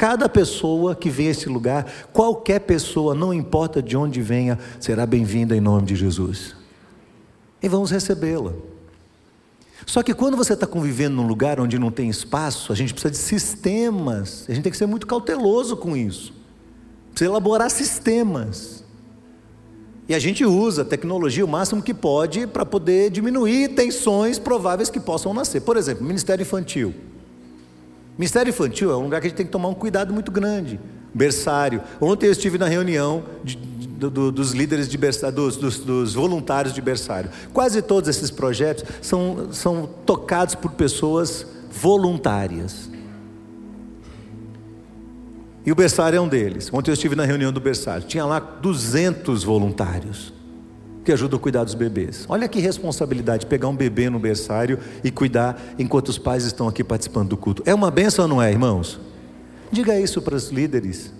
Cada 0.00 0.30
pessoa 0.30 0.96
que 0.96 1.10
vem 1.10 1.28
a 1.28 1.30
esse 1.32 1.46
lugar, 1.46 1.84
qualquer 2.10 2.60
pessoa, 2.60 3.14
não 3.14 3.34
importa 3.34 3.82
de 3.82 3.98
onde 3.98 4.22
venha, 4.22 4.58
será 4.80 5.04
bem-vinda 5.04 5.54
em 5.54 5.60
nome 5.60 5.88
de 5.88 5.94
Jesus. 5.94 6.56
E 7.62 7.68
vamos 7.68 7.90
recebê-la. 7.90 8.54
Só 9.84 10.02
que 10.02 10.14
quando 10.14 10.38
você 10.38 10.54
está 10.54 10.66
convivendo 10.66 11.16
num 11.16 11.26
lugar 11.26 11.60
onde 11.60 11.78
não 11.78 11.90
tem 11.90 12.08
espaço, 12.08 12.72
a 12.72 12.74
gente 12.74 12.94
precisa 12.94 13.10
de 13.10 13.18
sistemas. 13.18 14.46
A 14.48 14.54
gente 14.54 14.62
tem 14.62 14.72
que 14.72 14.78
ser 14.78 14.86
muito 14.86 15.06
cauteloso 15.06 15.76
com 15.76 15.94
isso. 15.94 16.32
Precisa 17.10 17.30
elaborar 17.30 17.70
sistemas. 17.70 18.82
E 20.08 20.14
a 20.14 20.18
gente 20.18 20.46
usa 20.46 20.80
a 20.80 20.84
tecnologia 20.86 21.44
o 21.44 21.48
máximo 21.48 21.82
que 21.82 21.92
pode 21.92 22.46
para 22.46 22.64
poder 22.64 23.10
diminuir 23.10 23.74
tensões 23.74 24.38
prováveis 24.38 24.88
que 24.88 24.98
possam 24.98 25.34
nascer. 25.34 25.60
Por 25.60 25.76
exemplo, 25.76 26.06
Ministério 26.06 26.42
Infantil. 26.42 27.09
Ministério 28.20 28.50
Infantil 28.50 28.90
é 28.90 28.96
um 28.98 29.04
lugar 29.04 29.18
que 29.18 29.28
a 29.28 29.30
gente 29.30 29.36
tem 29.38 29.46
que 29.46 29.52
tomar 29.52 29.68
um 29.68 29.74
cuidado 29.74 30.12
muito 30.12 30.30
grande. 30.30 30.78
Berçário. 31.14 31.80
Ontem 31.98 32.26
eu 32.26 32.32
estive 32.32 32.58
na 32.58 32.68
reunião 32.68 33.24
de, 33.42 33.56
do, 33.56 34.10
do, 34.10 34.30
dos 34.30 34.52
líderes 34.52 34.90
de 34.90 34.98
berçário, 34.98 35.34
dos, 35.34 35.56
dos, 35.56 35.78
dos, 35.78 36.12
voluntários 36.12 36.74
de 36.74 36.82
berçário. 36.82 37.30
Quase 37.50 37.80
todos 37.80 38.10
esses 38.10 38.30
projetos 38.30 38.84
são, 39.00 39.48
são 39.54 39.88
tocados 40.04 40.54
por 40.54 40.72
pessoas 40.72 41.46
voluntárias. 41.72 42.90
E 45.64 45.72
o 45.72 45.74
berçário 45.74 46.18
é 46.18 46.20
um 46.20 46.28
deles. 46.28 46.68
Ontem 46.74 46.90
eu 46.90 46.94
estive 46.94 47.16
na 47.16 47.24
reunião 47.24 47.50
do 47.50 47.58
berçário. 47.58 48.06
Tinha 48.06 48.26
lá 48.26 48.38
200 48.38 49.44
voluntários 49.44 50.30
que 51.04 51.12
ajudam 51.12 51.38
a 51.38 51.42
cuidar 51.42 51.64
dos 51.64 51.74
bebês. 51.74 52.26
Olha 52.28 52.48
que 52.48 52.60
responsabilidade 52.60 53.46
pegar 53.46 53.68
um 53.68 53.76
bebê 53.76 54.10
no 54.10 54.18
berçário 54.18 54.78
e 55.02 55.10
cuidar 55.10 55.60
enquanto 55.78 56.08
os 56.08 56.18
pais 56.18 56.44
estão 56.44 56.68
aqui 56.68 56.84
participando 56.84 57.30
do 57.30 57.36
culto. 57.36 57.62
É 57.66 57.74
uma 57.74 57.90
benção 57.90 58.24
ou 58.24 58.28
não 58.28 58.42
é, 58.42 58.50
irmãos? 58.50 59.00
Diga 59.72 59.98
isso 59.98 60.20
para 60.20 60.34
os 60.34 60.50
líderes. 60.50 61.12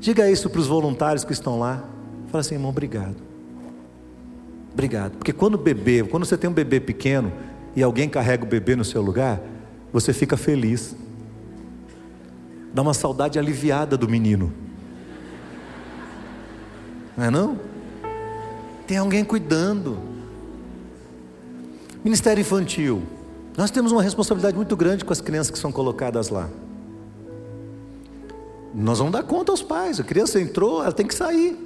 Diga 0.00 0.30
isso 0.30 0.48
para 0.48 0.60
os 0.60 0.66
voluntários 0.66 1.24
que 1.24 1.32
estão 1.32 1.58
lá. 1.58 1.84
Fala 2.28 2.40
assim, 2.40 2.54
irmão, 2.54 2.70
obrigado. 2.70 3.16
Obrigado. 4.72 5.12
Porque 5.12 5.32
quando 5.32 5.54
o 5.54 5.58
bebê, 5.58 6.02
quando 6.04 6.24
você 6.24 6.36
tem 6.36 6.48
um 6.48 6.52
bebê 6.52 6.80
pequeno 6.80 7.32
e 7.74 7.82
alguém 7.82 8.08
carrega 8.08 8.44
o 8.44 8.46
bebê 8.46 8.76
no 8.76 8.84
seu 8.84 9.02
lugar, 9.02 9.40
você 9.92 10.12
fica 10.12 10.36
feliz. 10.36 10.94
Dá 12.72 12.82
uma 12.82 12.94
saudade 12.94 13.38
aliviada 13.38 13.96
do 13.96 14.08
menino. 14.08 14.52
Não 17.16 17.24
é 17.24 17.30
não? 17.30 17.58
Tem 18.86 18.96
alguém 18.98 19.24
cuidando. 19.24 19.98
Ministério 22.04 22.40
infantil. 22.40 23.02
Nós 23.56 23.70
temos 23.70 23.90
uma 23.90 24.02
responsabilidade 24.02 24.56
muito 24.56 24.76
grande 24.76 25.04
com 25.04 25.12
as 25.12 25.20
crianças 25.20 25.50
que 25.50 25.58
são 25.58 25.72
colocadas 25.72 26.28
lá. 26.28 26.48
Nós 28.74 28.98
vamos 28.98 29.12
dar 29.12 29.22
conta 29.22 29.50
aos 29.50 29.62
pais. 29.62 29.98
A 29.98 30.04
criança 30.04 30.40
entrou, 30.40 30.82
ela 30.82 30.92
tem 30.92 31.06
que 31.06 31.14
sair. 31.14 31.56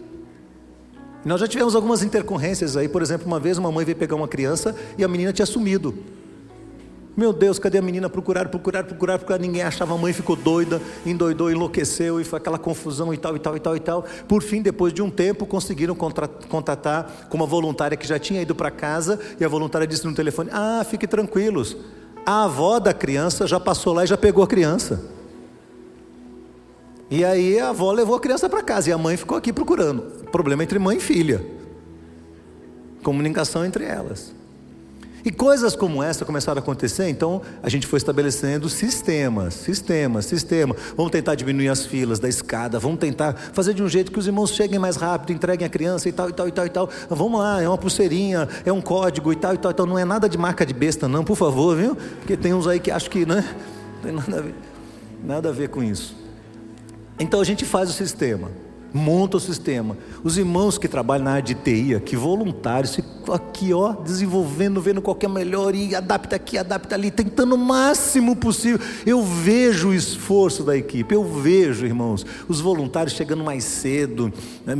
Nós 1.24 1.40
já 1.40 1.48
tivemos 1.48 1.74
algumas 1.74 2.02
intercorrências 2.02 2.76
aí, 2.76 2.88
por 2.88 3.02
exemplo, 3.02 3.26
uma 3.26 3.38
vez 3.38 3.58
uma 3.58 3.70
mãe 3.70 3.84
veio 3.84 3.96
pegar 3.96 4.16
uma 4.16 4.28
criança 4.28 4.74
e 4.96 5.04
a 5.04 5.08
menina 5.08 5.32
tinha 5.32 5.44
sumido. 5.44 5.94
Meu 7.20 7.34
Deus, 7.34 7.58
cadê 7.58 7.76
a 7.76 7.82
menina? 7.82 8.08
Procuraram, 8.08 8.48
procuraram, 8.48 8.88
procuraram, 8.88 9.18
procuraram, 9.18 9.44
ninguém 9.44 9.60
achava. 9.60 9.94
A 9.94 9.98
mãe 9.98 10.10
ficou 10.10 10.34
doida, 10.34 10.80
endoidou, 11.04 11.50
enlouqueceu 11.50 12.18
e 12.18 12.24
foi 12.24 12.38
aquela 12.38 12.58
confusão 12.58 13.12
e 13.12 13.18
tal, 13.18 13.36
e 13.36 13.38
tal, 13.38 13.54
e 13.58 13.60
tal, 13.60 13.76
e 13.76 13.80
tal. 13.80 14.04
Por 14.26 14.42
fim, 14.42 14.62
depois 14.62 14.90
de 14.90 15.02
um 15.02 15.10
tempo, 15.10 15.44
conseguiram 15.44 15.94
contatar 15.94 17.28
com 17.28 17.36
uma 17.36 17.44
voluntária 17.44 17.94
que 17.94 18.08
já 18.08 18.18
tinha 18.18 18.40
ido 18.40 18.54
para 18.54 18.70
casa 18.70 19.20
e 19.38 19.44
a 19.44 19.48
voluntária 19.48 19.86
disse 19.86 20.06
no 20.06 20.14
telefone: 20.14 20.48
Ah, 20.50 20.82
fique 20.82 21.06
tranquilos, 21.06 21.76
a 22.24 22.44
avó 22.44 22.80
da 22.80 22.94
criança 22.94 23.46
já 23.46 23.60
passou 23.60 23.92
lá 23.92 24.04
e 24.04 24.06
já 24.06 24.16
pegou 24.16 24.42
a 24.42 24.46
criança. 24.46 25.04
E 27.10 27.22
aí 27.22 27.60
a 27.60 27.68
avó 27.68 27.92
levou 27.92 28.16
a 28.16 28.20
criança 28.20 28.48
para 28.48 28.62
casa 28.62 28.88
e 28.88 28.94
a 28.94 28.96
mãe 28.96 29.18
ficou 29.18 29.36
aqui 29.36 29.52
procurando. 29.52 30.24
Problema 30.32 30.62
entre 30.62 30.78
mãe 30.78 30.96
e 30.96 31.00
filha. 31.00 31.44
Comunicação 33.02 33.62
entre 33.62 33.84
elas. 33.84 34.39
E 35.24 35.30
coisas 35.30 35.76
como 35.76 36.02
essa 36.02 36.24
começaram 36.24 36.58
a 36.58 36.62
acontecer, 36.62 37.08
então 37.08 37.42
a 37.62 37.68
gente 37.68 37.86
foi 37.86 37.98
estabelecendo 37.98 38.68
sistemas, 38.68 39.54
sistemas, 39.54 40.26
sistemas. 40.26 40.76
Vamos 40.96 41.12
tentar 41.12 41.34
diminuir 41.34 41.68
as 41.68 41.84
filas 41.84 42.18
da 42.18 42.28
escada, 42.28 42.78
vamos 42.78 42.98
tentar 42.98 43.34
fazer 43.52 43.74
de 43.74 43.82
um 43.82 43.88
jeito 43.88 44.10
que 44.10 44.18
os 44.18 44.26
irmãos 44.26 44.50
cheguem 44.50 44.78
mais 44.78 44.96
rápido, 44.96 45.32
entreguem 45.32 45.66
a 45.66 45.70
criança 45.70 46.08
e 46.08 46.12
tal, 46.12 46.30
e 46.30 46.32
tal, 46.32 46.48
e 46.48 46.52
tal, 46.52 46.66
e 46.66 46.70
tal. 46.70 46.88
Vamos 47.08 47.38
lá, 47.38 47.62
é 47.62 47.68
uma 47.68 47.78
pulseirinha, 47.78 48.48
é 48.64 48.72
um 48.72 48.80
código 48.80 49.32
e 49.32 49.36
tal, 49.36 49.54
e 49.54 49.58
tal, 49.58 49.70
então 49.72 49.86
não 49.86 49.98
é 49.98 50.04
nada 50.04 50.28
de 50.28 50.38
marca 50.38 50.64
de 50.64 50.72
besta, 50.72 51.06
não, 51.06 51.24
por 51.24 51.36
favor, 51.36 51.76
viu? 51.76 51.96
Porque 51.96 52.36
tem 52.36 52.54
uns 52.54 52.66
aí 52.66 52.80
que 52.80 52.90
acham 52.90 53.10
que, 53.10 53.26
né? 53.26 53.44
Não 53.96 54.02
tem 54.02 54.12
nada 54.12 54.38
a 54.38 54.42
ver, 54.42 54.54
nada 55.22 55.48
a 55.50 55.52
ver 55.52 55.68
com 55.68 55.82
isso. 55.82 56.16
Então 57.18 57.40
a 57.40 57.44
gente 57.44 57.66
faz 57.66 57.90
o 57.90 57.92
sistema, 57.92 58.50
monta 58.92 59.36
o 59.36 59.40
sistema. 59.40 59.96
Os 60.22 60.36
irmãos 60.36 60.78
que 60.78 60.88
trabalham 60.88 61.24
na 61.24 61.32
área 61.32 61.42
de 61.42 61.54
TI, 61.54 61.94
aqui, 61.94 62.16
voluntários, 62.16 62.98
aqui, 63.32 63.72
ó, 63.72 63.92
desenvolvendo, 63.92 64.80
vendo 64.80 65.00
qualquer 65.00 65.28
melhor 65.28 65.74
e 65.74 65.94
adapta 65.94 66.36
aqui, 66.36 66.58
adapta 66.58 66.94
ali, 66.94 67.10
tentando 67.10 67.54
o 67.54 67.58
máximo 67.58 68.34
possível. 68.36 68.78
Eu 69.06 69.22
vejo 69.22 69.88
o 69.88 69.94
esforço 69.94 70.62
da 70.62 70.76
equipe, 70.76 71.14
eu 71.14 71.24
vejo, 71.24 71.86
irmãos, 71.86 72.24
os 72.48 72.60
voluntários 72.60 73.14
chegando 73.14 73.44
mais 73.44 73.64
cedo, 73.64 74.32
né, 74.66 74.74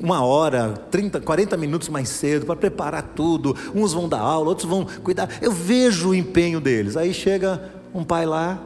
uma 0.00 0.24
hora, 0.24 0.74
30, 0.90 1.20
40 1.20 1.56
minutos 1.56 1.88
mais 1.88 2.08
cedo, 2.08 2.46
para 2.46 2.56
preparar 2.56 3.02
tudo. 3.14 3.56
Uns 3.74 3.92
vão 3.92 4.08
dar 4.08 4.20
aula, 4.20 4.48
outros 4.48 4.68
vão 4.68 4.86
cuidar. 5.02 5.28
Eu 5.40 5.52
vejo 5.52 6.10
o 6.10 6.14
empenho 6.14 6.60
deles. 6.60 6.96
Aí 6.96 7.12
chega 7.12 7.72
um 7.94 8.04
pai 8.04 8.26
lá, 8.26 8.62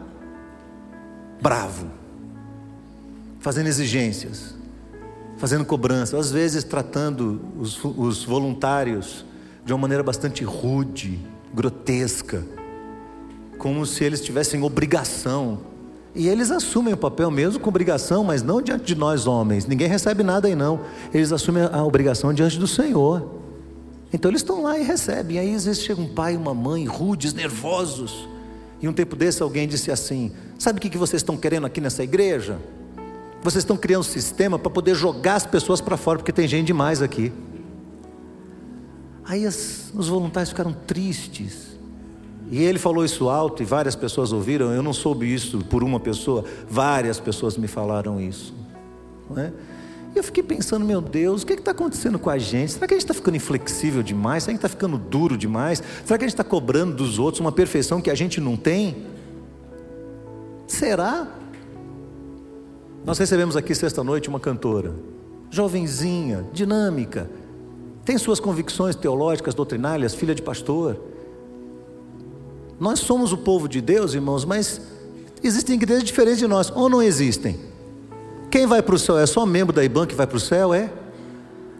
bravo 1.40 2.02
fazendo 3.42 3.66
exigências, 3.66 4.54
fazendo 5.42 5.64
cobrança, 5.64 6.16
às 6.16 6.30
vezes 6.30 6.62
tratando 6.62 7.40
os, 7.58 7.76
os 7.82 8.22
voluntários 8.22 9.24
de 9.64 9.72
uma 9.72 9.78
maneira 9.80 10.00
bastante 10.00 10.44
rude, 10.44 11.18
grotesca, 11.52 12.44
como 13.58 13.84
se 13.84 14.04
eles 14.04 14.20
tivessem 14.20 14.62
obrigação 14.62 15.58
E 16.14 16.28
eles 16.28 16.52
assumem 16.52 16.94
o 16.94 16.96
papel 16.96 17.28
mesmo 17.28 17.58
com 17.58 17.68
obrigação, 17.68 18.22
mas 18.22 18.40
não 18.40 18.62
diante 18.62 18.84
de 18.84 18.94
nós 18.94 19.26
homens. 19.26 19.66
Ninguém 19.66 19.88
recebe 19.88 20.22
nada 20.22 20.46
aí 20.46 20.54
não. 20.54 20.78
Eles 21.12 21.32
assumem 21.32 21.64
a 21.64 21.82
obrigação 21.82 22.32
diante 22.32 22.56
do 22.56 22.68
Senhor. 22.68 23.28
Então 24.12 24.30
eles 24.30 24.42
estão 24.42 24.62
lá 24.62 24.78
e 24.78 24.84
recebem. 24.84 25.40
Aí 25.40 25.52
às 25.56 25.64
vezes 25.64 25.82
chega 25.82 26.00
um 26.00 26.14
pai 26.14 26.34
e 26.34 26.36
uma 26.36 26.54
mãe 26.54 26.84
rudes, 26.84 27.34
nervosos. 27.34 28.28
E 28.80 28.86
um 28.86 28.92
tempo 28.92 29.16
desse 29.16 29.42
alguém 29.42 29.66
disse 29.66 29.90
assim: 29.90 30.30
Sabe 30.56 30.78
o 30.78 30.80
que 30.80 30.96
vocês 30.96 31.18
estão 31.20 31.36
querendo 31.36 31.66
aqui 31.66 31.80
nessa 31.80 32.04
igreja? 32.04 32.60
Vocês 33.42 33.64
estão 33.64 33.76
criando 33.76 34.00
um 34.00 34.04
sistema 34.04 34.58
para 34.58 34.70
poder 34.70 34.94
jogar 34.94 35.34
as 35.34 35.46
pessoas 35.46 35.80
para 35.80 35.96
fora, 35.96 36.18
porque 36.18 36.32
tem 36.32 36.46
gente 36.46 36.66
demais 36.66 37.02
aqui. 37.02 37.32
Aí 39.24 39.44
as, 39.44 39.92
os 39.94 40.08
voluntários 40.08 40.50
ficaram 40.50 40.72
tristes. 40.72 41.72
E 42.50 42.62
ele 42.62 42.78
falou 42.78 43.04
isso 43.04 43.28
alto 43.28 43.62
e 43.62 43.66
várias 43.66 43.96
pessoas 43.96 44.32
ouviram. 44.32 44.72
Eu 44.72 44.82
não 44.82 44.92
soube 44.92 45.32
isso 45.32 45.58
por 45.64 45.82
uma 45.82 45.98
pessoa, 45.98 46.44
várias 46.68 47.18
pessoas 47.18 47.56
me 47.56 47.66
falaram 47.66 48.20
isso. 48.20 48.54
Não 49.28 49.42
é? 49.42 49.52
E 50.14 50.18
eu 50.18 50.22
fiquei 50.22 50.42
pensando, 50.42 50.84
meu 50.84 51.00
Deus, 51.00 51.42
o 51.42 51.46
que 51.46 51.54
está 51.54 51.70
acontecendo 51.70 52.18
com 52.18 52.28
a 52.28 52.36
gente? 52.36 52.72
Será 52.72 52.86
que 52.86 52.92
a 52.92 52.96
gente 52.96 53.04
está 53.04 53.14
ficando 53.14 53.36
inflexível 53.36 54.02
demais? 54.02 54.42
Será 54.42 54.50
que 54.50 54.50
a 54.50 54.54
gente 54.58 54.66
está 54.66 54.68
ficando 54.68 54.98
duro 54.98 55.36
demais? 55.36 55.82
Será 56.04 56.18
que 56.18 56.24
a 56.24 56.28
gente 56.28 56.34
está 56.34 56.44
cobrando 56.44 56.94
dos 56.94 57.18
outros 57.18 57.40
uma 57.40 57.50
perfeição 57.50 58.00
que 58.00 58.10
a 58.10 58.14
gente 58.14 58.40
não 58.40 58.56
tem? 58.56 59.06
Será? 60.66 61.26
Nós 63.04 63.18
recebemos 63.18 63.56
aqui 63.56 63.74
sexta-noite 63.74 64.28
uma 64.28 64.38
cantora, 64.38 64.94
jovenzinha, 65.50 66.46
dinâmica, 66.52 67.28
tem 68.04 68.18
suas 68.18 68.40
convicções 68.40 68.96
teológicas, 68.96 69.54
doutrinárias, 69.54 70.14
filha 70.14 70.34
de 70.34 70.42
pastor. 70.42 70.98
Nós 72.78 73.00
somos 73.00 73.32
o 73.32 73.38
povo 73.38 73.68
de 73.68 73.80
Deus, 73.80 74.14
irmãos, 74.14 74.44
mas 74.44 74.80
existem 75.42 75.76
igrejas 75.76 76.04
diferentes 76.04 76.38
de 76.38 76.46
nós, 76.46 76.70
ou 76.70 76.88
não 76.88 77.00
existem? 77.00 77.58
Quem 78.50 78.66
vai 78.66 78.82
para 78.82 78.94
o 78.94 78.98
céu 78.98 79.18
é 79.18 79.26
só 79.26 79.46
membro 79.46 79.74
da 79.74 79.84
IBAN 79.84 80.06
que 80.06 80.14
vai 80.14 80.26
para 80.26 80.36
o 80.36 80.40
céu, 80.40 80.74
é? 80.74 80.92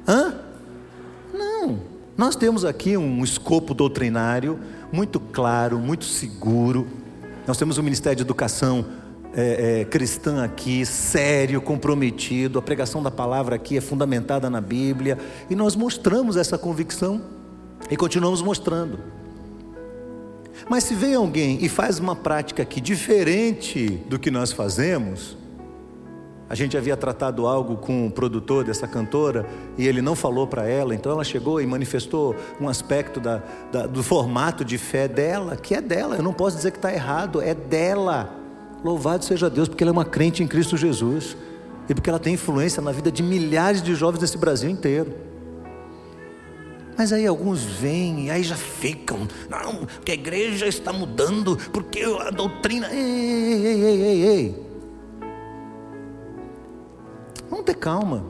Hã? 0.07 0.35
Não. 1.35 1.81
Nós 2.17 2.37
temos 2.37 2.65
aqui 2.65 2.97
um 2.97 3.23
escopo 3.25 3.75
doutrinário 3.75 4.59
muito 4.93 5.19
claro, 5.19 5.79
muito 5.79 6.05
seguro. 6.05 6.87
Nós 7.47 7.57
temos 7.57 7.79
um 7.79 7.83
Ministério 7.83 8.17
de 8.17 8.23
Educação 8.23 8.87
é, 9.35 9.81
é, 9.81 9.85
cristã 9.85 10.45
aqui, 10.45 10.85
sério, 10.85 11.61
comprometido. 11.61 12.59
A 12.59 12.63
pregação 12.63 13.03
da 13.03 13.11
palavra 13.11 13.57
aqui 13.57 13.77
é 13.77 13.81
fundamentada 13.81 14.51
na 14.51 14.61
Bíblia. 14.61 15.19
E 15.49 15.55
nós 15.55 15.75
mostramos 15.75 16.37
essa 16.37 16.59
convicção 16.59 17.23
e 17.91 17.97
continuamos 17.97 18.43
mostrando. 18.43 18.99
Mas 20.69 20.85
se 20.85 20.95
vem 20.95 21.15
alguém 21.15 21.59
e 21.61 21.69
faz 21.69 21.99
uma 21.99 22.15
prática 22.15 22.63
aqui 22.63 22.81
diferente 22.81 23.89
do 24.09 24.19
que 24.19 24.31
nós 24.31 24.53
fazemos, 24.53 25.37
a 26.49 26.55
gente 26.55 26.77
havia 26.77 26.97
tratado 26.97 27.47
algo 27.47 27.79
com 27.79 28.07
o 28.07 28.11
produtor 28.11 28.63
dessa 28.63 28.87
cantora 28.87 29.47
e 29.79 29.89
ele 29.89 30.03
não 30.03 30.15
falou 30.15 30.47
para 30.47 30.69
ela, 30.69 30.95
então 30.95 31.11
ela 31.11 31.25
chegou 31.25 31.61
e 31.61 31.67
manifestou 31.67 32.37
um 32.61 32.69
aspecto 32.69 33.19
da, 33.19 33.43
da, 33.73 33.87
do 33.87 34.03
formato 34.03 34.63
de 34.63 34.77
fé 34.77 35.09
dela, 35.09 35.57
que 35.57 35.75
é 35.75 35.81
dela, 35.81 36.17
eu 36.17 36.23
não 36.23 36.35
posso 36.35 36.57
dizer 36.57 36.71
que 36.71 36.77
está 36.77 36.93
errado, 36.93 37.41
é 37.41 37.55
dela. 37.55 38.42
Louvado 38.85 39.25
seja 39.25 39.49
Deus, 39.49 39.69
porque 39.69 39.85
ela 39.85 39.91
é 39.91 39.93
uma 39.93 40.05
crente 40.05 40.43
em 40.43 40.49
Cristo 40.49 40.77
Jesus 40.77 41.37
e 41.89 41.95
porque 41.95 42.11
ela 42.11 42.19
tem 42.19 42.35
influência 42.35 42.83
na 42.83 42.93
vida 42.93 43.11
de 43.11 43.23
milhares 43.23 43.83
de 43.83 43.95
jovens 43.95 44.21
nesse 44.21 44.37
Brasil 44.37 44.69
inteiro. 44.69 45.15
Mas 46.97 47.13
aí 47.13 47.27
alguns 47.27 47.63
vêm 47.63 48.27
e 48.27 48.31
aí 48.31 48.43
já 48.43 48.57
ficam, 48.57 49.27
não, 49.49 49.87
porque 49.87 50.13
a 50.13 50.15
igreja 50.15 50.67
está 50.67 50.93
mudando, 50.93 51.57
porque 51.73 52.03
a 52.03 52.31
doutrina. 52.31 52.93
Ei, 52.93 53.01
ei, 53.01 53.67
ei, 53.67 53.85
ei, 53.85 54.03
ei, 54.03 54.23
ei. 54.27 54.73
Vamos 57.49 57.65
ter 57.65 57.75
calma. 57.75 58.25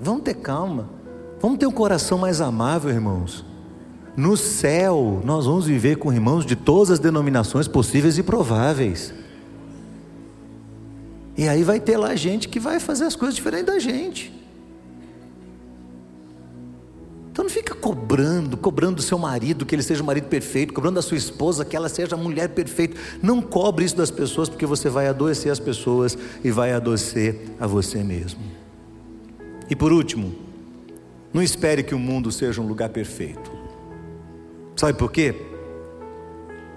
Vamos 0.00 0.22
ter 0.22 0.34
calma. 0.34 0.88
Vamos 1.40 1.58
ter 1.58 1.66
um 1.66 1.72
coração 1.72 2.18
mais 2.18 2.40
amável, 2.40 2.90
irmãos. 2.90 3.44
No 4.18 4.36
céu, 4.36 5.22
nós 5.24 5.46
vamos 5.46 5.66
viver 5.66 5.96
com 5.96 6.12
irmãos 6.12 6.44
de 6.44 6.56
todas 6.56 6.90
as 6.90 6.98
denominações 6.98 7.68
possíveis 7.68 8.18
e 8.18 8.22
prováveis. 8.24 9.14
E 11.36 11.46
aí 11.46 11.62
vai 11.62 11.78
ter 11.78 11.96
lá 11.96 12.16
gente 12.16 12.48
que 12.48 12.58
vai 12.58 12.80
fazer 12.80 13.04
as 13.04 13.14
coisas 13.14 13.36
diferentes 13.36 13.72
da 13.72 13.78
gente. 13.78 14.34
Então 17.30 17.44
não 17.44 17.48
fica 17.48 17.76
cobrando, 17.76 18.56
cobrando 18.56 18.96
do 18.96 19.02
seu 19.02 19.20
marido 19.20 19.64
que 19.64 19.72
ele 19.72 19.84
seja 19.84 20.02
um 20.02 20.06
marido 20.06 20.26
perfeito, 20.26 20.74
cobrando 20.74 20.96
da 20.96 21.02
sua 21.02 21.16
esposa 21.16 21.64
que 21.64 21.76
ela 21.76 21.88
seja 21.88 22.16
a 22.16 22.18
mulher 22.18 22.48
perfeita. 22.48 22.96
Não 23.22 23.40
cobre 23.40 23.84
isso 23.84 23.96
das 23.96 24.10
pessoas, 24.10 24.48
porque 24.48 24.66
você 24.66 24.88
vai 24.88 25.06
adoecer 25.06 25.52
as 25.52 25.60
pessoas 25.60 26.18
e 26.42 26.50
vai 26.50 26.72
adoecer 26.72 27.52
a 27.60 27.68
você 27.68 28.02
mesmo. 28.02 28.40
E 29.70 29.76
por 29.76 29.92
último, 29.92 30.34
não 31.32 31.40
espere 31.40 31.84
que 31.84 31.94
o 31.94 32.00
mundo 32.00 32.32
seja 32.32 32.60
um 32.60 32.66
lugar 32.66 32.88
perfeito. 32.88 33.57
Sabe 34.78 34.96
por 34.96 35.10
quê? 35.10 35.34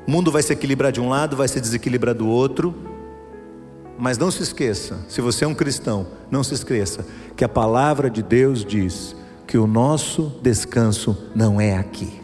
O 0.08 0.10
mundo 0.10 0.32
vai 0.32 0.42
se 0.42 0.52
equilibrar 0.52 0.92
de 0.92 1.00
um 1.00 1.08
lado, 1.08 1.38
vai 1.38 1.48
se 1.48 1.62
desequilibrar 1.62 2.16
do 2.16 2.28
outro. 2.28 2.74
Mas 3.96 4.18
não 4.18 4.32
se 4.32 4.42
esqueça, 4.42 5.06
se 5.08 5.22
você 5.22 5.46
é 5.46 5.48
um 5.48 5.54
cristão, 5.54 6.08
não 6.32 6.44
se 6.44 6.56
esqueça 6.56 7.06
que 7.38 7.44
a 7.44 7.50
palavra 7.50 8.10
de 8.10 8.24
Deus 8.24 8.66
diz 8.66 9.16
que 9.46 9.56
o 9.56 9.68
nosso 9.68 10.34
descanso 10.42 11.16
não 11.36 11.62
é 11.62 11.78
aqui. 11.78 12.20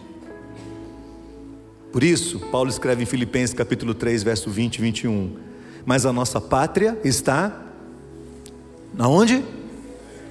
Por 1.94 2.04
isso, 2.04 2.40
Paulo 2.52 2.72
escreve 2.72 3.04
em 3.04 3.06
Filipenses 3.06 3.54
capítulo 3.54 3.94
3, 3.94 4.24
verso 4.24 4.50
20 4.50 4.78
e 4.78 4.82
21. 4.82 5.38
Mas 5.86 6.08
a 6.08 6.12
nossa 6.12 6.42
pátria 6.42 7.00
está 7.04 7.56
aonde? 8.98 9.46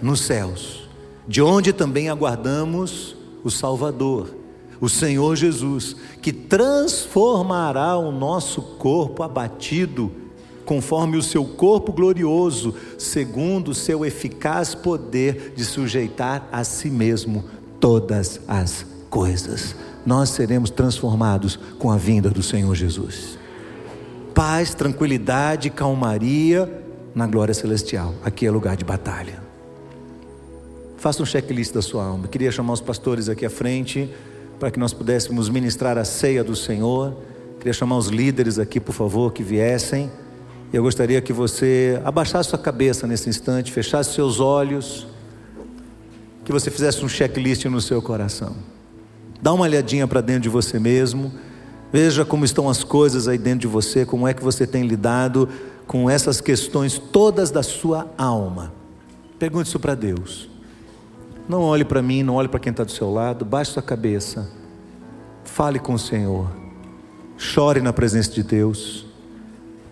Nos 0.03 0.23
céus, 0.23 0.89
de 1.29 1.41
onde 1.41 1.73
também 1.73 2.09
aguardamos 2.09 3.17
o 3.45 3.51
Salvador, 3.51 4.46
o 4.81 4.89
Senhor 4.89 5.37
Jesus, 5.37 5.97
que 6.21 6.33
transformará 6.33 7.97
o 7.97 8.11
nosso 8.11 8.61
corpo 8.61 9.23
abatido 9.23 10.13
conforme 10.67 11.17
o 11.17 11.23
seu 11.23 11.45
corpo 11.45 11.93
glorioso, 11.93 12.75
segundo 12.99 13.69
o 13.69 13.75
seu 13.75 14.05
eficaz 14.05 14.75
poder 14.75 15.55
de 15.57 15.65
sujeitar 15.65 16.49
a 16.51 16.65
si 16.65 16.91
mesmo 16.91 17.45
todas 17.79 18.41
as 18.49 18.85
coisas. 19.09 19.77
Nós 20.05 20.31
seremos 20.31 20.69
transformados 20.69 21.59
com 21.79 21.91
a 21.91 21.97
vinda 21.97 22.29
do 22.29 22.43
Senhor 22.43 22.75
Jesus. 22.75 23.39
Paz, 24.35 24.75
tranquilidade, 24.75 25.71
calmaria 25.71 26.85
na 27.15 27.27
glória 27.27 27.55
celestial. 27.55 28.13
Aqui 28.23 28.45
é 28.47 28.51
lugar 28.51 28.77
de 28.77 28.85
batalha. 28.85 29.43
Faça 30.99 31.23
um 31.23 31.27
checklist 31.27 31.73
da 31.73 31.81
sua 31.81 32.05
alma. 32.05 32.29
Queria 32.29 32.51
chamar 32.51 32.73
os 32.73 32.81
pastores 32.81 33.29
aqui 33.29 33.47
à 33.47 33.51
frente 33.51 34.11
para 34.59 34.71
que 34.71 34.79
nós 34.79 34.93
pudéssemos 34.93 35.49
ministrar 35.49 35.99
a 35.99 36.05
ceia 36.05 36.43
do 36.43 36.57
Senhor. 36.57 37.17
Queria 37.59 37.73
chamar 37.73 37.99
os 37.99 38.09
líderes 38.09 38.59
aqui, 38.59 38.81
por 38.81 38.93
favor, 38.93 39.33
que 39.33 39.43
viessem. 39.43 40.11
Eu 40.73 40.83
gostaria 40.83 41.21
que 41.21 41.33
você 41.33 42.01
abaixasse 42.05 42.51
sua 42.51 42.59
cabeça 42.59 43.07
nesse 43.07 43.29
instante, 43.29 43.71
fechasse 43.71 44.15
seus 44.15 44.41
olhos, 44.41 45.07
que 46.45 46.53
você 46.53 46.71
fizesse 46.71 47.05
um 47.05 47.09
checklist 47.09 47.65
no 47.67 47.81
seu 47.81 48.01
coração. 48.01 48.57
Dá 49.41 49.53
uma 49.53 49.65
olhadinha 49.65 50.07
para 50.07 50.21
dentro 50.21 50.43
de 50.43 50.49
você 50.49 50.79
mesmo, 50.79 51.33
veja 51.93 52.25
como 52.25 52.45
estão 52.45 52.69
as 52.69 52.83
coisas 52.83 53.29
aí 53.29 53.39
dentro 53.39 53.61
de 53.61 53.67
você, 53.67 54.05
como 54.05 54.27
é 54.27 54.35
que 54.35 54.43
você 54.43 54.67
tem 54.67 54.87
lidado 54.87 55.49
com 55.87 56.11
essas 56.11 56.41
questões 56.41 56.99
todas 56.99 57.51
da 57.51 57.63
sua 57.63 58.11
alma. 58.19 58.73
Pergunte 59.39 59.69
isso 59.69 59.79
para 59.79 59.95
Deus. 59.95 60.49
Não 61.49 61.63
olhe 61.63 61.85
para 61.85 62.03
mim, 62.03 62.25
não 62.25 62.35
olhe 62.35 62.49
para 62.49 62.59
quem 62.59 62.73
está 62.73 62.83
do 62.83 62.91
seu 62.91 63.13
lado, 63.13 63.45
baixe 63.45 63.71
sua 63.71 63.83
cabeça, 63.83 64.51
fale 65.45 65.79
com 65.79 65.95
o 65.95 65.99
Senhor, 65.99 66.51
chore 67.37 67.81
na 67.81 67.93
presença 67.93 68.33
de 68.33 68.43
Deus. 68.43 69.07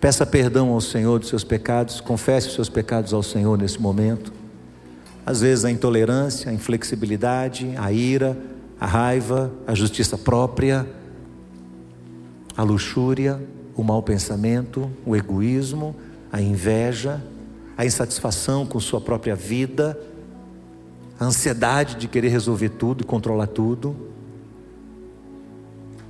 Peça 0.01 0.25
perdão 0.25 0.69
ao 0.71 0.81
Senhor 0.81 1.17
dos 1.17 1.29
seus 1.29 1.45
pecados, 1.45 2.01
confesse 2.01 2.49
os 2.49 2.55
seus 2.55 2.67
pecados 2.69 3.13
ao 3.13 3.23
Senhor 3.23 3.57
nesse 3.57 3.81
momento. 3.81 4.33
Às 5.25 5.41
vezes 5.41 5.63
a 5.63 5.71
intolerância, 5.71 6.51
a 6.51 6.53
inflexibilidade, 6.53 7.73
a 7.77 7.91
ira, 7.91 8.37
a 8.79 8.85
raiva, 8.85 9.51
a 9.65 9.73
justiça 9.73 10.17
própria, 10.17 10.85
a 12.55 12.63
luxúria, 12.63 13.41
o 13.75 13.83
mau 13.83 14.03
pensamento, 14.03 14.91
o 15.05 15.15
egoísmo, 15.15 15.95
a 16.31 16.41
inveja, 16.41 17.23
a 17.77 17.85
insatisfação 17.85 18.65
com 18.65 18.79
sua 18.79 18.99
própria 18.99 19.35
vida, 19.35 19.97
a 21.19 21.25
ansiedade 21.25 21.95
de 21.95 22.07
querer 22.07 22.29
resolver 22.29 22.69
tudo 22.69 23.01
e 23.01 23.03
controlar 23.05 23.47
tudo. 23.47 23.95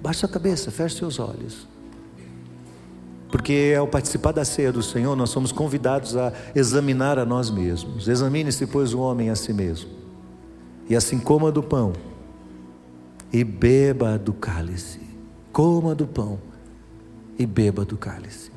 Baixe 0.02 0.26
a 0.26 0.30
cabeça, 0.30 0.72
feche 0.72 0.98
seus 0.98 1.20
olhos. 1.20 1.68
Porque 3.30 3.76
ao 3.78 3.88
participar 3.88 4.32
da 4.32 4.46
ceia 4.46 4.72
do 4.72 4.82
Senhor, 4.82 5.16
nós 5.16 5.30
somos 5.30 5.52
convidados 5.52 6.16
a 6.16 6.32
examinar 6.56 7.20
a 7.20 7.26
nós 7.26 7.50
mesmos. 7.50 8.08
Examine-se, 8.08 8.66
pois, 8.68 8.94
o 8.94 9.00
homem 9.00 9.30
a 9.30 9.36
si 9.36 9.52
mesmo. 9.52 9.90
E 10.90 10.96
assim 10.96 11.20
coma 11.20 11.52
do 11.52 11.62
pão 11.62 11.94
e 13.34 13.44
beba 13.44 14.18
do 14.18 14.34
cálice. 14.34 15.02
Coma 15.52 15.94
do 15.94 16.08
pão 16.08 16.40
e 17.38 17.46
beba 17.46 17.84
do 17.84 17.98
cálice. 17.98 18.55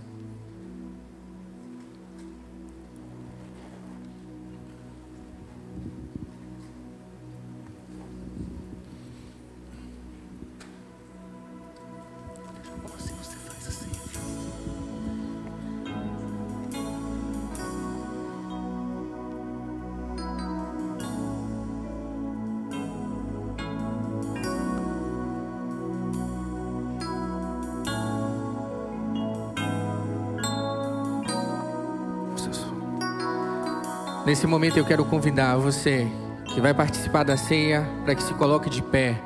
Nesse 34.29 34.47
momento 34.47 34.77
eu 34.77 34.85
quero 34.85 35.07
convidar 35.07 35.57
você 35.57 36.07
que 36.53 36.61
vai 36.61 36.75
participar 36.75 37.23
da 37.23 37.35
ceia 37.35 37.89
para 38.05 38.15
que 38.15 38.23
se 38.23 38.35
coloque 38.35 38.69
de 38.69 38.83
pé. 38.83 39.19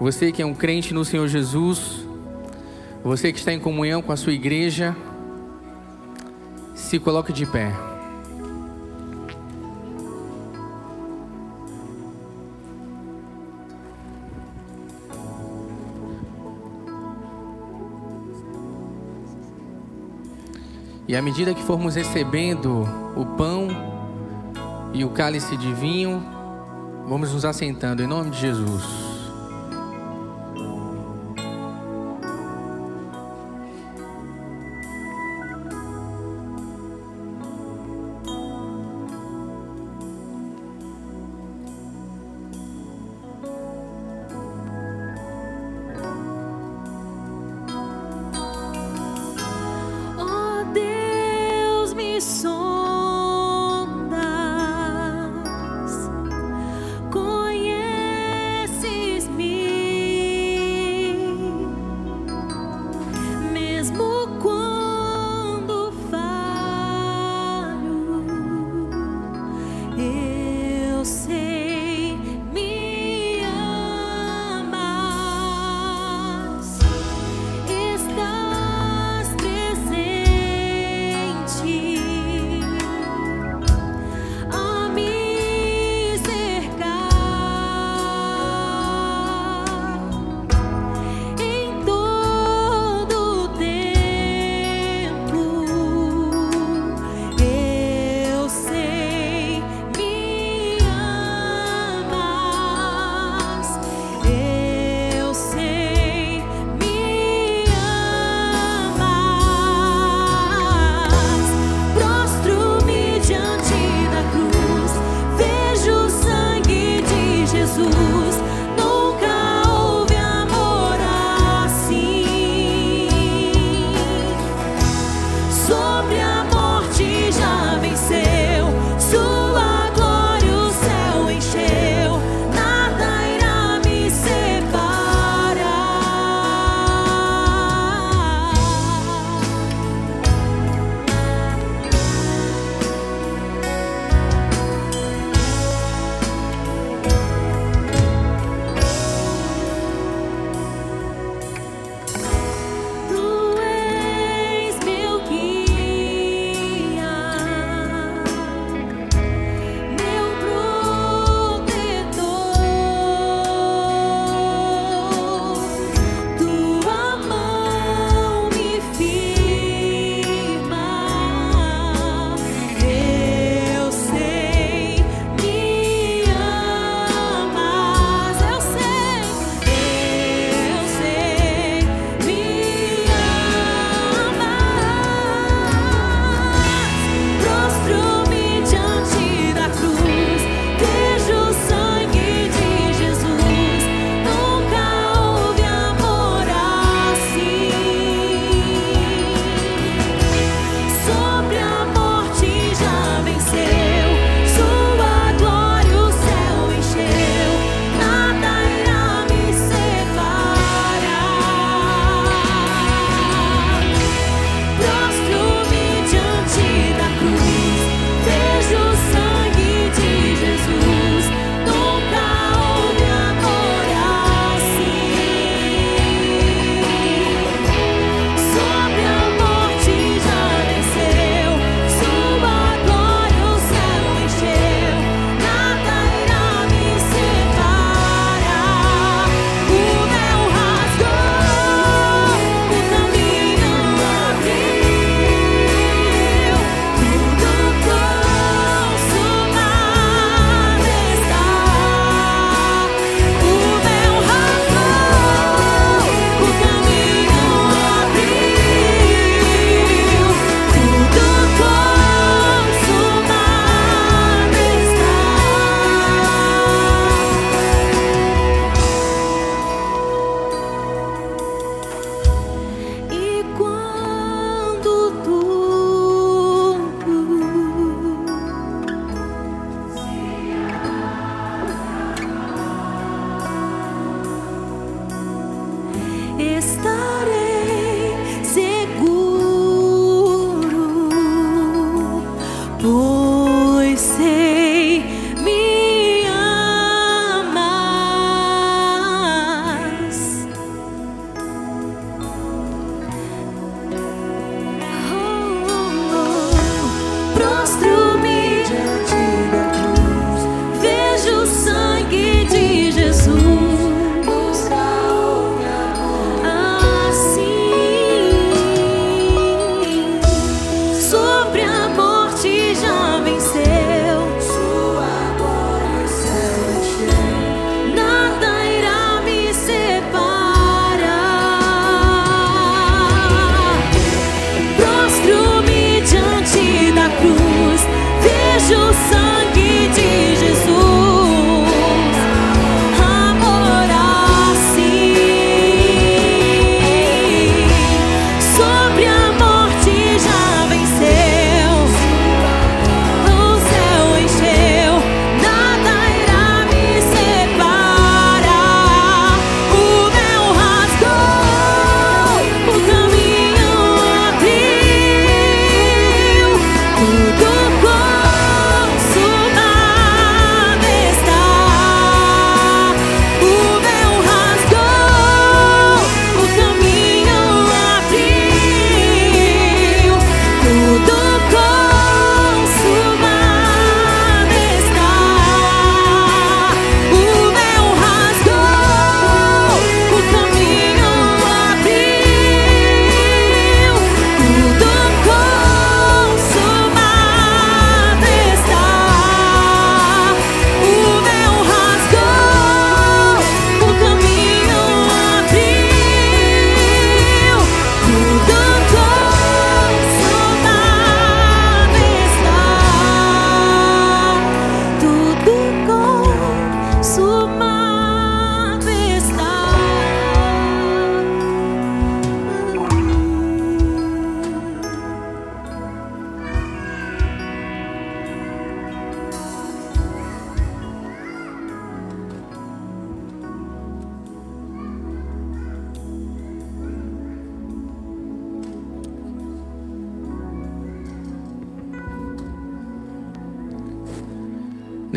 Você 0.00 0.32
que 0.32 0.42
é 0.42 0.44
um 0.44 0.52
crente 0.52 0.92
no 0.92 1.04
Senhor 1.04 1.28
Jesus, 1.28 2.04
você 3.04 3.32
que 3.32 3.38
está 3.38 3.52
em 3.52 3.60
comunhão 3.60 4.02
com 4.02 4.10
a 4.10 4.16
sua 4.16 4.32
igreja, 4.32 4.96
se 6.74 6.98
coloque 6.98 7.32
de 7.32 7.46
pé. 7.46 7.72
E 21.06 21.14
à 21.14 21.22
medida 21.22 21.54
que 21.54 21.62
formos 21.62 21.94
recebendo 21.94 22.88
o 23.16 23.24
pão 23.36 23.99
e 24.92 25.04
o 25.04 25.10
cálice 25.10 25.56
de 25.56 25.72
vinho, 25.74 26.22
vamos 27.06 27.32
nos 27.32 27.44
assentando 27.44 28.02
em 28.02 28.06
nome 28.06 28.30
de 28.30 28.38
Jesus. 28.38 29.09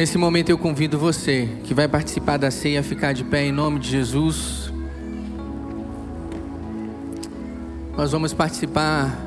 Nesse 0.03 0.17
momento 0.17 0.49
eu 0.49 0.57
convido 0.57 0.99
você 0.99 1.47
que 1.63 1.73
vai 1.73 1.87
participar 1.87 2.35
da 2.35 2.51
ceia 2.51 2.81
a 2.81 2.83
ficar 2.83 3.13
de 3.13 3.23
pé 3.23 3.45
em 3.45 3.53
nome 3.53 3.79
de 3.79 3.89
Jesus. 3.89 4.69
Nós 7.95 8.11
vamos 8.11 8.33
participar 8.33 9.17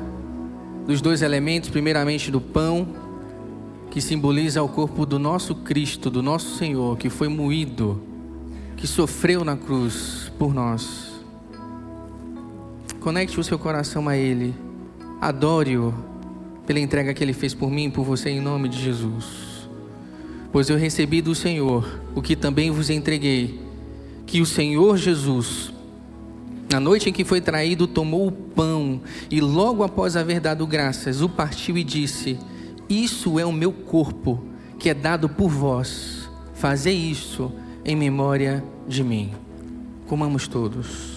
dos 0.85 1.01
dois 1.01 1.23
elementos, 1.23 1.71
primeiramente 1.71 2.29
do 2.29 2.39
pão, 2.39 2.89
que 3.89 3.99
simboliza 3.99 4.61
o 4.61 4.69
corpo 4.69 5.03
do 5.03 5.17
nosso 5.17 5.55
Cristo, 5.55 6.11
do 6.11 6.21
nosso 6.21 6.57
Senhor, 6.57 6.95
que 6.95 7.09
foi 7.09 7.27
moído, 7.27 7.99
que 8.75 8.85
sofreu 8.85 9.43
na 9.43 9.57
cruz 9.57 10.31
por 10.37 10.53
nós. 10.53 11.11
Conecte 12.99 13.39
o 13.39 13.43
seu 13.43 13.57
coração 13.57 14.07
a 14.07 14.15
Ele, 14.15 14.53
adore-o 15.19 15.91
pela 16.67 16.79
entrega 16.79 17.15
que 17.15 17.23
Ele 17.23 17.33
fez 17.33 17.55
por 17.55 17.71
mim 17.71 17.85
e 17.85 17.89
por 17.89 18.03
você 18.03 18.29
em 18.29 18.39
nome 18.39 18.69
de 18.69 18.79
Jesus. 18.79 19.46
Pois 20.51 20.69
eu 20.69 20.77
recebi 20.77 21.21
do 21.21 21.35
Senhor 21.35 22.01
o 22.15 22.21
que 22.21 22.35
também 22.35 22.71
vos 22.71 22.89
entreguei, 22.89 23.59
que 24.25 24.41
o 24.41 24.45
Senhor 24.45 24.97
Jesus, 24.97 25.73
na 26.71 26.79
noite 26.79 27.09
em 27.09 27.13
que 27.13 27.23
foi 27.23 27.41
traído, 27.41 27.87
tomou 27.87 28.27
o 28.27 28.31
pão 28.31 29.01
e 29.29 29.39
logo 29.39 29.83
após 29.83 30.15
haver 30.15 30.39
dado 30.39 30.65
graças, 30.65 31.21
o 31.21 31.29
partiu 31.29 31.77
e 31.77 31.83
disse: 31.83 32.37
Isso 32.89 33.39
é 33.39 33.45
o 33.45 33.51
meu 33.51 33.71
corpo, 33.71 34.43
que 34.79 34.89
é 34.89 34.93
dado 34.93 35.29
por 35.29 35.49
vós. 35.49 36.29
Fazei 36.53 36.95
isso 36.95 37.51
em 37.85 37.95
memória 37.95 38.63
de 38.87 39.03
mim. 39.03 39.31
Comamos 40.07 40.47
todos. 40.47 41.16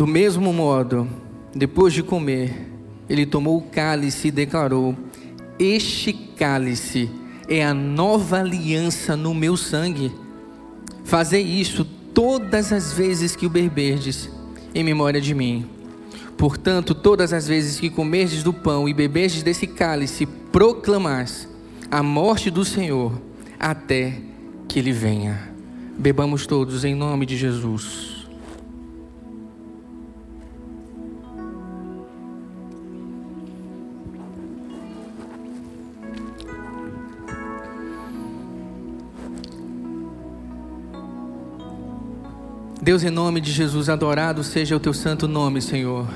Do 0.00 0.06
mesmo 0.06 0.50
modo, 0.50 1.06
depois 1.54 1.92
de 1.92 2.02
comer, 2.02 2.70
ele 3.06 3.26
tomou 3.26 3.58
o 3.58 3.60
cálice 3.60 4.28
e 4.28 4.30
declarou: 4.30 4.96
Este 5.58 6.10
cálice 6.14 7.10
é 7.46 7.62
a 7.62 7.74
nova 7.74 8.40
aliança 8.40 9.14
no 9.14 9.34
meu 9.34 9.58
sangue. 9.58 10.10
Fazei 11.04 11.42
isso 11.42 11.84
todas 12.14 12.72
as 12.72 12.94
vezes 12.94 13.36
que 13.36 13.44
o 13.44 13.50
beberdes, 13.50 14.30
em 14.74 14.82
memória 14.82 15.20
de 15.20 15.34
mim. 15.34 15.66
Portanto, 16.34 16.94
todas 16.94 17.34
as 17.34 17.46
vezes 17.46 17.78
que 17.78 17.90
comerdes 17.90 18.42
do 18.42 18.54
pão 18.54 18.88
e 18.88 18.94
beberdes 18.94 19.42
desse 19.42 19.66
cálice, 19.66 20.24
proclamais 20.24 21.46
a 21.90 22.02
morte 22.02 22.48
do 22.50 22.64
Senhor 22.64 23.20
até 23.58 24.14
que 24.66 24.78
ele 24.78 24.92
venha. 24.92 25.52
Bebamos 25.98 26.46
todos 26.46 26.86
em 26.86 26.94
nome 26.94 27.26
de 27.26 27.36
Jesus. 27.36 28.09
Deus, 42.82 43.04
em 43.04 43.10
nome 43.10 43.42
de 43.42 43.52
Jesus, 43.52 43.90
adorado 43.90 44.42
seja 44.42 44.74
o 44.74 44.80
teu 44.80 44.94
santo 44.94 45.28
nome, 45.28 45.60
Senhor. 45.60 46.08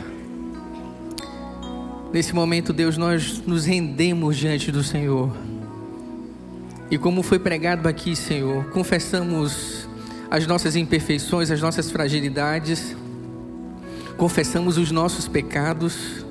Nesse 2.11 2.35
momento, 2.35 2.73
Deus, 2.73 2.97
nós 2.97 3.43
nos 3.47 3.67
rendemos 3.67 4.35
diante 4.35 4.73
do 4.73 4.83
Senhor. 4.83 5.31
E 6.91 6.97
como 6.97 7.23
foi 7.23 7.39
pregado 7.39 7.87
aqui, 7.87 8.17
Senhor, 8.17 8.65
confessamos 8.71 9.87
as 10.31 10.47
nossas 10.47 10.75
imperfeições, 10.75 11.51
as 11.51 11.61
nossas 11.61 11.91
fragilidades, 11.91 12.97
confessamos 14.17 14.79
os 14.79 14.91
nossos 14.91 15.29
pecados, 15.29 16.25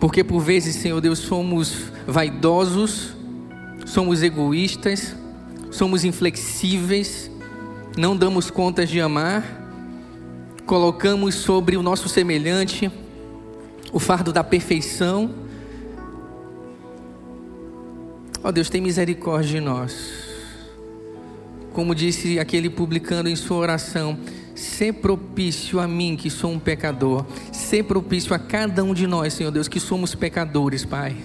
porque 0.00 0.24
por 0.24 0.40
vezes, 0.40 0.76
Senhor 0.76 1.02
Deus, 1.02 1.18
somos 1.18 1.92
vaidosos, 2.06 3.14
somos 3.84 4.22
egoístas, 4.22 5.14
somos 5.70 6.02
inflexíveis, 6.02 7.30
não 7.96 8.16
damos 8.16 8.50
conta 8.50 8.84
de 8.84 9.00
amar, 9.00 9.44
colocamos 10.66 11.36
sobre 11.36 11.76
o 11.76 11.82
nosso 11.82 12.08
semelhante 12.08 12.90
o 13.92 14.00
fardo 14.00 14.32
da 14.32 14.42
perfeição. 14.42 15.30
Ó 18.42 18.48
oh 18.48 18.52
Deus, 18.52 18.68
tem 18.68 18.80
misericórdia 18.80 19.52
de 19.52 19.60
nós. 19.60 20.24
Como 21.72 21.94
disse 21.94 22.38
aquele 22.40 22.68
publicano 22.68 23.28
em 23.28 23.36
sua 23.36 23.58
oração, 23.58 24.18
ser 24.54 24.94
propício 24.94 25.78
a 25.78 25.86
mim 25.86 26.16
que 26.16 26.28
sou 26.28 26.50
um 26.50 26.58
pecador, 26.58 27.24
ser 27.52 27.84
propício 27.84 28.34
a 28.34 28.38
cada 28.38 28.82
um 28.82 28.92
de 28.92 29.06
nós, 29.06 29.34
Senhor 29.34 29.50
Deus, 29.50 29.68
que 29.68 29.78
somos 29.78 30.14
pecadores, 30.14 30.84
Pai. 30.84 31.16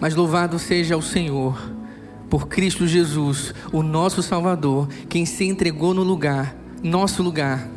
Mas 0.00 0.14
louvado 0.14 0.58
seja 0.58 0.96
o 0.96 1.02
Senhor 1.02 1.79
por 2.30 2.46
Cristo 2.46 2.86
Jesus, 2.86 3.52
o 3.72 3.82
nosso 3.82 4.22
Salvador, 4.22 4.88
quem 5.08 5.26
se 5.26 5.44
entregou 5.44 5.92
no 5.92 6.04
lugar, 6.04 6.54
nosso 6.80 7.24
lugar, 7.24 7.68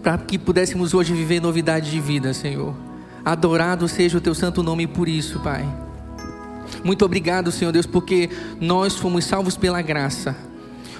para 0.00 0.16
que 0.16 0.38
pudéssemos 0.38 0.94
hoje 0.94 1.12
viver 1.12 1.42
novidade 1.42 1.90
de 1.90 2.00
vida, 2.00 2.32
Senhor. 2.32 2.72
Adorado 3.24 3.88
seja 3.88 4.16
o 4.16 4.20
teu 4.20 4.34
santo 4.34 4.62
nome 4.62 4.86
por 4.86 5.08
isso, 5.08 5.40
Pai. 5.40 5.68
Muito 6.84 7.04
obrigado, 7.04 7.50
Senhor 7.50 7.72
Deus, 7.72 7.84
porque 7.84 8.30
nós 8.60 8.94
fomos 8.94 9.24
salvos 9.24 9.56
pela 9.56 9.82
graça. 9.82 10.36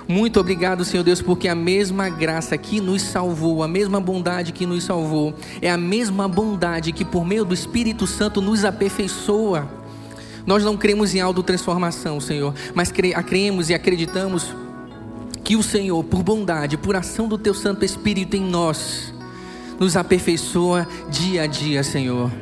Muito 0.08 0.40
obrigado, 0.40 0.84
Senhor 0.84 1.04
Deus, 1.04 1.22
porque 1.22 1.46
a 1.46 1.54
mesma 1.54 2.08
graça 2.08 2.58
que 2.58 2.80
nos 2.80 3.02
salvou, 3.02 3.62
a 3.62 3.68
mesma 3.68 4.00
bondade 4.00 4.52
que 4.52 4.66
nos 4.66 4.84
salvou, 4.84 5.34
é 5.62 5.70
a 5.70 5.76
mesma 5.76 6.26
bondade 6.26 6.92
que 6.92 7.04
por 7.04 7.24
meio 7.24 7.44
do 7.44 7.54
Espírito 7.54 8.06
Santo 8.06 8.40
nos 8.40 8.64
aperfeiçoa. 8.64 9.77
Nós 10.48 10.64
não 10.64 10.78
cremos 10.78 11.14
em 11.14 11.20
autotransformação, 11.20 12.18
Senhor, 12.18 12.54
mas 12.74 12.90
cremos 12.90 13.68
e 13.68 13.74
acreditamos 13.74 14.46
que 15.44 15.54
o 15.54 15.62
Senhor, 15.62 16.02
por 16.02 16.22
bondade, 16.22 16.78
por 16.78 16.96
ação 16.96 17.28
do 17.28 17.36
Teu 17.36 17.52
Santo 17.52 17.84
Espírito 17.84 18.34
em 18.34 18.40
nós, 18.40 19.12
nos 19.78 19.94
aperfeiçoa 19.94 20.88
dia 21.10 21.42
a 21.42 21.46
dia, 21.46 21.84
Senhor. 21.84 22.32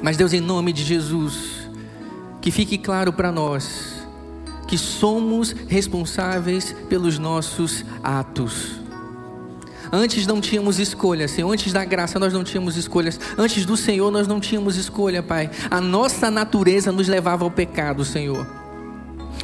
Mas, 0.00 0.16
Deus, 0.16 0.32
em 0.32 0.40
nome 0.40 0.72
de 0.72 0.84
Jesus, 0.84 1.68
que 2.40 2.52
fique 2.52 2.78
claro 2.78 3.12
para 3.12 3.32
nós 3.32 4.06
que 4.68 4.78
somos 4.78 5.56
responsáveis 5.66 6.72
pelos 6.88 7.18
nossos 7.18 7.84
atos. 8.00 8.83
Antes 9.94 10.26
não 10.26 10.40
tínhamos 10.40 10.80
escolha, 10.80 11.28
Senhor. 11.28 11.52
Antes 11.52 11.72
da 11.72 11.84
graça 11.84 12.18
nós 12.18 12.32
não 12.32 12.42
tínhamos 12.42 12.76
escolhas. 12.76 13.20
Antes 13.38 13.64
do 13.64 13.76
Senhor 13.76 14.10
nós 14.10 14.26
não 14.26 14.40
tínhamos 14.40 14.76
escolha, 14.76 15.22
Pai. 15.22 15.48
A 15.70 15.80
nossa 15.80 16.32
natureza 16.32 16.90
nos 16.90 17.06
levava 17.06 17.44
ao 17.44 17.50
pecado, 17.50 18.04
Senhor. 18.04 18.44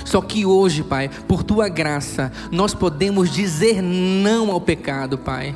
Só 0.04 0.20
que 0.20 0.44
hoje, 0.44 0.82
Pai, 0.82 1.08
por 1.28 1.44
tua 1.44 1.68
graça, 1.68 2.32
nós 2.50 2.74
podemos 2.74 3.30
dizer 3.30 3.80
não 3.80 4.50
ao 4.50 4.60
pecado, 4.60 5.16
Pai. 5.16 5.54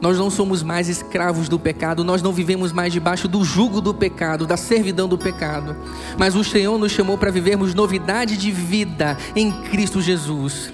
Nós 0.00 0.16
não 0.16 0.30
somos 0.30 0.62
mais 0.62 0.88
escravos 0.88 1.48
do 1.48 1.58
pecado, 1.58 2.04
nós 2.04 2.22
não 2.22 2.32
vivemos 2.32 2.70
mais 2.70 2.92
debaixo 2.92 3.26
do 3.26 3.42
jugo 3.42 3.80
do 3.80 3.92
pecado, 3.92 4.46
da 4.46 4.56
servidão 4.56 5.08
do 5.08 5.18
pecado. 5.18 5.74
Mas 6.16 6.36
o 6.36 6.44
Senhor 6.44 6.78
nos 6.78 6.92
chamou 6.92 7.18
para 7.18 7.32
vivermos 7.32 7.74
novidade 7.74 8.36
de 8.36 8.52
vida 8.52 9.18
em 9.34 9.50
Cristo 9.50 10.00
Jesus. 10.00 10.72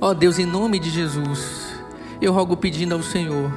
Ó 0.00 0.10
oh 0.10 0.14
Deus, 0.14 0.38
em 0.38 0.46
nome 0.46 0.78
de 0.78 0.88
Jesus, 0.88 1.71
eu 2.24 2.32
rogo 2.32 2.56
pedindo 2.56 2.94
ao 2.94 3.02
Senhor 3.02 3.50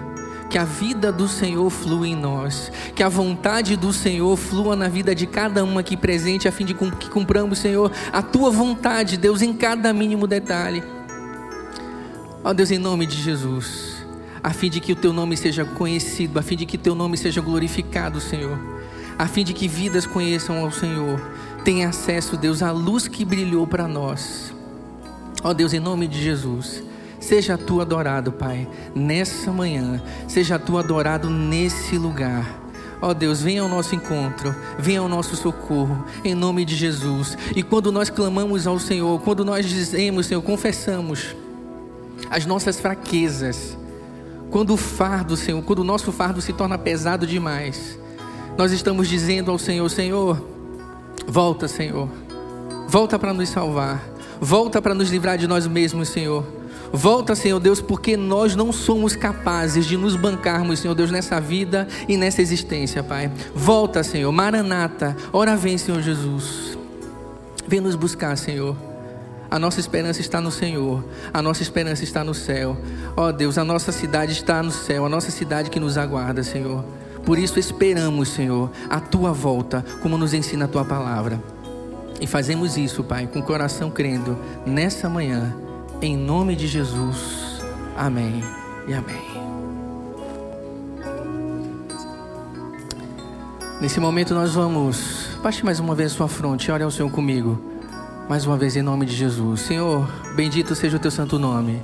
que 0.49 0.57
a 0.57 0.63
vida 0.63 1.11
do 1.11 1.27
Senhor 1.27 1.69
flua 1.69 2.07
em 2.07 2.15
nós, 2.15 2.71
que 2.95 3.01
a 3.01 3.09
vontade 3.09 3.75
do 3.75 3.91
Senhor 3.91 4.37
flua 4.37 4.75
na 4.75 4.87
vida 4.87 5.15
de 5.15 5.25
cada 5.25 5.63
um 5.63 5.77
aqui 5.77 5.97
presente, 5.97 6.47
a 6.47 6.51
fim 6.51 6.65
de 6.65 6.73
que 6.73 7.09
cumpramos, 7.09 7.59
Senhor, 7.59 7.91
a 8.13 8.21
tua 8.21 8.51
vontade, 8.51 9.17
Deus, 9.17 9.41
em 9.41 9.53
cada 9.53 9.91
mínimo 9.91 10.27
detalhe. 10.27 10.83
Ó 12.43 12.53
Deus, 12.53 12.71
em 12.71 12.77
nome 12.77 13.05
de 13.05 13.21
Jesus 13.21 13.95
a 14.45 14.53
fim 14.53 14.69
de 14.69 14.79
que 14.79 14.91
o 14.91 14.95
teu 14.95 15.11
nome 15.11 15.35
seja 15.35 15.65
conhecido, 15.65 16.37
a 16.37 16.43
fim 16.43 16.55
de 16.55 16.67
que 16.67 16.77
teu 16.77 16.93
nome 16.93 17.17
seja 17.17 17.41
glorificado, 17.41 18.21
Senhor, 18.21 18.59
a 19.17 19.25
fim 19.25 19.43
de 19.43 19.53
que 19.53 19.67
vidas 19.67 20.05
conheçam 20.05 20.59
ao 20.63 20.71
Senhor, 20.71 21.19
tenha 21.63 21.89
acesso, 21.89 22.37
Deus, 22.37 22.61
à 22.61 22.69
luz 22.69 23.07
que 23.07 23.25
brilhou 23.25 23.65
para 23.65 23.87
nós. 23.87 24.53
Ó 25.43 25.51
Deus, 25.51 25.73
em 25.73 25.79
nome 25.79 26.07
de 26.07 26.21
Jesus, 26.21 26.83
seja 27.25 27.57
tu 27.57 27.81
adorado, 27.81 28.31
Pai, 28.31 28.67
nessa 28.93 29.51
manhã, 29.51 30.01
seja 30.27 30.59
tu 30.59 30.77
adorado 30.77 31.29
nesse 31.29 31.97
lugar. 31.97 32.63
Ó 33.01 33.13
Deus, 33.13 33.41
venha 33.41 33.63
ao 33.63 33.67
nosso 33.67 33.95
encontro, 33.95 34.55
venha 34.77 34.99
ao 34.99 35.09
nosso 35.09 35.35
socorro, 35.35 36.05
em 36.23 36.35
nome 36.35 36.63
de 36.63 36.75
Jesus. 36.75 37.37
E 37.55 37.63
quando 37.63 37.91
nós 37.91 38.09
clamamos 38.09 38.67
ao 38.67 38.79
Senhor, 38.79 39.19
quando 39.21 39.43
nós 39.43 39.65
dizemos, 39.65 40.27
Senhor, 40.27 40.41
confessamos 40.41 41.35
as 42.29 42.45
nossas 42.45 42.79
fraquezas, 42.79 43.77
quando 44.51 44.73
o 44.73 44.77
fardo, 44.77 45.35
Senhor, 45.35 45.61
quando 45.63 45.79
o 45.79 45.83
nosso 45.83 46.11
fardo 46.11 46.41
se 46.41 46.53
torna 46.53 46.77
pesado 46.77 47.25
demais, 47.25 47.99
nós 48.55 48.71
estamos 48.71 49.07
dizendo 49.07 49.51
ao 49.51 49.57
Senhor: 49.57 49.89
Senhor, 49.89 50.41
volta, 51.27 51.67
Senhor, 51.67 52.07
volta 52.87 53.17
para 53.17 53.33
nos 53.33 53.49
salvar, 53.49 54.03
volta 54.39 54.79
para 54.79 54.93
nos 54.93 55.09
livrar 55.09 55.37
de 55.39 55.47
nós 55.47 55.65
mesmos, 55.65 56.09
Senhor. 56.09 56.64
Volta, 56.95 57.35
Senhor 57.35 57.59
Deus, 57.59 57.81
porque 57.81 58.15
nós 58.15 58.55
não 58.55 58.71
somos 58.71 59.15
capazes 59.15 59.85
de 59.85 59.97
nos 59.97 60.15
bancarmos, 60.15 60.79
Senhor 60.79 60.95
Deus, 60.95 61.11
nessa 61.11 61.39
vida 61.39 61.87
e 62.07 62.15
nessa 62.15 62.41
existência, 62.41 63.03
Pai. 63.03 63.31
Volta, 63.53 64.03
Senhor. 64.03 64.31
Maranata. 64.31 65.15
Ora 65.33 65.55
vem, 65.55 65.77
Senhor 65.77 66.01
Jesus. 66.01 66.77
Vem 67.67 67.81
nos 67.81 67.95
buscar, 67.95 68.37
Senhor. 68.37 68.75
A 69.49 69.59
nossa 69.59 69.79
esperança 69.79 70.21
está 70.21 70.41
no 70.41 70.51
Senhor. 70.51 71.03
A 71.33 71.41
nossa 71.41 71.61
esperança 71.61 72.03
está 72.03 72.23
no 72.23 72.33
céu. 72.33 72.77
Ó 73.15 73.27
oh, 73.27 73.31
Deus, 73.31 73.57
a 73.57 73.63
nossa 73.63 73.91
cidade 73.91 74.31
está 74.31 74.63
no 74.63 74.71
céu. 74.71 75.05
A 75.05 75.09
nossa 75.09 75.31
cidade 75.31 75.69
que 75.69 75.79
nos 75.79 75.97
aguarda, 75.97 76.43
Senhor. 76.43 76.83
Por 77.25 77.39
isso 77.39 77.59
esperamos, 77.59 78.29
Senhor, 78.29 78.69
a 78.89 78.99
tua 78.99 79.33
volta, 79.33 79.83
como 80.01 80.17
nos 80.17 80.33
ensina 80.33 80.65
a 80.65 80.67
tua 80.67 80.85
palavra. 80.85 81.41
E 82.21 82.27
fazemos 82.27 82.77
isso, 82.77 83.03
Pai, 83.03 83.27
com 83.27 83.39
o 83.39 83.43
coração 83.43 83.89
crendo 83.89 84.37
nessa 84.65 85.09
manhã, 85.09 85.53
em 86.01 86.17
nome 86.17 86.55
de 86.55 86.67
Jesus. 86.67 87.61
Amém 87.97 88.43
e 88.87 88.93
amém. 88.93 89.35
Nesse 93.81 93.99
momento 93.99 94.33
nós 94.33 94.53
vamos. 94.53 95.37
Baixe 95.43 95.63
mais 95.63 95.79
uma 95.79 95.93
vez 95.93 96.11
sua 96.11 96.27
fronte, 96.27 96.71
ore 96.71 96.83
ao 96.83 96.91
Senhor 96.91 97.09
comigo. 97.11 97.61
Mais 98.27 98.45
uma 98.45 98.57
vez, 98.57 98.75
em 98.75 98.81
nome 98.81 99.05
de 99.05 99.15
Jesus. 99.15 99.61
Senhor, 99.61 100.09
bendito 100.35 100.73
seja 100.73 100.97
o 100.97 100.99
teu 100.99 101.11
santo 101.11 101.37
nome. 101.37 101.81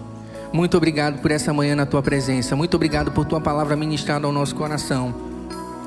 Muito 0.51 0.75
obrigado 0.75 1.21
por 1.21 1.31
essa 1.31 1.53
manhã 1.53 1.75
na 1.75 1.85
tua 1.85 2.01
presença. 2.01 2.55
Muito 2.55 2.75
obrigado 2.75 3.11
por 3.11 3.25
tua 3.25 3.39
palavra 3.39 3.75
ministrada 3.75 4.25
ao 4.25 4.33
nosso 4.33 4.55
coração. 4.55 5.30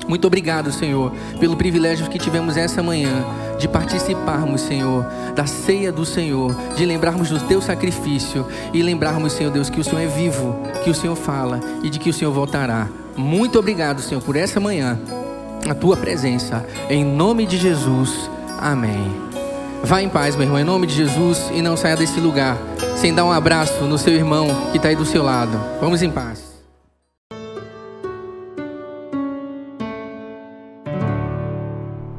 Muito 0.07 0.25
obrigado, 0.27 0.71
Senhor, 0.71 1.11
pelo 1.39 1.55
privilégio 1.55 2.09
que 2.09 2.19
tivemos 2.19 2.57
essa 2.57 2.83
manhã 2.83 3.25
de 3.57 3.67
participarmos, 3.67 4.61
Senhor, 4.61 5.05
da 5.35 5.45
ceia 5.45 5.91
do 5.91 6.05
Senhor, 6.05 6.55
de 6.75 6.85
lembrarmos 6.85 7.29
do 7.29 7.39
teu 7.41 7.61
sacrifício 7.61 8.45
e 8.73 8.81
lembrarmos, 8.81 9.33
Senhor 9.33 9.51
Deus, 9.51 9.69
que 9.69 9.79
o 9.79 9.83
Senhor 9.83 10.01
é 10.01 10.07
vivo, 10.07 10.55
que 10.83 10.89
o 10.89 10.95
Senhor 10.95 11.15
fala 11.15 11.59
e 11.83 11.89
de 11.89 11.99
que 11.99 12.09
o 12.09 12.13
Senhor 12.13 12.31
voltará. 12.31 12.87
Muito 13.15 13.57
obrigado, 13.57 14.01
Senhor, 14.01 14.21
por 14.21 14.35
essa 14.35 14.59
manhã, 14.59 14.99
a 15.69 15.73
tua 15.73 15.97
presença. 15.97 16.65
Em 16.89 17.03
nome 17.03 17.45
de 17.45 17.57
Jesus. 17.57 18.29
Amém. 18.59 19.11
Vá 19.83 20.01
em 20.01 20.09
paz, 20.09 20.35
meu 20.35 20.45
irmão, 20.45 20.59
em 20.59 20.63
nome 20.63 20.87
de 20.87 20.95
Jesus, 20.95 21.49
e 21.53 21.61
não 21.61 21.77
saia 21.77 21.95
desse 21.95 22.19
lugar 22.19 22.57
sem 22.95 23.13
dar 23.13 23.25
um 23.25 23.31
abraço 23.31 23.83
no 23.83 23.97
seu 23.97 24.13
irmão 24.13 24.47
que 24.71 24.77
está 24.77 24.89
aí 24.89 24.95
do 24.95 25.05
seu 25.05 25.21
lado. 25.21 25.59
Vamos 25.79 26.01
em 26.01 26.09
paz. 26.09 26.44